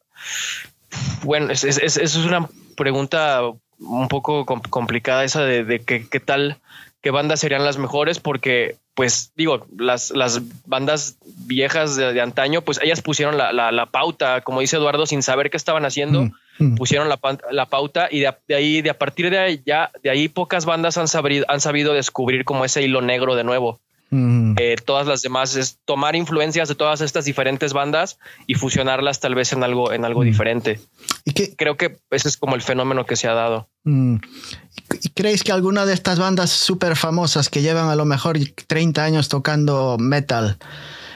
[1.24, 3.42] bueno, es, es, una pregunta
[3.80, 6.60] un poco complicada esa de, de qué tal,
[7.02, 12.80] qué bandas serían las mejores, porque pues digo, las, las bandas viejas de, antaño, pues
[12.82, 16.76] ellas pusieron la, la, pauta, como dice Eduardo, sin saber qué estaban haciendo, mm, mm.
[16.76, 17.20] pusieron la,
[17.52, 20.98] la, pauta y de, ahí, de a partir de ahí, ya, de ahí pocas bandas
[20.98, 23.80] han sabido, han sabido descubrir como ese hilo negro de nuevo.
[24.14, 24.54] Mm.
[24.60, 29.34] Eh, todas las demás es tomar influencias de todas estas diferentes bandas y fusionarlas tal
[29.34, 30.80] vez en algo, en algo diferente.
[31.26, 33.70] ¿Y Creo que ese es como el fenómeno que se ha dado.
[33.84, 38.38] ¿Y creéis que alguna de estas bandas súper famosas que llevan a lo mejor
[38.68, 40.60] 30 años tocando metal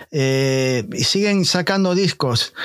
[0.10, 2.56] eh, y siguen sacando discos,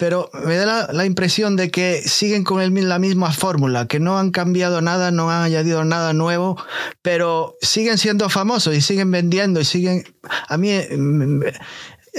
[0.00, 4.18] pero me da la, impresión de que siguen con el, la misma fórmula, que no
[4.18, 6.56] han cambiado nada, no han añadido nada nuevo,
[7.02, 10.04] pero siguen siendo famosos y siguen vendiendo y siguen...
[10.48, 10.70] A mí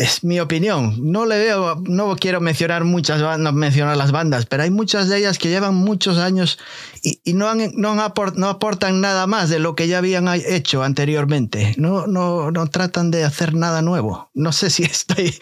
[0.01, 1.11] es mi opinión.
[1.11, 5.19] No le veo, no quiero mencionar muchas bandas, mencionar las bandas, pero hay muchas de
[5.19, 6.57] ellas que llevan muchos años
[7.03, 11.73] y, no, han, no, no, aportan nada más de lo que ya habían hecho anteriormente.
[11.77, 14.29] No, no, no tratan de hacer nada nuevo.
[14.33, 15.35] No sé si estoy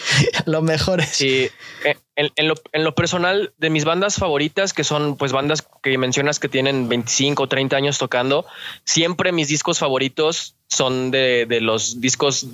[0.45, 1.03] lo mejor.
[1.03, 1.49] Sí,
[1.86, 5.97] eh, en, lo, en, lo, personal, de mis bandas favoritas, que son pues bandas que
[5.97, 8.45] mencionas que tienen 25 o 30 años tocando,
[8.84, 12.47] siempre mis discos favoritos son de, de los discos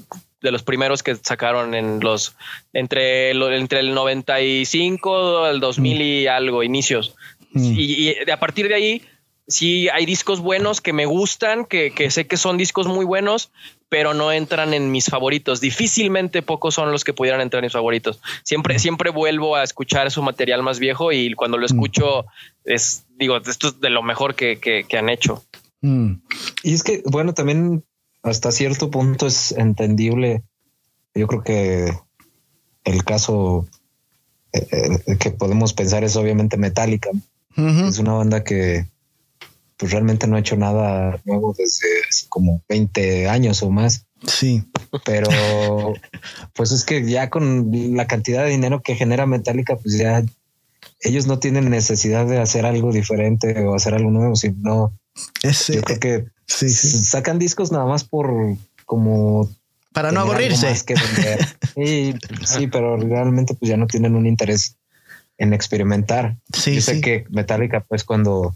[0.45, 2.35] de los primeros que sacaron en los
[2.71, 7.15] entre, entre el 95 al 2000 y algo, inicios.
[7.51, 7.73] Mm.
[7.75, 9.01] Y, y, a partir de ahí,
[9.47, 13.51] sí hay discos buenos que me gustan, que, que, sé que son discos muy buenos,
[13.89, 15.61] pero no entran en mis favoritos.
[15.61, 18.21] Difícilmente pocos son los que pudieran entrar en mis favoritos.
[18.43, 18.79] Siempre, mm.
[18.79, 21.73] siempre vuelvo a escuchar su material más viejo y cuando lo mm.
[21.73, 22.25] escucho
[22.63, 25.43] es, digo, esto es de lo mejor que, que, que han hecho.
[26.63, 27.83] Y es que, bueno, también
[28.25, 30.43] hasta cierto punto es entendible.
[31.13, 31.93] Yo creo que
[32.83, 33.67] el caso
[34.51, 34.67] eh,
[35.05, 37.11] eh, que podemos pensar es obviamente Metallica.
[37.57, 38.85] Es una banda que
[39.77, 41.87] pues realmente no ha hecho nada nuevo desde
[42.27, 44.07] como 20 años o más.
[44.27, 44.63] Sí.
[45.05, 45.29] Pero
[46.53, 50.23] pues es que ya con la cantidad de dinero que genera Metallica, pues ya
[50.99, 54.91] ellos no tienen necesidad de hacer algo diferente o hacer algo nuevo, sino
[55.69, 59.49] yo creo que Sí, Sacan discos nada más por como
[59.95, 60.75] para no aburrirse.
[61.75, 64.77] sí, pero realmente pues ya no tienen un interés
[65.37, 66.35] en experimentar.
[66.53, 68.55] Sí, Yo sé que Metallica pues cuando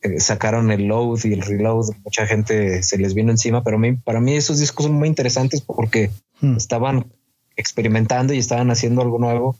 [0.00, 4.20] eh, sacaron el load y el reload, mucha gente se les vino encima, pero para
[4.20, 6.10] mí esos discos son muy interesantes porque
[6.40, 6.56] hmm.
[6.56, 7.12] estaban
[7.56, 9.56] experimentando y estaban haciendo algo nuevo,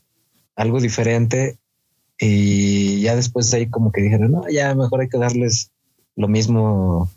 [0.56, 1.58] algo diferente
[2.18, 5.70] y ya después de ahí como que dijeron, no, ya mejor hay que darles
[6.16, 7.10] lo mismo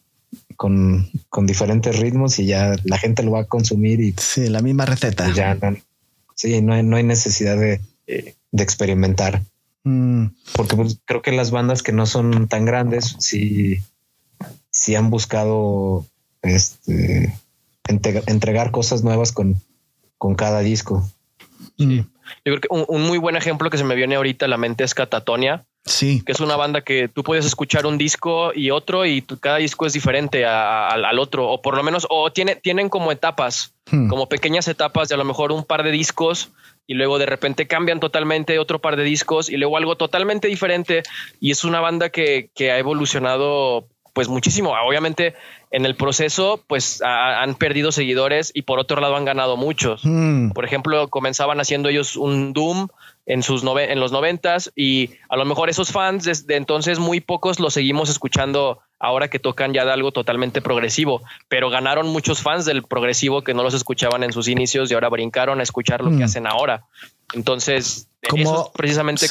[0.55, 1.09] con,
[1.43, 5.31] diferentes ritmos y ya la gente lo va a consumir y sí, la misma receta.
[5.33, 5.77] Ya no,
[6.35, 7.81] sí, no hay, no hay necesidad de,
[8.53, 9.41] experimentar.
[9.83, 10.27] Mm.
[10.55, 13.79] Porque pues, creo que las bandas que no son tan grandes sí,
[14.69, 16.05] sí han buscado
[16.41, 17.33] este,
[17.87, 19.61] entregar cosas nuevas con,
[20.17, 21.07] con cada disco.
[21.77, 21.99] Mm.
[22.43, 24.83] Yo creo que un, muy buen ejemplo que se me viene ahorita a la mente
[24.83, 26.23] es Catatonia, Sí.
[26.25, 29.85] Que es una banda que tú puedes escuchar un disco y otro y cada disco
[29.85, 34.09] es diferente al otro, o por lo menos, o tiene, tienen como etapas, hmm.
[34.09, 36.49] como pequeñas etapas de a lo mejor un par de discos
[36.87, 41.03] y luego de repente cambian totalmente otro par de discos y luego algo totalmente diferente.
[41.39, 44.73] Y es una banda que, que ha evolucionado pues muchísimo.
[44.87, 45.35] Obviamente
[45.75, 50.05] en el proceso pues han perdido seguidores y por otro lado han ganado muchos.
[50.05, 50.51] Hmm.
[50.51, 52.87] Por ejemplo, comenzaban haciendo ellos un Doom
[53.25, 57.59] en, sus en los noventas y a lo mejor esos fans desde entonces muy pocos
[57.59, 62.63] los seguimos escuchando ahora que tocan ya de algo totalmente progresivo, pero ganaron muchos fans
[62.63, 66.11] del progresivo que no los escuchaban en sus inicios y ahora brincaron a escuchar lo
[66.11, 66.23] que hmm.
[66.23, 66.85] hacen ahora.
[67.33, 69.27] Entonces, como precisamente...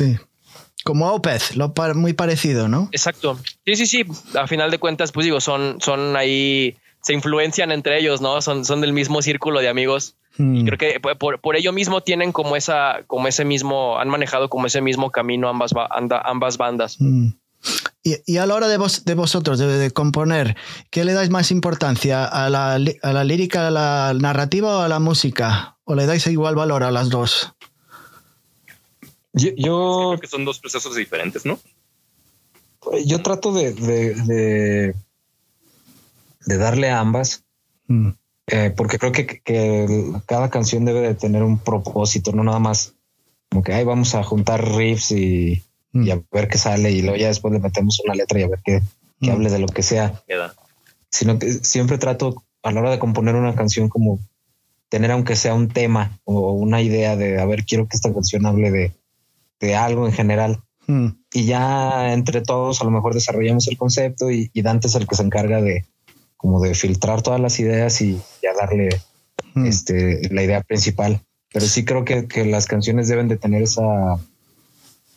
[0.85, 2.91] Como Opeth, lo muy parecido, ¿no?
[2.93, 3.39] Exacto.
[3.65, 4.05] Sí, sí, sí.
[4.39, 8.43] A final de cuentas, pues digo, son, son ahí, se influencian entre ellos, ¿no?
[8.43, 10.17] Son, son del mismo círculo de amigos.
[10.39, 10.67] Y hmm.
[10.67, 14.83] creo que por, ello mismo tienen como esa, como ese mismo, han manejado como ese
[14.83, 15.73] mismo camino ambas,
[16.25, 16.97] ambas bandas.
[16.99, 17.31] Hmm.
[18.03, 20.55] Y, a la hora de, vos, de vosotros, de, componer,
[20.91, 22.27] ¿qué le dais más importancia?
[22.27, 25.79] ¿A la, ¿A la lírica, a la narrativa o a la música?
[25.85, 27.55] ¿O le dais igual valor a las dos?
[29.35, 31.59] Yo, creo que son dos procesos diferentes, ¿no?
[33.05, 34.95] Yo trato de, de,
[36.47, 37.45] de, darle a ambas,
[37.89, 38.11] mm.
[38.47, 42.95] eh, porque creo que, que, cada canción debe de tener un propósito, no nada más
[43.51, 46.27] como que ahí vamos a juntar riffs y, y, a mm.
[46.31, 48.83] ver qué sale y luego ya después le metemos una letra y a ver qué,
[49.21, 49.35] que mm.
[49.35, 50.23] hable de lo que sea.
[51.11, 54.21] Sino que siempre trato a la hora de componer una canción como
[54.89, 58.47] tener aunque sea un tema o una idea de, a ver, quiero que esta canción
[58.47, 58.93] hable de,
[59.65, 60.63] de algo en general.
[60.87, 61.09] Hmm.
[61.33, 65.17] Y ya entre todos a lo mejor desarrollamos el concepto y, Dante es el que
[65.17, 65.87] se encarga de
[66.37, 69.01] como de filtrar todas las ideas y ya darle
[69.55, 69.67] hmm.
[69.67, 71.23] este, la idea principal.
[71.53, 74.19] Pero sí creo que, que, las canciones deben de tener esa,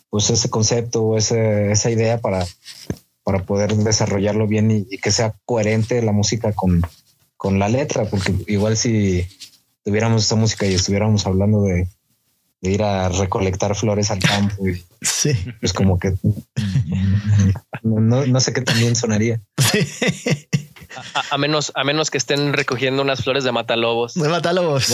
[0.08, 2.46] pues ese concepto o ese, esa idea para,
[3.24, 6.80] para poder desarrollarlo bien y, y, que sea coherente la música con,
[7.36, 9.26] con la letra, porque igual si
[9.84, 11.88] tuviéramos esta música y estuviéramos hablando de,
[12.60, 14.66] de ir a recolectar flores al campo.
[14.66, 15.32] Y, sí.
[15.60, 16.14] Pues como que
[17.82, 19.40] no, no sé qué también sonaría.
[19.58, 19.86] Sí.
[21.30, 24.14] A, menos, a menos que estén recogiendo unas flores de matalobos.
[24.14, 24.92] De matalobos.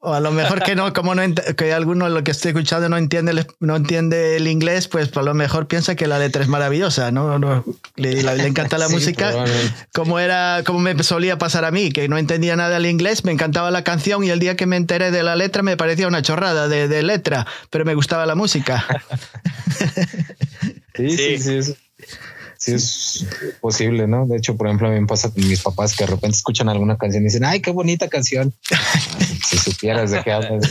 [0.00, 1.22] o a lo mejor que no, como no
[1.56, 5.34] que alguno lo que estoy escuchando no entiende, no entiende el inglés, pues a lo
[5.34, 7.38] mejor piensa que la letra es maravillosa, ¿no?
[7.38, 7.64] no
[7.96, 9.44] le, le, encanta la música.
[9.92, 13.32] Como era, como me solía pasar a mí, que no entendía nada del inglés, me
[13.32, 16.22] encantaba la canción y el día que me enteré de la letra me parecía una
[16.22, 18.86] chorrada de, de letra, pero me gustaba la música.
[20.94, 21.62] sí, sí, sí.
[21.62, 21.74] sí
[22.58, 23.26] sí es
[23.60, 24.26] posible, ¿no?
[24.26, 26.68] De hecho, por ejemplo, a mí me pasa con mis papás que de repente escuchan
[26.68, 28.52] alguna canción y dicen, ay, qué bonita canción.
[29.48, 30.70] si supieras de qué hablas.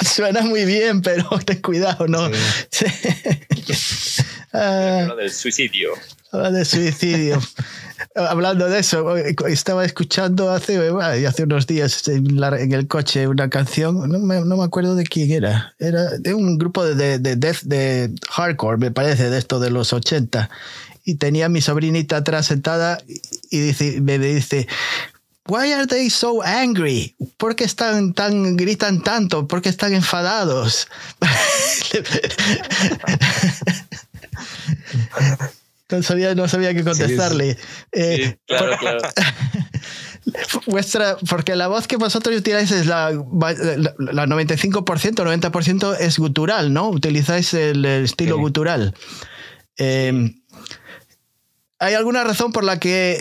[0.14, 2.30] Suena muy bien, pero ten cuidado, ¿no?
[2.70, 2.86] Sí.
[4.50, 5.06] Ah.
[5.14, 5.92] del suicidio.
[6.32, 7.38] Habla de suicidio.
[8.14, 10.78] Hablando de eso, estaba escuchando hace,
[11.26, 15.30] hace unos días en, el coche una canción, no me, no me, acuerdo de quién
[15.32, 19.70] era, era de un grupo de, de, death, de hardcore, me parece, de esto de
[19.70, 20.48] los 80.
[21.04, 22.98] Y tenía a mi sobrinita atrás sentada
[23.50, 24.66] y dice, me dice,
[25.48, 27.16] Why are they so angry?
[27.38, 29.48] ¿Por qué están tan, gritan tanto?
[29.48, 30.88] ¿Por qué están enfadados?
[35.90, 37.56] No sabía, no sabía qué contestarle.
[37.92, 38.98] Eh, claro, claro.
[40.66, 46.90] Vuestra, porque la voz que vosotros utilizáis es la, la, 95%, 90% es gutural, ¿no?
[46.90, 48.94] Utilizáis el, estilo gutural.
[49.78, 50.34] Eh,
[51.80, 53.16] ¿Hay alguna razón por la que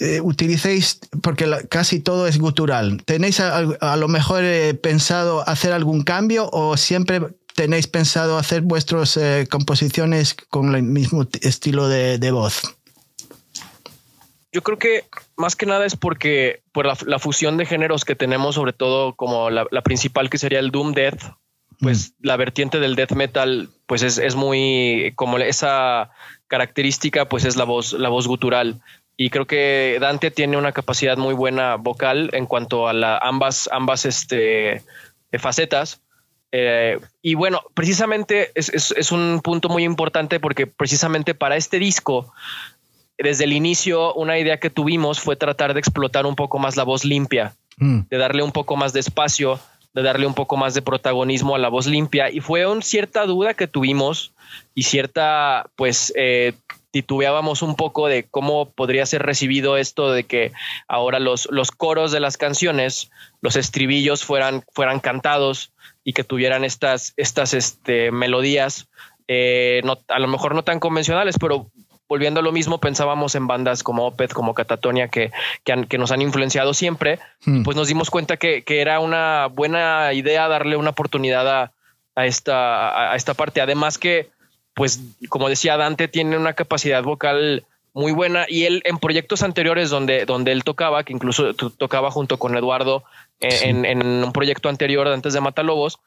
[0.00, 3.02] eh, utilicéis, porque casi todo es gutural?
[3.04, 4.42] ¿Tenéis a, a lo mejor
[4.80, 7.20] pensado hacer algún cambio o siempre
[7.58, 12.76] tenéis pensado hacer vuestras eh, composiciones con el mismo estilo de, voz?
[14.52, 15.06] Yo creo que
[15.36, 19.50] más que nada es porque por la, fusión de géneros que tenemos, sobre todo como
[19.50, 21.20] la, principal que sería el Doom Death,
[21.80, 22.26] pues mm.
[22.28, 26.10] la vertiente del death metal, pues es, muy como esa
[26.48, 28.80] característica, pues es la voz, la voz gutural.
[29.16, 33.68] Y creo que Dante tiene una capacidad muy buena vocal en cuanto a la, ambas,
[33.72, 34.82] ambas este,
[35.38, 36.00] facetas.
[36.52, 42.32] Eh, y bueno, precisamente es, un punto muy importante porque precisamente para este disco,
[43.18, 46.84] desde el inicio, una idea que tuvimos fue tratar de explotar un poco más la
[46.84, 48.02] voz limpia, mm.
[48.08, 49.60] de darle un poco más de espacio,
[49.94, 52.30] de darle un poco más de protagonismo a la voz limpia.
[52.30, 54.32] Y fue una cierta duda que tuvimos
[54.74, 56.54] y cierta, pues, eh,
[56.90, 60.52] titubeábamos un poco de cómo podría ser recibido esto de que
[60.86, 63.10] ahora los, los coros de las canciones,
[63.40, 65.72] los estribillos fueran, fueran cantados
[66.02, 68.88] y que tuvieran estas, estas este, melodías,
[69.28, 71.70] eh, a lo mejor no tan convencionales, pero
[72.08, 75.30] volviendo a lo mismo, pensábamos en bandas como Opeth, como Catatonia, que,
[75.64, 77.62] que, nos han influenciado siempre, hmm.
[77.62, 81.72] pues nos dimos cuenta que, era una buena idea darle una oportunidad a,
[82.14, 83.60] a esta, a esta parte.
[83.60, 84.30] Además que,
[84.74, 87.64] pues, como decía Dante, tiene una capacidad vocal
[87.98, 92.38] muy buena y él en proyectos anteriores donde, donde él tocaba, que incluso tocaba junto
[92.38, 93.02] con Eduardo
[93.40, 95.98] en, un proyecto anterior antes de Matalobos,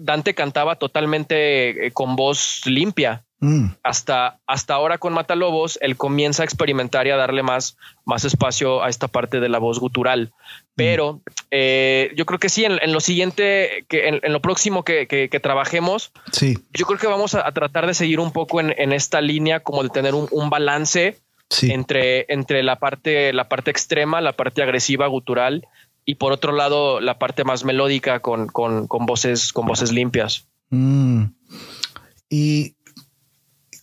[0.00, 3.24] Dante cantaba totalmente eh, con voz limpia.
[3.42, 3.74] Mm.
[3.82, 8.84] Hasta, hasta ahora con Matalobos, él comienza a experimentar y a darle más, más espacio
[8.84, 10.32] a esta parte de la voz gutural.
[10.76, 11.20] Pero
[11.50, 16.56] eh, yo creo que sí, en, lo siguiente, que en, lo próximo que, trabajemos, sí.
[16.72, 19.88] yo creo que vamos a, tratar de seguir un poco en, esta línea, como de
[19.88, 21.18] tener un, balance
[21.62, 25.66] entre, entre la parte, la parte extrema, la parte agresiva, gutural,
[26.04, 30.46] y por otro lado la parte más melódica con, con, con voces, con voces limpias.
[30.70, 31.24] Mm.
[32.30, 32.76] Y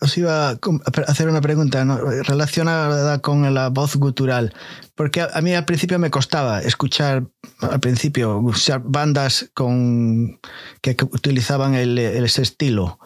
[0.02, 0.60] os iba a
[1.08, 1.84] hacer una pregunta
[2.24, 4.54] relacionada con la voz gutural,
[4.96, 7.26] porque a, mí al principio me costaba escuchar,
[7.60, 8.42] al principio,
[8.84, 10.40] bandas con,
[10.82, 13.00] que utilizaban ese estilo.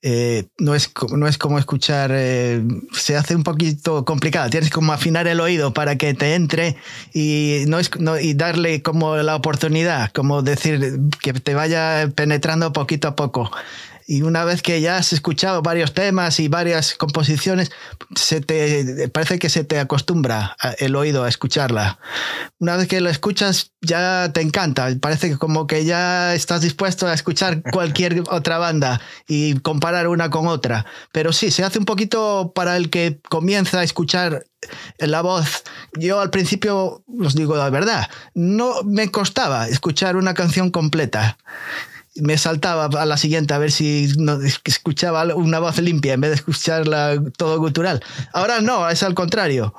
[0.00, 2.62] Eh, no, es, no es como escuchar, eh,
[2.92, 6.76] se hace un poquito complicado, tienes como afinar el oído para que te entre
[7.12, 7.90] y, no es,
[8.22, 13.50] y darle como la oportunidad, como decir que te vaya penetrando poquito a poco
[14.10, 17.70] y una vez que ya has escuchado varios temas y varias composiciones,
[18.16, 21.98] se te parece que se te acostumbra el oído a escucharla.
[22.58, 24.88] Una vez que lo escuchas, ya te encanta.
[24.98, 28.98] Parece como que ya estás dispuesto a escuchar cualquier otra banda
[29.28, 30.86] y comparar una con otra.
[31.12, 34.46] Pero sí, se hace un poquito para el que comienza a escuchar
[34.96, 35.64] la voz.
[35.92, 41.36] Yo al principio, os digo la verdad, no me costaba escuchar una canción completa
[42.22, 44.08] me saltaba a la siguiente a ver si
[44.64, 48.02] escuchaba una voz limpia en vez de escucharla todo gutural.
[48.32, 49.74] Ahora no, es al contrario.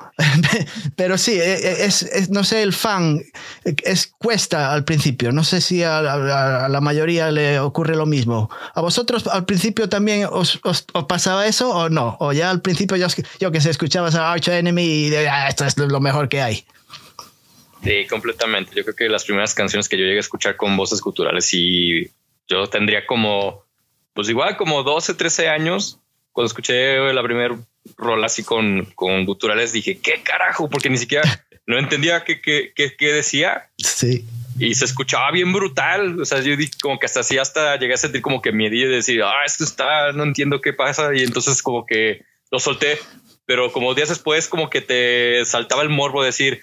[0.96, 3.22] Pero sí, e, e, es, no sé, el fan
[3.64, 5.32] es cuesta al principio.
[5.32, 8.50] No sé si a, la mayoría le ocurre lo mismo.
[8.74, 10.60] ¿A vosotros al principio también os,
[11.08, 12.16] pasaba eso o no?
[12.20, 13.06] O ya al principio yo,
[13.38, 16.64] yo que sé, escuchabas a Arch Enemy y ah, esto es lo mejor que hay.
[17.82, 18.72] Sí, completamente.
[18.74, 22.10] Yo creo que las primeras canciones que yo llegué a escuchar con voces culturales y
[22.50, 23.64] yo tendría como,
[24.12, 26.00] pues igual como 12, 13 años.
[26.32, 27.56] Cuando escuché la primera
[27.96, 30.68] rol así con, con guturales, dije, ¿qué carajo?
[30.68, 31.22] Porque ni siquiera
[31.66, 33.70] no entendía qué, qué, qué, decía.
[33.78, 34.26] Sí.
[34.58, 36.20] Y se escuchaba bien brutal.
[36.20, 38.74] O sea, yo dije como que hasta así, hasta llegué a sentir como que miedo
[38.74, 41.14] y decir, ah, esto está, no entiendo qué pasa.
[41.14, 42.98] Y entonces como que lo solté.
[43.46, 46.60] Pero como días después, como que te saltaba el morbo de decir,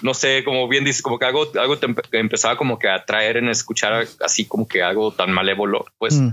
[0.00, 3.36] no sé, como bien dices, como que algo, algo te empezaba como que a atraer
[3.36, 6.14] en escuchar así como que algo tan malévolo, pues.
[6.14, 6.30] Mm.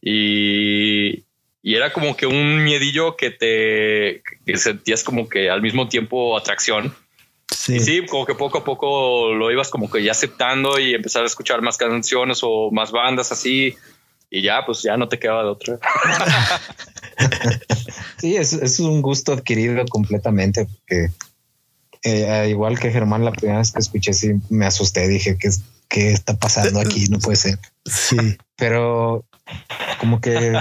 [0.00, 1.24] Y,
[1.62, 6.36] y, era como que un miedillo que te que sentías como que al mismo tiempo
[6.36, 6.94] atracción.
[7.50, 7.76] Sí.
[7.76, 11.22] Y sí, como que poco a poco lo ibas como que ya aceptando y empezar
[11.22, 13.74] a escuchar más canciones o más bandas así.
[14.30, 15.78] Y ya, pues ya no te quedaba de otra.
[18.18, 21.10] sí, es, es un gusto adquirido completamente porque
[22.04, 25.08] eh, igual que Germán, la primera vez que escuché, sí me asusté.
[25.08, 25.50] Dije, ¿qué,
[25.88, 27.06] qué está pasando aquí?
[27.08, 27.58] No puede ser.
[27.86, 28.36] Sí.
[28.56, 29.24] Pero
[29.98, 30.52] como que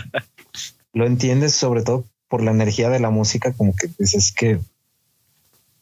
[0.94, 4.60] lo entiendes sobre todo por la energía de la música, como que dices que,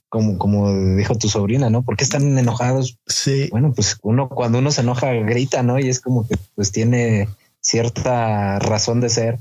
[0.10, 1.84] como, como dijo tu sobrina, ¿no?
[1.84, 2.98] ¿Por qué están enojados?
[3.06, 3.48] Sí.
[3.52, 5.80] Bueno, pues uno cuando uno se enoja grita, ¿no?
[5.80, 7.30] Y es como que pues tiene
[7.62, 9.40] cierta razón de ser.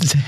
[0.00, 0.18] Sí.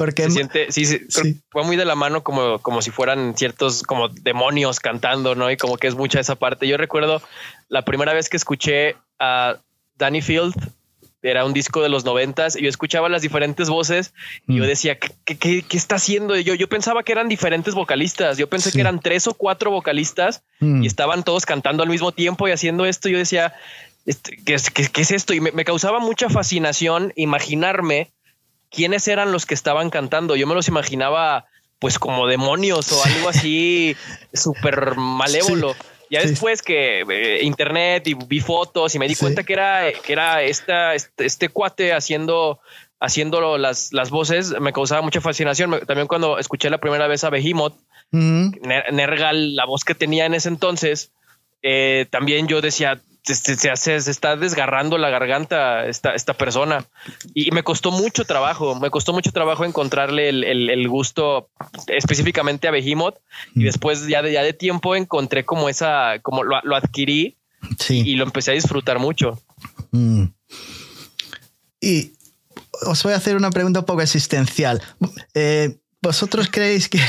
[0.00, 3.82] Porque se siente, sí, sí, fue muy de la mano como, como si fueran ciertos
[3.82, 5.50] como demonios cantando, ¿no?
[5.50, 6.66] Y como que es mucha esa parte.
[6.66, 7.20] Yo recuerdo
[7.68, 9.58] la primera vez que escuché a
[9.98, 10.54] Danny Field,
[11.20, 14.14] era un disco de los noventas, y yo escuchaba las diferentes voces
[14.48, 14.68] y yo mm.
[14.68, 16.34] decía, ¿qué, qué, qué está haciendo?
[16.34, 20.44] yo, yo pensaba que eran diferentes vocalistas, yo pensé que eran tres o cuatro vocalistas
[20.60, 20.82] mm.
[20.82, 23.10] y estaban todos cantando al mismo tiempo y haciendo esto.
[23.10, 23.52] Yo decía,
[24.06, 24.56] este, ¿qué,
[24.90, 25.34] qué, es esto?
[25.34, 28.08] Y me, me causaba mucha fascinación imaginarme
[28.70, 30.36] quiénes eran los que estaban cantando.
[30.36, 31.46] Yo me los imaginaba
[31.78, 33.96] pues como demonios o algo así
[34.32, 35.74] súper malévolo.
[36.10, 40.12] Ya después que eh, internet y vi fotos y me di cuenta que era, que
[40.12, 42.58] era esta, este, este, cuate haciendo,
[42.98, 45.80] haciendo las, las voces, me causaba mucha fascinación.
[45.86, 47.76] También cuando escuché la primera vez a Behemoth,
[48.10, 51.12] Nergal, la voz que tenía en ese entonces,
[51.62, 53.00] eh, también yo decía,
[53.34, 56.86] se, se, está desgarrando la garganta esta, esta persona.
[57.34, 61.50] Y me costó mucho trabajo, me costó mucho trabajo encontrarle el, gusto
[61.86, 63.18] específicamente a Behemoth.
[63.54, 63.64] Y mm.
[63.64, 67.36] después ya de, ya de tiempo encontré como esa, como lo, adquirí
[67.88, 69.40] y lo empecé a disfrutar mucho.
[69.90, 70.24] Mm.
[71.80, 72.12] Y
[72.86, 74.82] os voy a hacer una pregunta un poco existencial.
[75.34, 77.00] Eh, ¿Vosotros creéis que,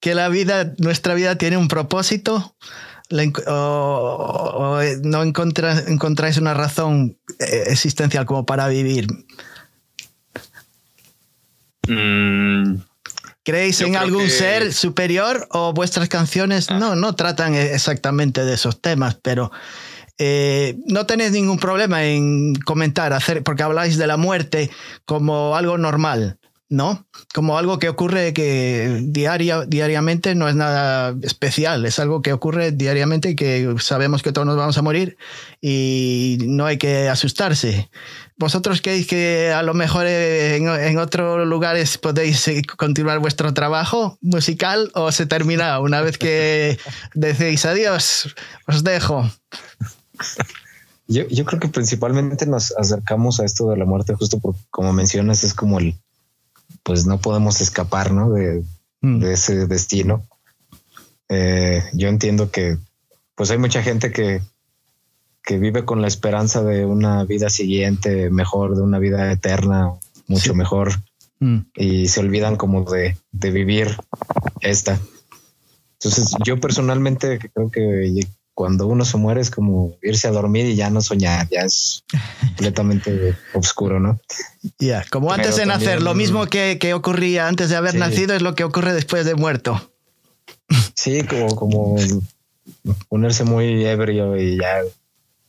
[0.00, 2.56] que la vida, nuestra vida tiene un propósito?
[3.46, 9.06] O, no encontráis una razón eh, existencial como para vivir?
[11.88, 12.78] Mm,
[13.44, 16.78] ¿Creéis en algún ser superior o vuestras canciones ah.
[16.78, 19.52] no, no tratan exactamente de esos temas, pero
[20.18, 24.70] eh, no tenéis ningún problema en comentar, hacer, porque habláis de la muerte
[25.04, 26.38] como algo normal?
[26.68, 27.06] ¿No?
[27.32, 32.72] Como algo que ocurre que diaria, diariamente no es nada especial, es algo que ocurre
[32.72, 35.16] diariamente y que sabemos que todos nos vamos a morir
[35.60, 37.88] y no hay que asustarse.
[38.36, 45.12] ¿Vosotros creéis que a lo mejor en, otros lugares podéis continuar vuestro trabajo musical o
[45.12, 46.78] se termina una vez que
[47.14, 48.34] decís adiós?
[48.66, 49.30] Os dejo.
[51.06, 54.92] Yo, yo creo que principalmente nos acercamos a esto de la muerte justo porque, como
[54.92, 55.94] mencionas, es como el,
[56.86, 58.30] pues no podemos escapar, ¿no?
[58.30, 58.62] De,
[59.00, 59.24] mm.
[59.24, 60.22] ese destino.
[61.28, 62.78] Eh, yo entiendo que
[63.34, 64.40] pues hay mucha gente que,
[65.42, 69.94] que vive con la esperanza de una vida siguiente mejor, de una vida eterna,
[70.28, 70.92] mucho mejor,
[71.40, 71.58] mm.
[71.74, 73.96] y se olvidan como de, de vivir
[74.60, 75.00] esta.
[75.94, 78.24] Entonces, yo personalmente creo que
[78.56, 82.04] cuando uno se muere es como irse a dormir y ya no soñar, ya es
[82.40, 84.18] completamente oscuro, ¿no?
[84.78, 88.40] Ya, como antes de nacer, lo mismo que, que, ocurría antes de haber nacido es
[88.40, 89.92] lo que ocurre después de muerto.
[90.94, 91.96] Sí, como, como
[93.08, 94.80] ponerse muy ebrio y ya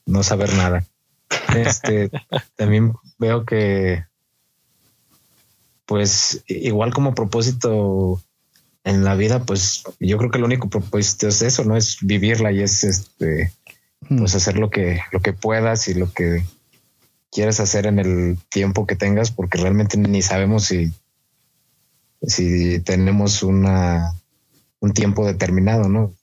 [0.05, 0.84] no saber nada.
[1.55, 2.11] Este,
[2.57, 4.03] también veo que,
[5.85, 8.21] pues, igual como propósito
[8.88, 11.76] en la vida, pues yo creo que el único propósito es eso, ¿no?
[11.76, 13.51] Es vivirla y es este,
[14.07, 14.19] hmm.
[14.19, 16.45] pues hacer lo que, lo que puedas y lo que
[17.30, 20.93] quieres hacer en el tiempo que tengas, porque realmente ni sabemos si,
[22.22, 24.14] si tenemos una,
[24.80, 26.14] un tiempo determinado, ¿no?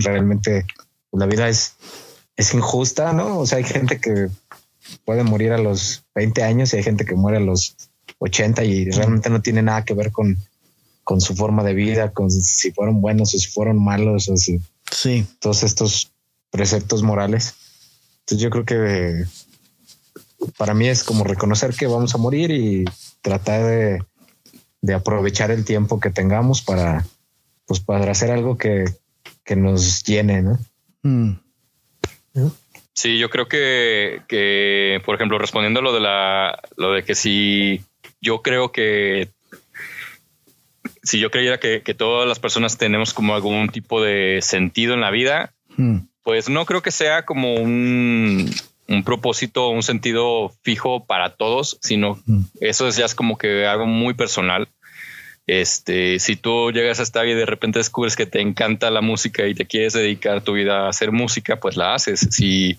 [0.00, 0.66] realmente
[1.12, 1.76] la vida es,
[2.36, 3.38] es injusta, ¿no?
[3.38, 4.28] O sea, hay gente que
[5.06, 7.74] puede morir a los 20 años y hay gente que muere a los
[8.18, 10.36] 80 y realmente no tiene nada que ver con,
[11.04, 14.60] con su forma de vida, con si fueron buenos o si fueron malos, o si
[14.90, 15.26] sí.
[15.40, 16.12] todos estos
[16.50, 17.54] preceptos morales.
[18.20, 19.24] Entonces yo creo que
[20.56, 22.84] para mí es como reconocer que vamos a morir y
[23.20, 24.04] tratar de,
[24.80, 27.06] de aprovechar el tiempo que tengamos para,
[27.66, 28.84] pues, para hacer algo que,
[29.44, 30.58] que nos llene, ¿no?
[31.02, 31.36] Mm.
[32.94, 37.14] Sí, yo creo que, que, por ejemplo, respondiendo a lo de la, lo de que
[37.14, 37.82] si
[38.20, 39.30] yo creo que
[41.02, 45.10] si yo creyera que, todas las personas tenemos como algún tipo de sentido en la
[45.10, 45.98] vida, hmm.
[46.22, 48.50] pues no creo que sea como un,
[48.88, 52.42] un propósito, un sentido fijo para todos, sino hmm.
[52.60, 54.68] eso es ya es como que algo muy personal.
[55.48, 59.00] Este, si tú llegas a esta vida y de repente descubres que te encanta la
[59.00, 62.20] música y te quieres dedicar tu vida a hacer música, pues la haces.
[62.30, 62.76] Si,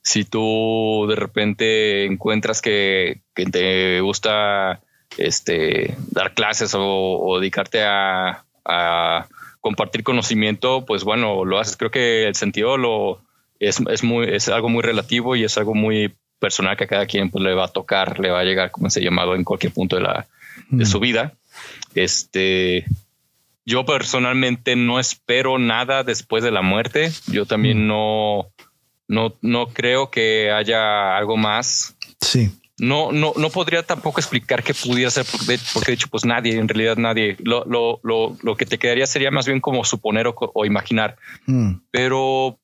[0.00, 4.80] si tú de repente encuentras que, que te gusta
[5.18, 8.44] este, dar clases o, dedicarte a,
[9.60, 11.78] compartir conocimiento, pues bueno, lo haces.
[11.78, 13.22] Creo que el sentido lo
[13.58, 17.30] es, muy, es algo muy relativo y es algo muy personal que a cada quien
[17.30, 19.72] pues, le va a tocar, le va a llegar, como se ha llamado, en cualquier
[19.72, 20.26] punto de, la,
[20.68, 21.00] de su mm.
[21.00, 21.32] vida.
[21.94, 22.84] Este,
[23.64, 27.10] yo personalmente no espero nada después de la muerte.
[27.28, 27.88] Yo también mm.
[27.88, 28.46] no,
[29.08, 31.96] no, no creo que haya algo más.
[32.20, 36.24] Sí no, no, no podría tampoco explicar qué pudiera ser, porque de, porque hecho, pues
[36.24, 37.36] nadie, en realidad nadie.
[37.40, 41.16] Lo, lo, lo, lo que te quedaría sería más bien como suponer o, imaginar.
[41.46, 41.74] Hmm.
[41.92, 42.58] Pero,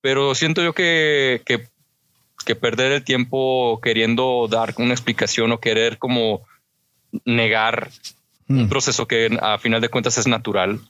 [0.00, 1.68] pero siento yo que, que,
[2.44, 6.42] que, perder el tiempo queriendo dar una explicación o querer como
[7.24, 7.90] negar
[8.48, 8.68] un hmm.
[8.68, 10.80] proceso que a final de cuentas es natural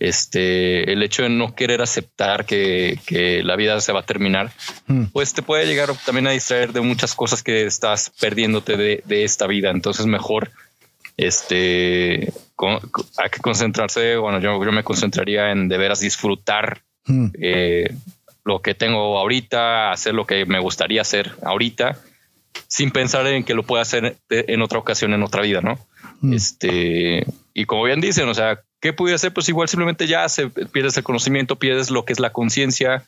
[0.00, 2.98] este, el hecho de no querer aceptar que,
[3.44, 4.50] la vida se va a terminar,
[4.86, 5.04] hmm.
[5.12, 9.46] pues te puede llegar también a distraer de muchas cosas que estás perdiéndote de, esta
[9.46, 9.70] vida.
[9.70, 10.50] Entonces mejor,
[11.18, 12.32] este,
[13.18, 14.16] hay que concentrarse.
[14.16, 17.26] Bueno, yo, yo me concentraría en de veras disfrutar hmm.
[17.38, 17.94] eh,
[18.44, 21.98] lo que tengo ahorita, hacer lo que me gustaría hacer ahorita,
[22.68, 25.78] sin pensar en que lo pueda hacer en otra ocasión, en otra vida, ¿no?
[26.22, 26.32] Hmm.
[26.32, 29.32] Este, y como bien dicen, o sea, ¿Qué pudiera ser?
[29.32, 33.04] Pues igual simplemente ya se pierdes el conocimiento, pierdes lo que es la conciencia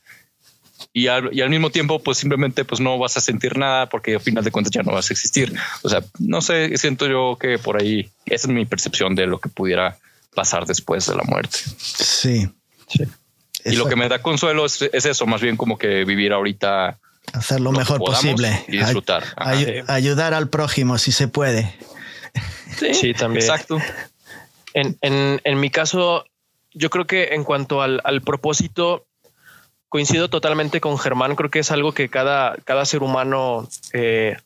[0.93, 4.45] y al, mismo tiempo pues simplemente pues no vas a sentir nada porque al final
[4.45, 5.53] de cuentas ya no vas a existir.
[5.83, 9.39] O sea, no sé, siento yo que por ahí esa es mi percepción de lo
[9.39, 9.99] que pudiera
[10.35, 11.59] pasar después de la muerte.
[11.79, 12.49] Sí.
[13.65, 16.99] Y lo que me da consuelo es, eso, más bien como que vivir ahorita.
[17.33, 18.65] Hacer lo, mejor posible.
[18.69, 19.25] Y disfrutar.
[19.87, 21.75] ayudar al prójimo si se puede.
[22.93, 23.43] sí también.
[23.43, 23.79] Exacto.
[24.75, 26.25] En, en, en mi caso,
[26.73, 29.05] yo creo que en cuanto al, al, propósito,
[29.93, 31.37] coincido totalmente con Germán.
[31.37, 34.39] Creo que es algo que cada, cada ser humano eh,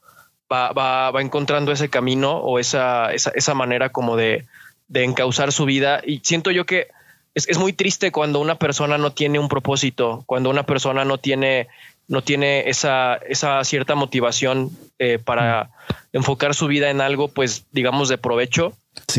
[0.53, 4.45] va, va, va, encontrando ese camino o esa, esa, esa manera como de,
[4.89, 6.01] de, encauzar su vida.
[6.05, 6.89] Y siento yo que
[7.35, 11.19] es, es, muy triste cuando una persona no tiene un propósito, cuando una persona no
[11.19, 11.69] tiene,
[12.09, 15.71] no tiene esa, esa cierta motivación eh, para
[16.13, 18.73] enfocar su vida en algo, pues digamos, de provecho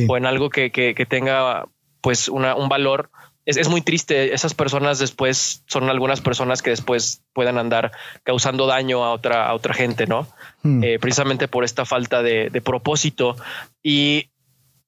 [0.08, 1.66] o en algo que, que, tenga
[2.02, 3.10] pues una, un valor.
[3.46, 4.34] Es, es, muy triste.
[4.34, 7.92] Esas personas después son algunas personas que después puedan andar
[8.24, 10.28] causando daño a otra, a otra gente, ¿no?
[10.64, 10.84] Hmm.
[10.84, 13.38] Eh, precisamente por esta falta de, de propósito.
[13.82, 14.30] Y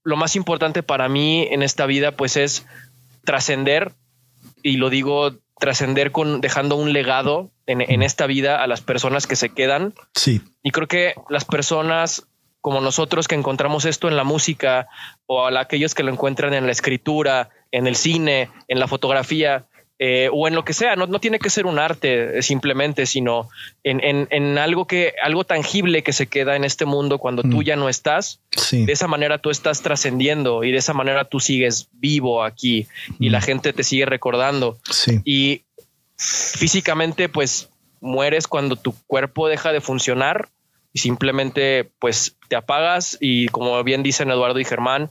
[0.03, 2.65] lo más importante para mí en esta vida, pues es
[3.23, 3.93] trascender,
[4.63, 9.27] y lo digo trascender con dejando un legado en, en, esta vida a las personas
[9.27, 9.93] que se quedan.
[10.15, 10.41] Sí.
[10.63, 12.27] Y creo que las personas
[12.61, 14.87] como nosotros que encontramos esto en la música
[15.25, 19.65] o a aquellos que lo encuentran en la escritura, en el cine, en la fotografía,
[20.01, 20.95] eh, o en lo que sea.
[20.95, 23.49] No, no, tiene que ser un arte eh, simplemente, sino
[23.83, 27.57] en, en, en, algo que algo tangible que se queda en este mundo cuando tú
[27.57, 27.63] mm.
[27.63, 28.39] ya no estás.
[28.71, 32.87] De esa manera tú estás trascendiendo y de esa manera tú sigues vivo aquí
[33.19, 33.43] y la mm.
[33.43, 34.77] gente te sigue recordando.
[35.25, 35.63] Y
[36.15, 37.67] físicamente, pues
[37.99, 40.47] mueres cuando tu cuerpo deja de funcionar
[40.99, 45.09] y simplemente pues te apagas y como bien dicen Eduardo y Germán,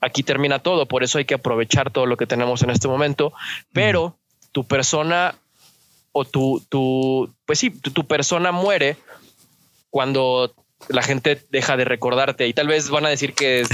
[0.00, 3.32] aquí termina todo, por eso hay que aprovechar todo lo que tenemos en este momento,
[3.72, 4.18] pero
[4.52, 5.36] tu persona
[6.12, 8.96] o tu, tu pues sí, tu, persona muere
[9.90, 10.54] cuando
[10.88, 13.64] la gente deja de recordarte y tal vez van a decir que,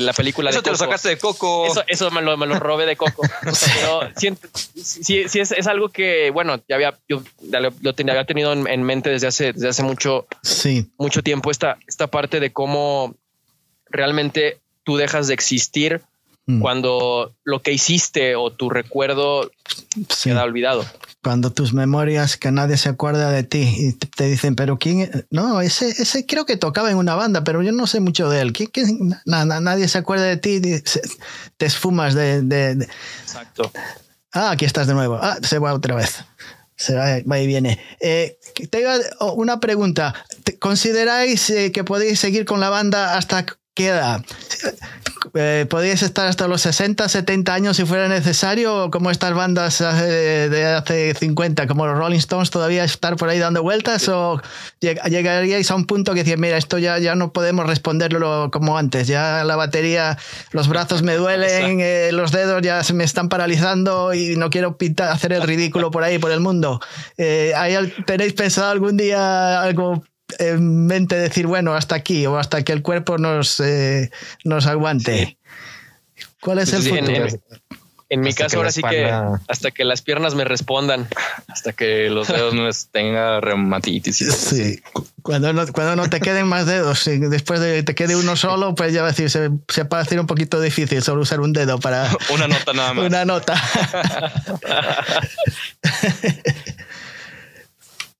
[0.00, 1.66] la película eso te lo sacaste de Coco.
[1.86, 3.22] Eso, me, lo, me lo robé de Coco.
[3.42, 9.10] Pero sí, es, algo que bueno ya había yo lo, tenía, había tenido en, mente
[9.10, 10.90] desde hace desde hace mucho sí.
[10.98, 13.14] mucho tiempo esta esta parte de cómo
[13.90, 16.00] realmente tú dejas de existir
[16.48, 16.60] Mm.
[16.60, 19.50] cuando lo que hiciste o tu recuerdo
[20.08, 20.86] se queda olvidado.
[21.20, 25.60] Cuando tus memorias, que nadie se acuerda de ti y te dicen, pero quién, no,
[25.60, 28.52] ese, ese creo que tocaba en una banda, pero yo no sé mucho de él.
[28.52, 30.60] ¿Quién, nadie se acuerda de ti,
[31.56, 32.88] te esfumas de,
[33.22, 33.72] Exacto.
[34.32, 35.18] Ah, aquí estás de nuevo.
[35.20, 36.24] Ah, se va otra vez.
[36.76, 37.80] Se va, y viene.
[38.00, 38.38] Eh,
[38.70, 38.84] te
[39.18, 40.14] oh, una pregunta.
[40.60, 43.46] ¿Consideráis eh, que podéis seguir con la banda hasta
[43.76, 44.24] qué edad?
[45.34, 50.64] eh, podíais estar hasta los 60, 70 años si fuera necesario, como estas bandas de
[50.64, 54.40] hace 50, como los Rolling Stones, todavía estar por ahí dando vueltas, o
[54.80, 59.06] llegaríais a un punto que decir, mira, esto ya, ya no podemos responderlo como antes,
[59.06, 60.16] ya la batería,
[60.52, 64.78] los brazos me duelen, eh, los dedos ya se me están paralizando y no quiero
[64.78, 66.80] pintar, hacer el ridículo por ahí, por el mundo.
[67.18, 67.52] Eh,
[68.06, 70.02] ¿Tenéis pensado algún día algo
[70.38, 74.10] en mente decir, bueno, hasta aquí o hasta que el cuerpo nos, eh,
[74.44, 75.38] nos aguante.
[76.40, 77.26] ¿Cuál es el futuro?
[78.08, 79.10] En, mi caso, ahora sí que
[79.48, 81.08] hasta que las piernas me respondan,
[81.48, 84.18] hasta que los dedos no tenga reumatitis.
[84.18, 84.80] Sí,
[85.22, 88.76] cuando no, cuando no te queden más dedos, y después de te quede uno solo,
[88.76, 91.52] pues ya va a decir, se, se puede hacer un poquito difícil solo usar un
[91.52, 92.08] dedo para.
[92.32, 93.04] Una nota nada más.
[93.06, 93.60] Una nota.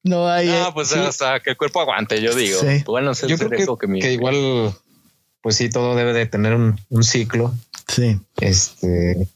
[0.07, 0.49] No hay.
[0.49, 2.61] Ah, pues hasta que el cuerpo aguante, yo digo.
[2.87, 4.73] Bueno, yo creo que, igual,
[5.43, 7.53] pues sí, todo debe de tener un, ciclo.
[7.89, 8.21] Sí.
[8.41, 9.27] Este,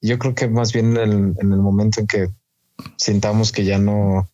[0.00, 2.28] yo creo que más bien en el, momento en que
[2.96, 4.28] sintamos que ya no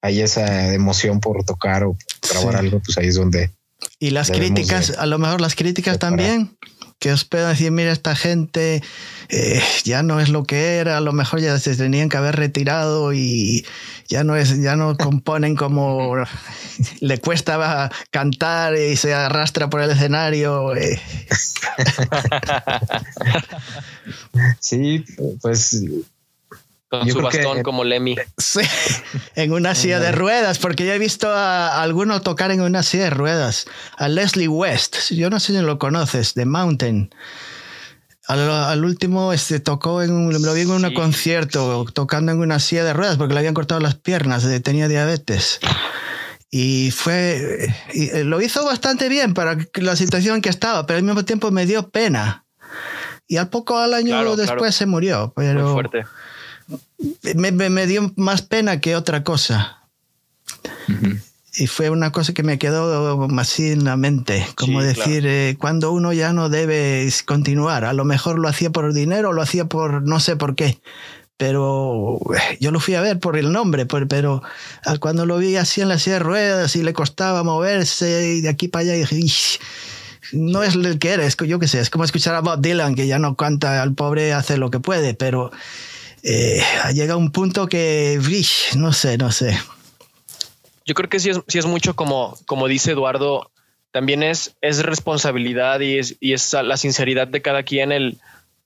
[0.00, 1.98] hay esa emoción por tocar o
[2.30, 3.50] grabar algo, pues ahí es donde.
[3.98, 6.56] Y las críticas, a lo mejor las críticas también
[7.00, 8.82] que os puedan decir, mira, esta gente
[9.30, 12.36] eh, ya no es lo que era, a lo mejor ya se tenían que haber
[12.36, 13.64] retirado y
[14.06, 16.16] ya no es, ya no componen como
[17.00, 20.76] le cuesta cantar y se arrastra por el escenario.
[20.76, 21.00] Eh.
[24.60, 25.04] Sí,
[25.40, 25.82] pues
[26.90, 28.16] con su bastón como Lemmy.
[28.38, 28.60] Sí,
[29.36, 33.04] en una silla de ruedas, porque yo he visto a, algunos tocar en una silla
[33.04, 33.66] de ruedas.
[33.96, 37.14] A Leslie West, yo no sé si lo conoces, de Mountain.
[38.26, 42.84] Al, último este, tocó en un, lo vi en un concierto tocando en una silla
[42.84, 45.58] de ruedas porque le habían cortado las piernas, tenía diabetes.
[46.48, 51.24] Y fue, y lo hizo bastante bien para la situación que estaba, pero al mismo
[51.24, 52.44] tiempo me dio pena.
[53.26, 55.32] Y al poco al año después se murió.
[55.36, 56.04] Pero, Muy fuerte
[57.34, 59.78] me, me, dio más pena que otra cosa.
[61.54, 65.92] Y fue una cosa que me quedó así en la mente, como decir, eh, cuando
[65.92, 70.02] uno ya no debe continuar, a lo mejor lo hacía por dinero, lo hacía por
[70.02, 70.80] no sé por qué,
[71.36, 74.42] pero eh, yo lo fui a ver por el nombre, pero
[75.00, 78.48] cuando lo vi así en la silla de ruedas y le costaba moverse y de
[78.48, 79.58] aquí para allá, dije,
[80.32, 83.06] no es el que eres, yo qué sé, es como escuchar a Bob Dylan, que
[83.06, 85.50] ya no canta, al pobre hace lo que puede, pero
[86.22, 86.62] eh,
[86.94, 88.20] llega un punto que,
[88.76, 89.58] no sé, no sé.
[90.84, 93.50] Yo creo que sí es, sí es mucho como, como dice Eduardo,
[93.90, 98.18] también es, es responsabilidad y es, y es la sinceridad de cada quien el,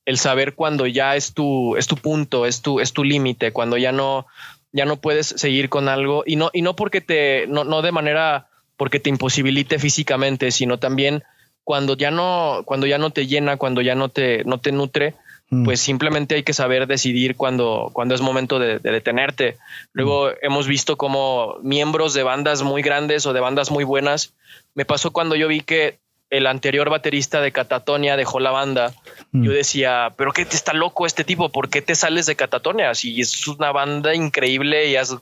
[0.05, 3.77] el saber cuando ya es tu, es tu punto, es tu, es tu límite, cuando
[3.77, 4.27] ya no,
[4.73, 7.93] ya no puedes seguir con algo y no, y no porque te, no, no de
[7.93, 11.23] manera porque te imposibilite físicamente, sino también
[11.63, 15.15] cuando ya no, cuando ya no te llena, cuando ya no te, no te nutre,
[15.51, 15.65] Mm.
[15.65, 19.59] pues simplemente hay que saber decidir cuando, cuando es momento de, detenerte.
[19.93, 20.33] Luego mm.
[20.43, 24.33] hemos visto como miembros de bandas muy grandes o de bandas muy buenas.
[24.75, 25.99] Me pasó cuando yo vi que
[26.31, 28.93] el anterior baterista de Catatonia dejó la banda.
[29.33, 29.55] Yo mm.
[29.55, 32.95] decía, pero qué te está loco este tipo, ¿por qué te sales de Catatonia?
[32.95, 35.17] Si es una banda increíble y has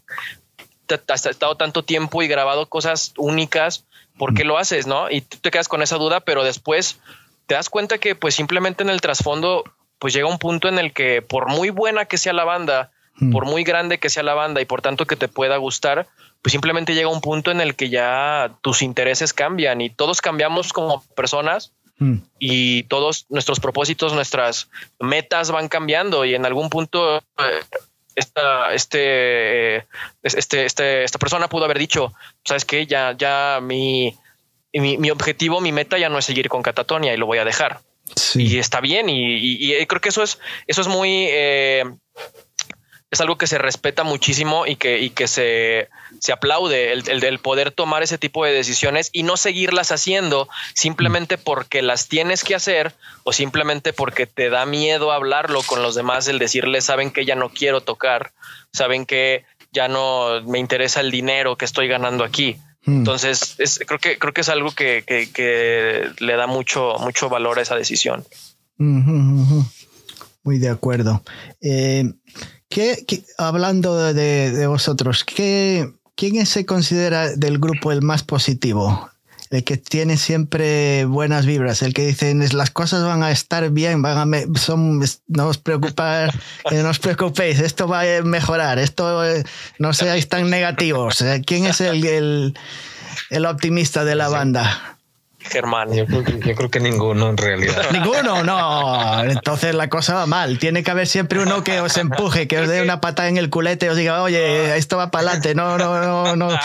[1.09, 3.87] has estado tanto tiempo y grabado cosas únicas,
[4.19, 4.87] ¿por qué lo haces?
[4.87, 5.11] No?
[5.11, 7.01] Y tú te quedas con esa duda, pero después
[7.47, 9.65] te das cuenta que pues simplemente en el trasfondo
[10.03, 12.91] pues llega un punto en el que por muy buena que sea la banda,
[13.31, 16.09] por muy grande que sea la banda y por tanto que te pueda gustar,
[16.43, 20.73] pues simplemente llega un punto en el que ya tus intereses cambian y todos cambiamos
[20.73, 21.71] como personas
[22.41, 24.69] y todos nuestros propósitos, nuestras
[24.99, 27.79] metas van cambiando y en algún punto eh,
[28.17, 29.87] esta, este,
[30.25, 32.13] este, este, esta persona pudo haber dicho,
[32.45, 34.17] sabes que ya, ya mi,
[34.73, 37.79] mi, objetivo, mi meta ya no es seguir con Catatonia y lo voy a dejar.
[38.35, 39.07] Y está bien.
[39.09, 41.85] Y, creo que eso es, eso es muy, eh,
[43.13, 47.71] es algo que se respeta muchísimo y que, y se, se aplaude el, el, poder
[47.71, 52.95] tomar ese tipo de decisiones y no seguirlas haciendo simplemente porque las tienes que hacer
[53.23, 57.35] o simplemente porque te da miedo hablarlo con los demás, el decirles, saben que ya
[57.35, 58.33] no quiero tocar,
[58.73, 62.57] saben que ya no me interesa el dinero que estoy ganando aquí.
[62.85, 62.99] Hmm.
[62.99, 67.59] Entonces, es, creo que creo que es algo que, que, le da mucho, mucho valor
[67.59, 68.25] a esa decisión.
[68.79, 71.23] Muy de acuerdo.
[71.61, 72.13] Eh,
[72.69, 73.05] ¿qué,
[73.39, 79.12] hablando de, de, vosotros, ¿qué, ¿quién se considera del grupo el más positivo?
[79.53, 84.01] El que tiene siempre buenas vibras, el que dice las cosas van a estar bien,
[84.01, 86.33] van a son, no os preocupar,
[86.71, 89.45] no os preocupéis, esto va a mejorar, esto eh,
[89.79, 91.21] no seáis tan negativos.
[91.21, 92.55] Eh, ¿Quién es el,
[93.29, 94.97] el, optimista de la banda?
[95.39, 95.93] Germán.
[95.93, 97.83] Yo creo, que, ninguno en realidad.
[97.93, 99.23] Ninguno, no.
[99.23, 100.59] Entonces la cosa va mal.
[100.59, 103.51] Tiene que haber siempre uno que os empuje, que os dé una patada en el
[103.51, 105.55] culete y os diga, oye, esto va para adelante.
[105.55, 106.59] No, no, no, no.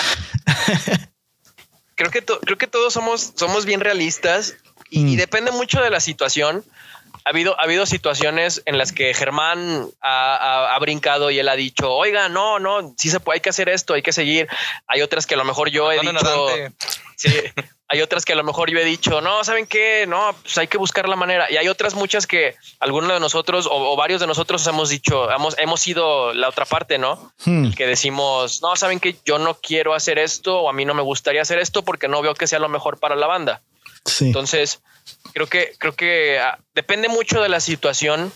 [1.97, 4.55] Creo que, creo que todos somos, somos bien realistas
[4.89, 5.17] y, mm.
[5.17, 6.63] depende mucho de la situación.
[7.27, 11.93] Ha habido, ha habido situaciones en las que Germán ha, brincado y él ha dicho,
[11.93, 14.47] oiga, no, no, sí se puede, hay que hacer esto, hay que seguir.
[14.87, 16.47] Hay otras que a lo mejor yo he dicho,
[17.17, 17.29] sí,
[17.89, 20.05] hay otras que a lo mejor yo he dicho, no, ¿saben qué?
[20.07, 21.51] No, pues hay que buscar la manera.
[21.51, 25.57] Y hay otras muchas que algunos de nosotros o, varios de nosotros hemos dicho, hemos,
[25.59, 27.33] hemos sido la otra parte, ¿no?
[27.43, 27.71] Hmm.
[27.71, 29.17] Que decimos, no, ¿saben qué?
[29.25, 32.21] Yo no quiero hacer esto o a mí no me gustaría hacer esto porque no
[32.21, 33.61] veo que sea lo mejor para la banda.
[34.21, 34.81] Entonces,
[35.33, 38.31] creo que, creo que ah, depende mucho de la situación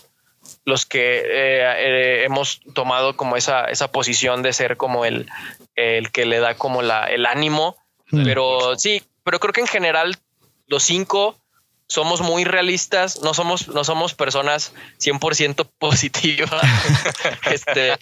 [0.64, 5.28] los que eh, eh, hemos tomado como esa, esa posición de ser como el,
[5.74, 7.76] el que le da como la, el ánimo.
[8.10, 8.24] Hmm.
[8.24, 10.18] Pero sí, pero creo que en general
[10.66, 11.38] los cinco
[11.92, 16.50] somos muy realistas, no somos, no somos personas 100% positivas.
[17.50, 17.98] este,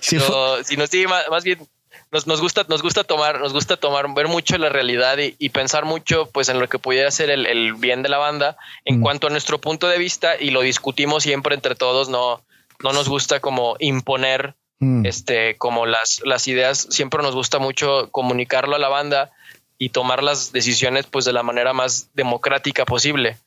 [0.00, 1.68] sino, sí, más, bien
[2.14, 5.84] nos, nos, gusta, nos gusta tomar, nos gusta tomar, ver mucho la realidad y, pensar
[5.84, 9.02] mucho pues en lo que pudiera ser el, bien de la banda en mm.
[9.02, 12.40] cuanto a nuestro punto de vista y lo discutimos siempre entre todos, no,
[12.84, 15.04] no nos gusta como imponer mm.
[15.04, 19.32] este, como las, las ideas, siempre nos gusta mucho comunicarlo a la banda
[19.76, 23.38] y tomar las decisiones pues de la manera más democrática posible.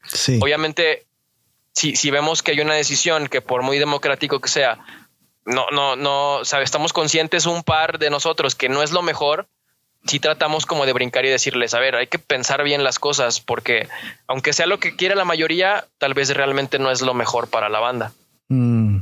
[0.42, 1.06] Obviamente,
[1.72, 4.80] si, si vemos que hay una decisión que por muy democrático que sea,
[5.48, 9.48] no, no, no, sabe, estamos conscientes un par de nosotros que no es lo mejor,
[10.06, 13.40] si tratamos como de brincar y decirles, a ver, hay que pensar bien las cosas,
[13.40, 13.88] porque
[14.28, 17.70] aunque sea lo que quiere la mayoría, tal vez realmente no es lo mejor para
[17.70, 18.12] la banda.
[18.50, 19.00] Mm.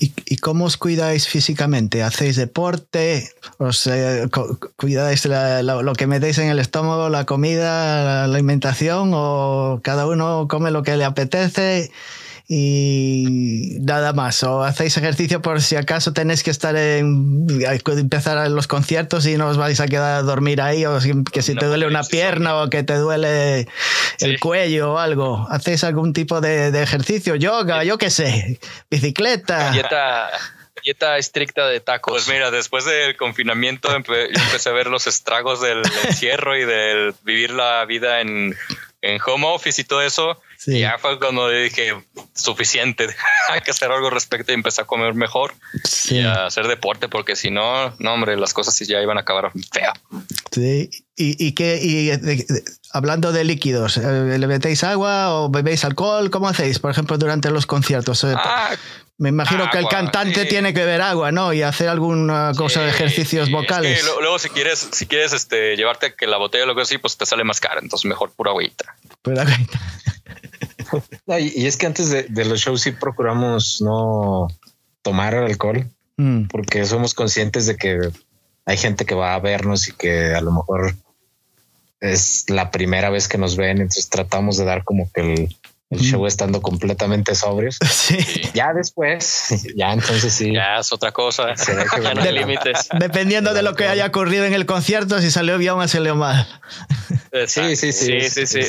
[0.00, 2.02] ¿Y, cómo os cuidáis físicamente?
[2.02, 3.30] ¿Hacéis deporte?
[3.58, 4.28] ¿Os eh,
[4.76, 9.12] cuidáis lo que metéis en el estómago, la comida, la alimentación?
[9.14, 11.92] ¿O cada uno come lo que le apetece?
[12.48, 14.42] Y nada más.
[14.44, 17.48] O hacéis ejercicio por si acaso tenéis que estar en
[17.86, 20.98] empezar los conciertos y no os vais a quedar a dormir ahí, o
[21.32, 23.66] que si te duele una pierna o que te duele
[24.20, 25.46] el cuello o algo.
[25.50, 27.34] ¿Hacéis algún tipo de, ejercicio?
[27.34, 28.60] Yoga, yo qué sé,
[28.90, 29.72] bicicleta.
[29.72, 30.30] Dieta,
[30.84, 32.12] dieta estricta de tacos.
[32.12, 37.50] Pues mira, después del confinamiento empecé a ver los estragos del encierro y del vivir
[37.50, 38.54] la vida en,
[39.02, 41.94] en home office y todo eso ya fue cuando dije,
[42.34, 43.08] suficiente,
[43.50, 45.54] hay que hacer algo respecto y empecé a comer mejor
[46.08, 49.52] y a hacer deporte, porque si no, no, hombre, las cosas ya iban a acabar
[49.72, 49.92] feo.
[50.50, 52.10] Sí, y, y que, y,
[52.92, 56.30] hablando de líquidos, eh, ¿le metéis agua o bebéis alcohol?
[56.30, 58.24] ¿Cómo hacéis, por ejemplo, durante los conciertos?
[58.24, 58.74] Eh, ah,
[59.18, 61.52] me imagino que el cantante tiene que beber agua, ¿no?
[61.52, 64.04] Y hacer alguna cosa de ejercicios vocales.
[64.04, 67.16] luego, si quieres, si quieres este, llevarte que la botella o lo que así, pues
[67.16, 67.80] te sale más cara.
[67.80, 68.94] Entonces, mejor pura agüita.
[69.22, 69.80] Pura agüita.
[71.38, 74.48] y es que antes de, los shows sí procuramos no
[75.02, 76.46] tomar alcohol mm.
[76.46, 78.10] porque somos conscientes de que
[78.64, 80.94] hay gente que va a vernos y que a lo mejor
[82.00, 83.78] es la primera vez que nos ven.
[83.78, 85.48] Entonces tratamos de dar como que
[85.90, 87.78] el show estando completamente sobrios.
[87.88, 88.18] Sí.
[88.54, 90.52] Ya después, ya entonces sí.
[90.52, 91.54] Ya es otra cosa.
[91.54, 92.88] ya no hay límites.
[92.98, 96.46] Dependiendo de lo que haya ocurrido en el concierto, si salió bien o salió mal.
[97.46, 98.20] Sí, sí, sí.
[98.20, 98.60] Sí, sí, sí.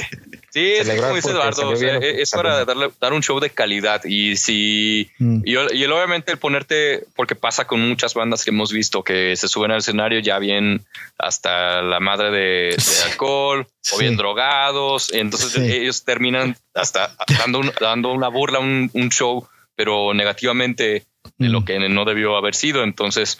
[0.49, 5.10] Sí, es como dice Eduardo, es para darle, dar un show de calidad y si
[5.19, 5.41] mm.
[5.44, 9.72] y, obviamente el ponerte, porque pasa con muchas bandas que hemos visto que se suben
[9.72, 10.86] al escenario ya bien
[11.18, 18.30] hasta la madre de, alcohol o bien drogados, entonces ellos terminan hasta dando, dando una
[18.30, 21.06] burla, un, un show, pero negativamente
[21.38, 21.65] de lo mm.
[21.65, 23.40] que no debió haber sido, entonces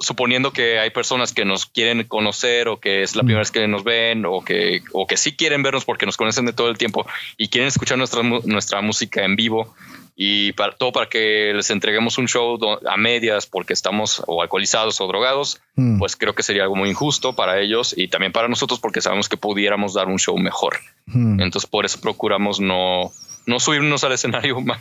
[0.00, 3.66] suponiendo que hay personas que nos quieren conocer o que es la primera vez que
[3.68, 6.78] nos ven o que, o que sí quieren vernos porque nos conocen de todo el
[6.78, 7.06] tiempo
[7.36, 9.74] y quieren escuchar nuestra, nuestra música en vivo
[10.14, 15.00] y para, todo para que les entreguemos un show a medias porque estamos o alcoholizados
[15.00, 15.98] o drogados, mm.
[15.98, 19.28] pues creo que sería algo muy injusto para ellos y también para nosotros porque sabemos
[19.28, 20.78] que pudiéramos dar un show mejor.
[21.06, 21.40] Mm.
[21.40, 23.10] Entonces por eso procuramos no,
[23.46, 24.80] no subirnos al escenario mal.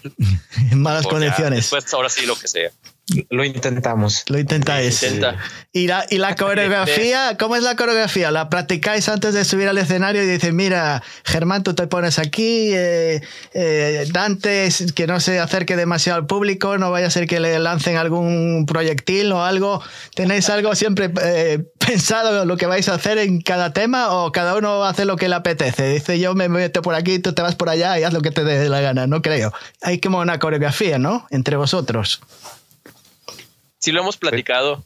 [0.71, 1.59] en malas condiciones.
[1.59, 2.71] Después ahora sí lo que sea.
[3.29, 4.23] Lo intentamos.
[4.27, 5.03] Lo intentáis.
[5.73, 7.35] ¿Y la, y la coreografía?
[7.37, 8.31] ¿Cómo es la coreografía?
[8.31, 12.69] ¿La practicáis antes de subir al escenario y dices, mira, Germán, tú te pones aquí,
[12.73, 13.21] eh,
[13.53, 17.59] eh, Dante, que no se acerque demasiado al público, no vaya a ser que le
[17.59, 19.81] lancen algún proyectil o algo?
[20.15, 24.55] ¿Tenéis algo siempre eh, pensado lo que vais a hacer en cada tema o cada
[24.55, 25.89] uno hace lo que le apetece?
[25.89, 28.31] Dice, yo me meto por aquí, tú te vas por allá y haz lo que
[28.31, 29.53] te dé la gana, no creo.
[29.81, 31.27] Hay como una coreografía, ¿no?
[31.29, 32.21] Entre vosotros
[33.81, 34.85] sí lo hemos platicado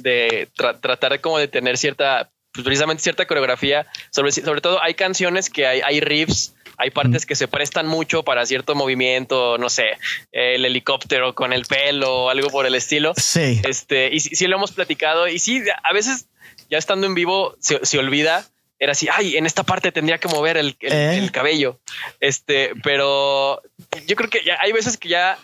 [0.00, 3.86] de tratar como de tener cierta, pues precisamente cierta coreografía.
[4.10, 8.24] Sobre, sobre todo hay canciones que hay, hay riffs, hay partes que se prestan mucho
[8.24, 9.92] para cierto movimiento, no sé,
[10.32, 13.14] el helicóptero con el pelo o algo por el estilo.
[13.16, 13.62] Sí.
[13.64, 16.26] Este, y sí, lo hemos platicado y sí, a veces
[16.68, 18.44] ya estando en vivo se, se olvida
[18.78, 21.18] era así, ay, en esta parte tendría que mover el, el, ¿Eh?
[21.18, 21.78] el, cabello.
[22.20, 23.62] Este, pero
[24.06, 25.38] yo creo que ya hay veces que ya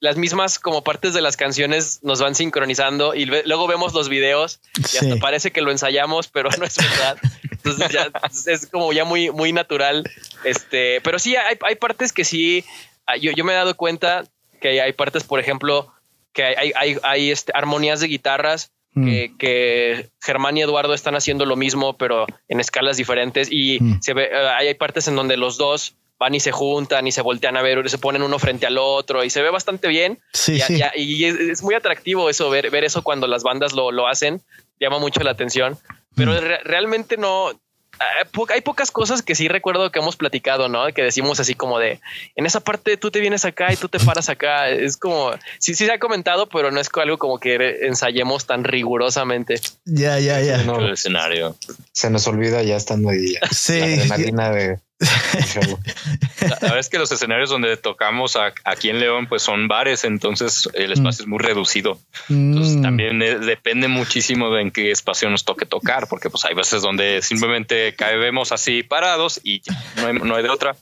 [0.00, 4.60] las mismas como partes de las canciones nos van sincronizando y luego vemos los videos
[4.76, 7.18] y hasta parece que lo ensayamos, pero no es verdad.
[7.50, 8.10] Entonces ya
[8.46, 10.02] es como ya muy, muy natural.
[10.42, 12.64] Este, pero sí hay, hay partes que sí,
[13.06, 14.24] ah, yo, yo, me he dado cuenta
[14.60, 15.92] que hay partes, por ejemplo,
[16.32, 19.04] que hay, hay, hay este, armonías de guitarras mm.
[19.04, 24.00] que, que, Germán y Eduardo están haciendo lo mismo, pero en escalas diferentes y mm.
[24.00, 27.20] se ve, ah, hay partes en donde los dos van y se juntan y se
[27.20, 30.20] voltean a ver, se ponen uno frente al otro y se ve bastante bien.
[30.32, 30.60] Sí,
[30.94, 34.40] y, es, muy atractivo eso, ver, ver eso cuando las bandas lo, lo hacen,
[34.78, 35.76] llama mucho la atención,
[36.14, 36.64] pero mm.
[36.64, 37.54] realmente no, eh,
[38.50, 40.86] hay pocas cosas que sí recuerdo que hemos platicado, ¿no?
[40.92, 42.00] Que decimos así como de,
[42.36, 44.68] en esa parte tú te vienes acá y tú te paras acá.
[44.68, 48.64] Es como, sí, sí se ha comentado, pero no es algo como que ensayemos tan
[48.64, 49.60] rigurosamente.
[49.84, 50.56] Ya, ya, ya.
[50.56, 51.56] el escenario.
[51.92, 53.34] Se nos olvida ya estando ahí.
[53.50, 53.80] Sí.
[54.32, 54.78] La de
[56.40, 60.68] la verdad es que los escenarios donde tocamos aquí en León pues son bares, entonces
[60.74, 61.98] el espacio es muy reducido.
[62.28, 62.82] Entonces mm.
[62.82, 67.20] también depende muchísimo de en qué espacio nos toque tocar, porque pues hay veces donde
[67.22, 69.62] simplemente caemos así parados y
[69.96, 70.76] no hay, de otra.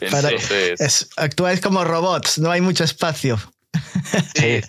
[0.00, 3.38] Entonces, actuáis como robots, no hay mucho espacio.
[4.34, 4.60] Sí,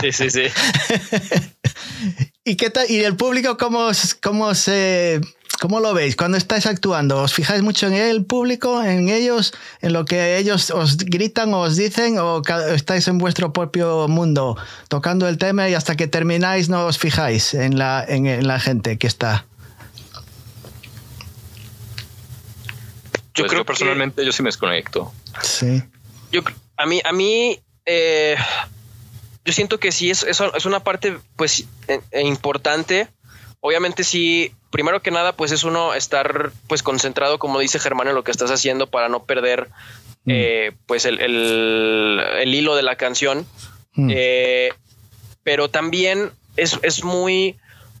[0.00, 0.42] sí, sí, sí.
[2.50, 2.90] ¿Y qué tal?
[2.90, 5.20] ¿Y el público cómo, cómo se
[5.60, 7.22] ¿Cómo lo veis cuando estáis actuando?
[7.22, 9.52] ¿Os fijáis mucho en el público, en ellos,
[9.82, 12.42] en lo que ellos os gritan o os dicen o
[12.74, 14.56] estáis en vuestro propio mundo
[14.88, 18.98] tocando el tema y hasta que termináis no os fijáis en la, en, la gente
[18.98, 19.46] que está?
[23.36, 25.12] Yo pues creo personalmente yo sí me desconecto.
[25.40, 25.84] Sí.
[26.32, 26.40] Yo,
[26.76, 28.34] a mí, a mí eh,
[29.50, 33.08] yo siento que sí es, es, es una parte pues e, e importante.
[33.58, 38.14] Obviamente sí primero que nada, pues es uno estar pues concentrado, como dice Germán, en
[38.14, 39.68] lo que estás haciendo para no perder
[40.24, 40.30] mm.
[40.30, 41.18] eh, pues el,
[42.46, 43.44] hilo de la canción.
[43.94, 44.10] Mm.
[44.14, 44.72] Eh,
[45.42, 47.56] pero también es, es muy,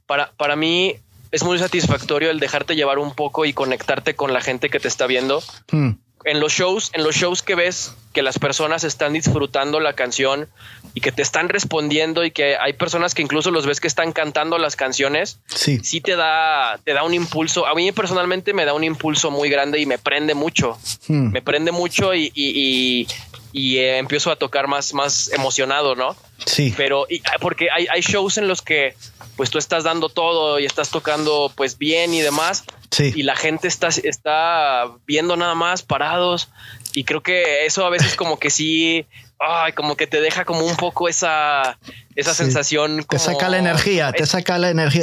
[0.06, 0.94] para, para mí,
[1.32, 4.86] es muy satisfactorio el dejarte llevar un poco y conectarte con la gente que te
[4.86, 5.42] está viendo.
[5.72, 5.94] Mm
[6.24, 10.48] en los shows, en los shows que ves que las personas están disfrutando la canción
[10.94, 14.12] y que te están respondiendo y que hay personas que incluso los ves que están
[14.12, 17.66] cantando las canciones, sí, sí te da, te da un impulso.
[17.66, 20.78] A mí personalmente me da un impulso muy grande y me prende mucho.
[21.08, 21.30] Hmm.
[21.30, 23.06] Me prende mucho y, y,
[23.52, 26.16] y, eh, empiezo a tocar más, más emocionado, ¿no?
[26.44, 26.74] Sí.
[26.76, 28.94] Pero ah, porque hay, hay shows en los que
[29.36, 32.64] pues tú estás dando todo y estás tocando pues bien y demás
[32.98, 36.48] y la gente está, está viendo nada más parados.
[36.92, 39.06] Y creo que eso a veces como que sí,
[39.40, 41.78] ay, como que te deja como un poco esa,
[42.14, 43.04] esa sensación.
[43.08, 45.02] te saca la energía, te saca la energía.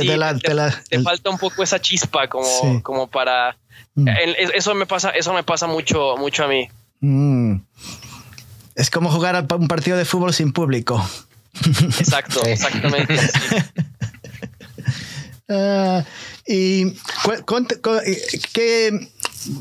[0.90, 3.58] te, falta un poco esa chispa como, como para
[3.98, 4.08] Mm.
[4.54, 6.70] eso me pasa, eso me pasa mucho, mucho a mí.
[7.02, 7.56] Mm.
[8.76, 11.04] Es como jugar un partido de fútbol sin público.
[12.00, 13.18] Exacto, exactamente.
[15.50, 16.04] Ah,
[16.46, 16.92] y
[18.52, 19.10] ¿qué,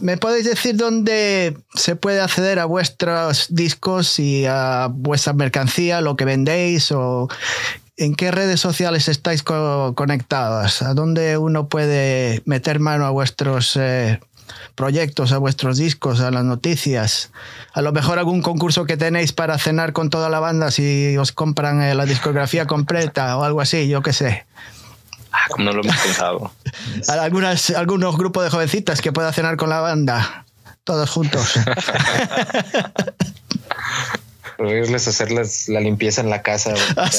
[0.00, 6.16] me podéis decir dónde se puede acceder a vuestros discos y a vuestra mercancía, lo
[6.16, 7.28] que vendéis o
[7.96, 10.82] en qué redes sociales estáis conectados?
[10.82, 14.20] ¿A dónde uno puede meter mano a vuestros eh,
[14.74, 17.30] proyectos, a vuestros discos, a las noticias.
[17.72, 21.32] A lo mejor algún concurso que tenéis para cenar con toda la banda si os
[21.32, 24.46] compran eh, la discografía completa o algo así, yo qué sé.
[25.36, 26.52] Ah, como no lo hemos pensado.
[27.08, 30.46] Algunas, algunos grupos de jovencitas que pueda cenar con la banda,
[30.84, 31.54] todos juntos.
[34.58, 36.72] Irles a hacerles la limpieza en la casa.
[36.96, 37.10] Ah,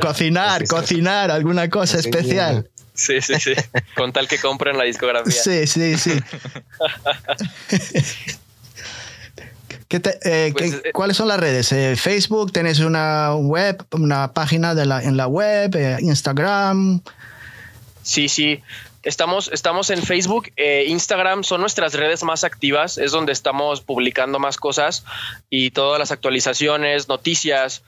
[0.00, 2.68] cocinar, cocinar, alguna cosa especial.
[2.94, 3.52] Sí, sí, sí.
[3.96, 5.32] Con tal que compren la discografía.
[5.32, 6.18] Sí, sí, sí.
[9.92, 11.72] Eh, pues, eh, ¿Cuáles son las redes?
[11.72, 15.76] Eh, Facebook, ¿tenés una web, una página de la, en la web?
[15.98, 17.02] ¿Instagram?
[18.10, 18.60] Sí, sí.
[19.04, 24.56] Estamos, estamos en Facebook, Instagram son nuestras redes más activas, es donde estamos publicando más
[24.56, 25.04] cosas
[25.48, 27.84] y todas las actualizaciones, noticias,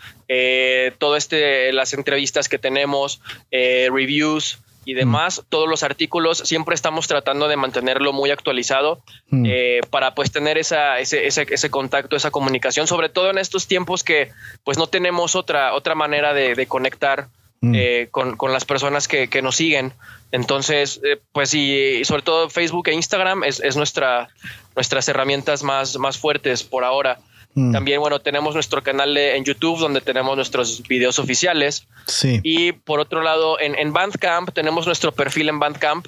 [0.98, 3.20] todo este, las entrevistas que tenemos,
[3.50, 9.00] reviews, y demás, todos los artículos, siempre estamos tratando de mantenerlo muy actualizado
[9.30, 9.44] mm.
[9.46, 13.68] eh, para pues tener esa, ese, ese, ese, contacto, esa comunicación, sobre todo en estos
[13.68, 14.32] tiempos que
[14.64, 17.28] pues no tenemos otra, otra manera de, conectar
[17.62, 17.74] mm.
[17.74, 19.94] eh, con, con, las personas que, que nos siguen.
[20.30, 24.28] Entonces, eh, pues sí, y sobre todo Facebook e Instagram es, es nuestra,
[24.76, 27.18] nuestras herramientas más, más fuertes por ahora.
[27.54, 27.72] Mm.
[27.72, 31.86] También, bueno, tenemos nuestro canal en YouTube donde tenemos nuestros videos oficiales.
[32.06, 32.40] Sí.
[32.42, 36.06] Y por otro lado, en, Bandcamp tenemos nuestro perfil en Bandcamp,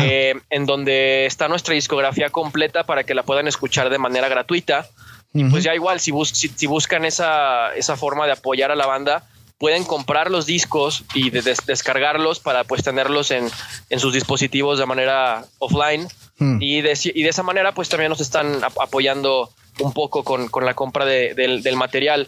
[0.00, 4.86] eh, en donde está nuestra discografía completa para que la puedan escuchar de manera gratuita.
[5.34, 9.24] Y pues ya igual, si, si, buscan esa, esa forma de apoyar a la banda,
[9.62, 13.48] pueden comprar los discos y descargarlos para pues tenerlos en,
[13.90, 16.08] en, sus dispositivos de manera offline.
[16.38, 16.58] Mm.
[16.60, 20.74] Y, de, y de esa manera pues también nos están apoyando un poco con, la
[20.74, 22.26] compra del, material.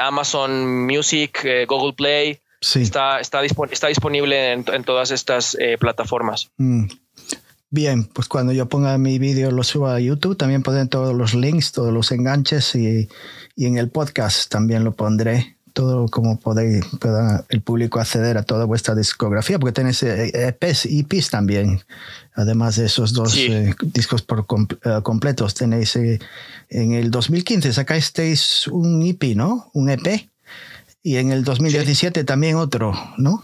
[0.00, 2.40] Amazon Music, Google Play.
[2.60, 6.50] Está, está, está disponible en, todas estas plataformas.
[6.56, 6.86] Mm.
[7.74, 11.32] Bien, pues cuando yo ponga mi vídeo lo subo a YouTube, también pondré todos los
[11.32, 13.08] links, todos los enganches y,
[13.56, 18.64] en el podcast también lo pondré todo como podéis, pueda el público acceder a toda
[18.64, 21.82] vuestra discografía, porque tenéis EPs, eh, EPs también,
[22.34, 24.46] además de esos dos eh, discos por
[24.84, 25.54] eh, completos.
[25.54, 29.70] Tenéis en el 2015 sacasteis un EP, ¿no?
[29.74, 30.28] Un EP.
[31.02, 33.42] Y en el 2017 también otro, ¿no?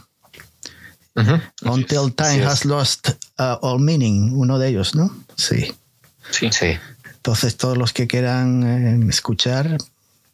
[1.65, 5.11] Until Time Has Lost uh, All Meaning, uno de ellos, ¿no?
[5.37, 5.75] Sí.
[6.31, 6.51] Sí.
[6.53, 6.79] sí.
[7.17, 9.77] Entonces, todos los que quieran eh, escuchar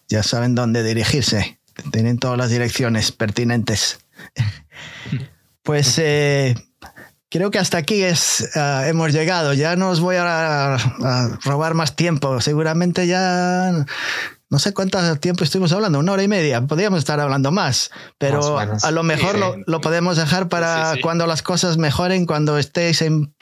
[0.09, 1.59] ya saben dónde dirigirse.
[1.93, 3.99] Tienen todas las direcciones pertinentes.
[5.63, 6.55] pues eh,
[7.31, 9.53] creo que hasta aquí es, uh, hemos llegado.
[9.55, 12.41] Ya no os voy a, a, robar más tiempo.
[12.41, 13.87] Seguramente ya
[14.55, 18.57] no sé cuánto tiempo estuvimos hablando, una hora y media, podríamos estar hablando más, pero
[18.57, 23.35] a lo mejor lo, podemos dejar para cuando las cosas mejoren, cuando estéis en,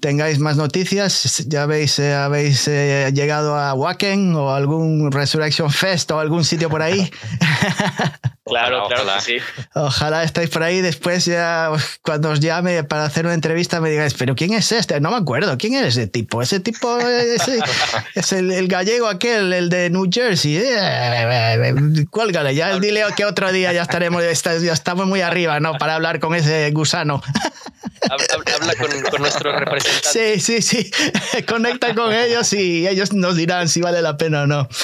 [0.00, 1.44] tengáis más noticias.
[1.48, 6.68] Ya habéis, eh, habéis eh, llegado a Wacken o algún Resurrection Fest o algún sitio
[6.68, 7.10] por ahí.
[8.46, 9.20] Claro, claro ojalá.
[9.20, 9.38] sí.
[9.74, 10.80] Ojalá estéis por ahí.
[10.80, 15.00] Después ya cuando os llame para hacer una entrevista me digáis, pero ¿quién es este?
[15.00, 15.58] No me acuerdo.
[15.58, 16.40] ¿Quién es ese tipo?
[16.40, 16.96] Ese tipo
[18.14, 20.62] es el, gallego aquel, el de New Jersey.
[22.10, 25.76] Cuélgale, ya dile que otro día ya estaremos, ya estamos muy arriba, ¿no?
[25.78, 27.20] Para hablar con ese gusano.
[28.08, 28.74] Habla
[29.10, 30.38] con, nuestro representante.
[30.38, 30.90] Sí, sí, sí.
[31.48, 34.68] Conecta con ellos y ellos nos dirán si vale la pena o no.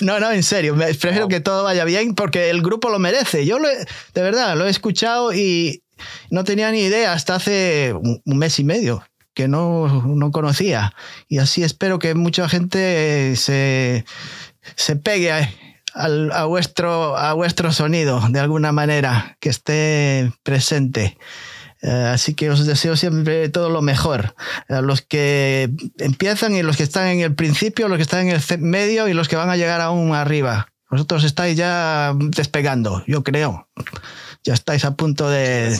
[0.00, 0.76] No, no, en serio.
[0.76, 3.46] Prefiero que todo vaya bien porque el grupo lo merece.
[3.46, 5.82] Yo de verdad lo he escuchado y
[6.30, 9.04] no tenía ni idea hasta hace un mes y medio
[9.34, 10.94] que no, no conocía.
[11.28, 14.04] Y así espero que mucha gente se,
[14.76, 15.48] se pegue a,
[15.94, 21.16] a, vuestro, a vuestro sonido de alguna manera, que esté presente.
[21.82, 24.34] Eh, así que os deseo siempre todo lo mejor.
[24.68, 28.36] A los que empiezan y los que están en el principio, los que están en
[28.36, 30.68] el medio y los que van a llegar aún arriba.
[30.90, 33.68] Vosotros estáis ya despegando, yo creo.
[34.42, 35.76] Ya estáis a punto de,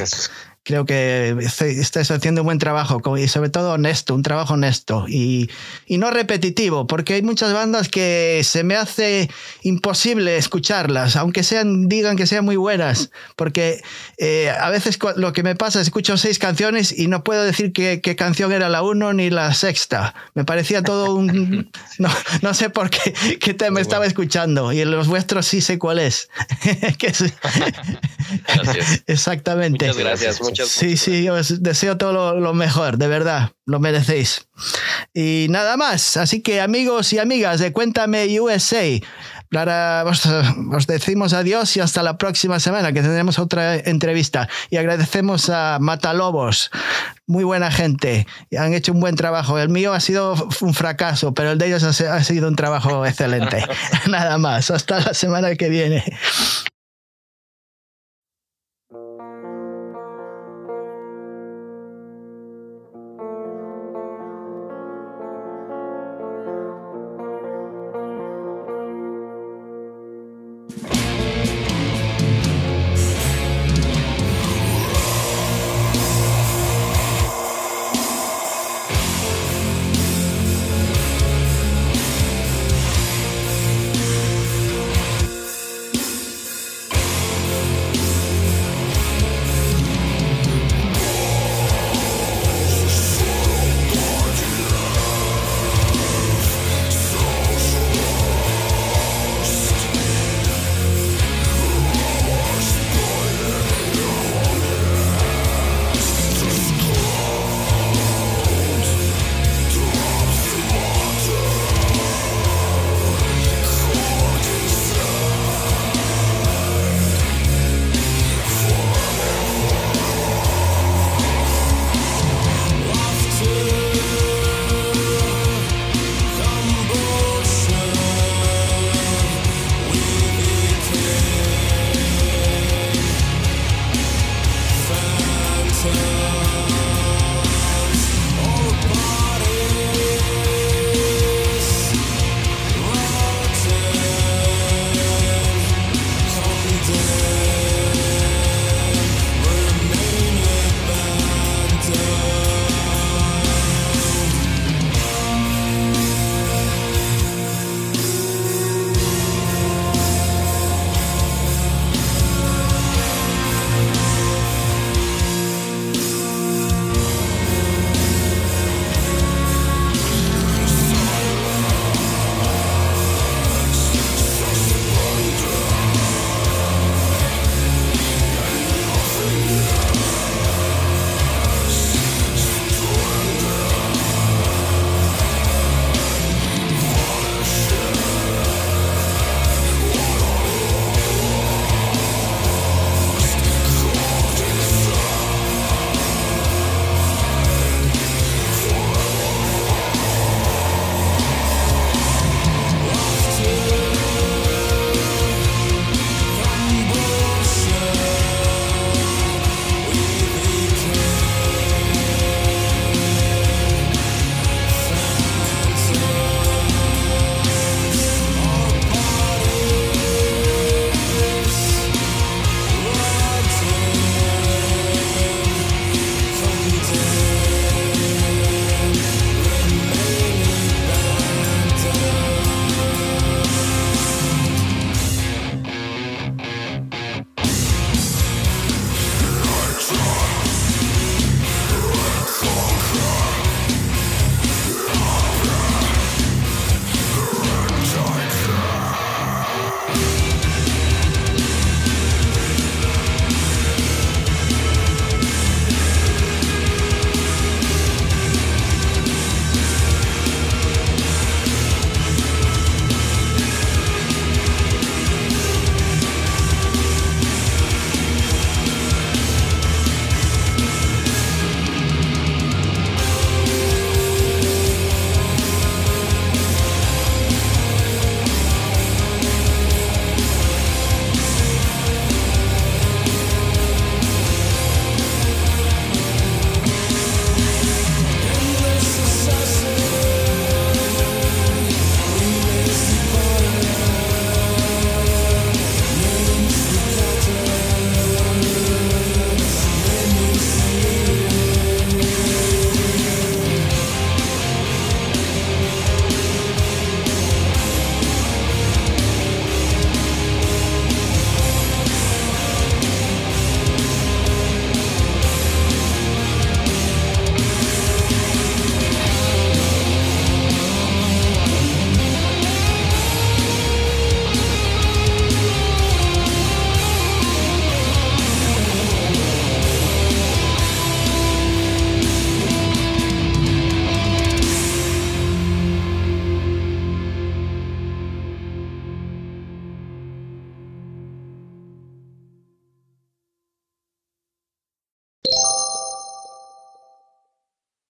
[0.62, 5.50] creo que estáis haciendo un buen trabajo y sobre todo honesto, un trabajo honesto y,
[5.86, 9.30] y, no repetitivo, porque hay muchas bandas que se me hace
[9.62, 13.82] imposible escucharlas, aunque sean, digan que sean muy buenas, porque
[14.18, 17.72] eh, a veces lo que me pasa es escucho seis canciones y no puedo decir
[17.72, 20.14] qué, qué canción era la uno ni la sexta.
[20.34, 21.70] Me parecía todo un...
[21.98, 22.08] No,
[22.40, 25.98] no sé por qué, qué tema estaba escuchando y en los vuestros sí sé cuál
[25.98, 26.30] es.
[29.06, 29.88] Exactamente.
[29.88, 30.40] Muchas gracias.
[30.54, 34.48] Sí, sí, os deseo todo lo, mejor, de verdad, lo merecéis.
[35.14, 39.00] Y nada más, así que amigos y amigas de Cuéntame USA,
[39.50, 44.48] Lara, os, decimos adiós y hasta la próxima semana que tendremos otra entrevista.
[44.70, 46.70] Y agradecemos a Matalobos,
[47.26, 49.58] muy buena gente, han hecho un buen trabajo.
[49.58, 53.64] El mío ha sido un fracaso, pero el de ellos ha sido un trabajo excelente.
[54.08, 56.04] Nada más, hasta la semana que viene.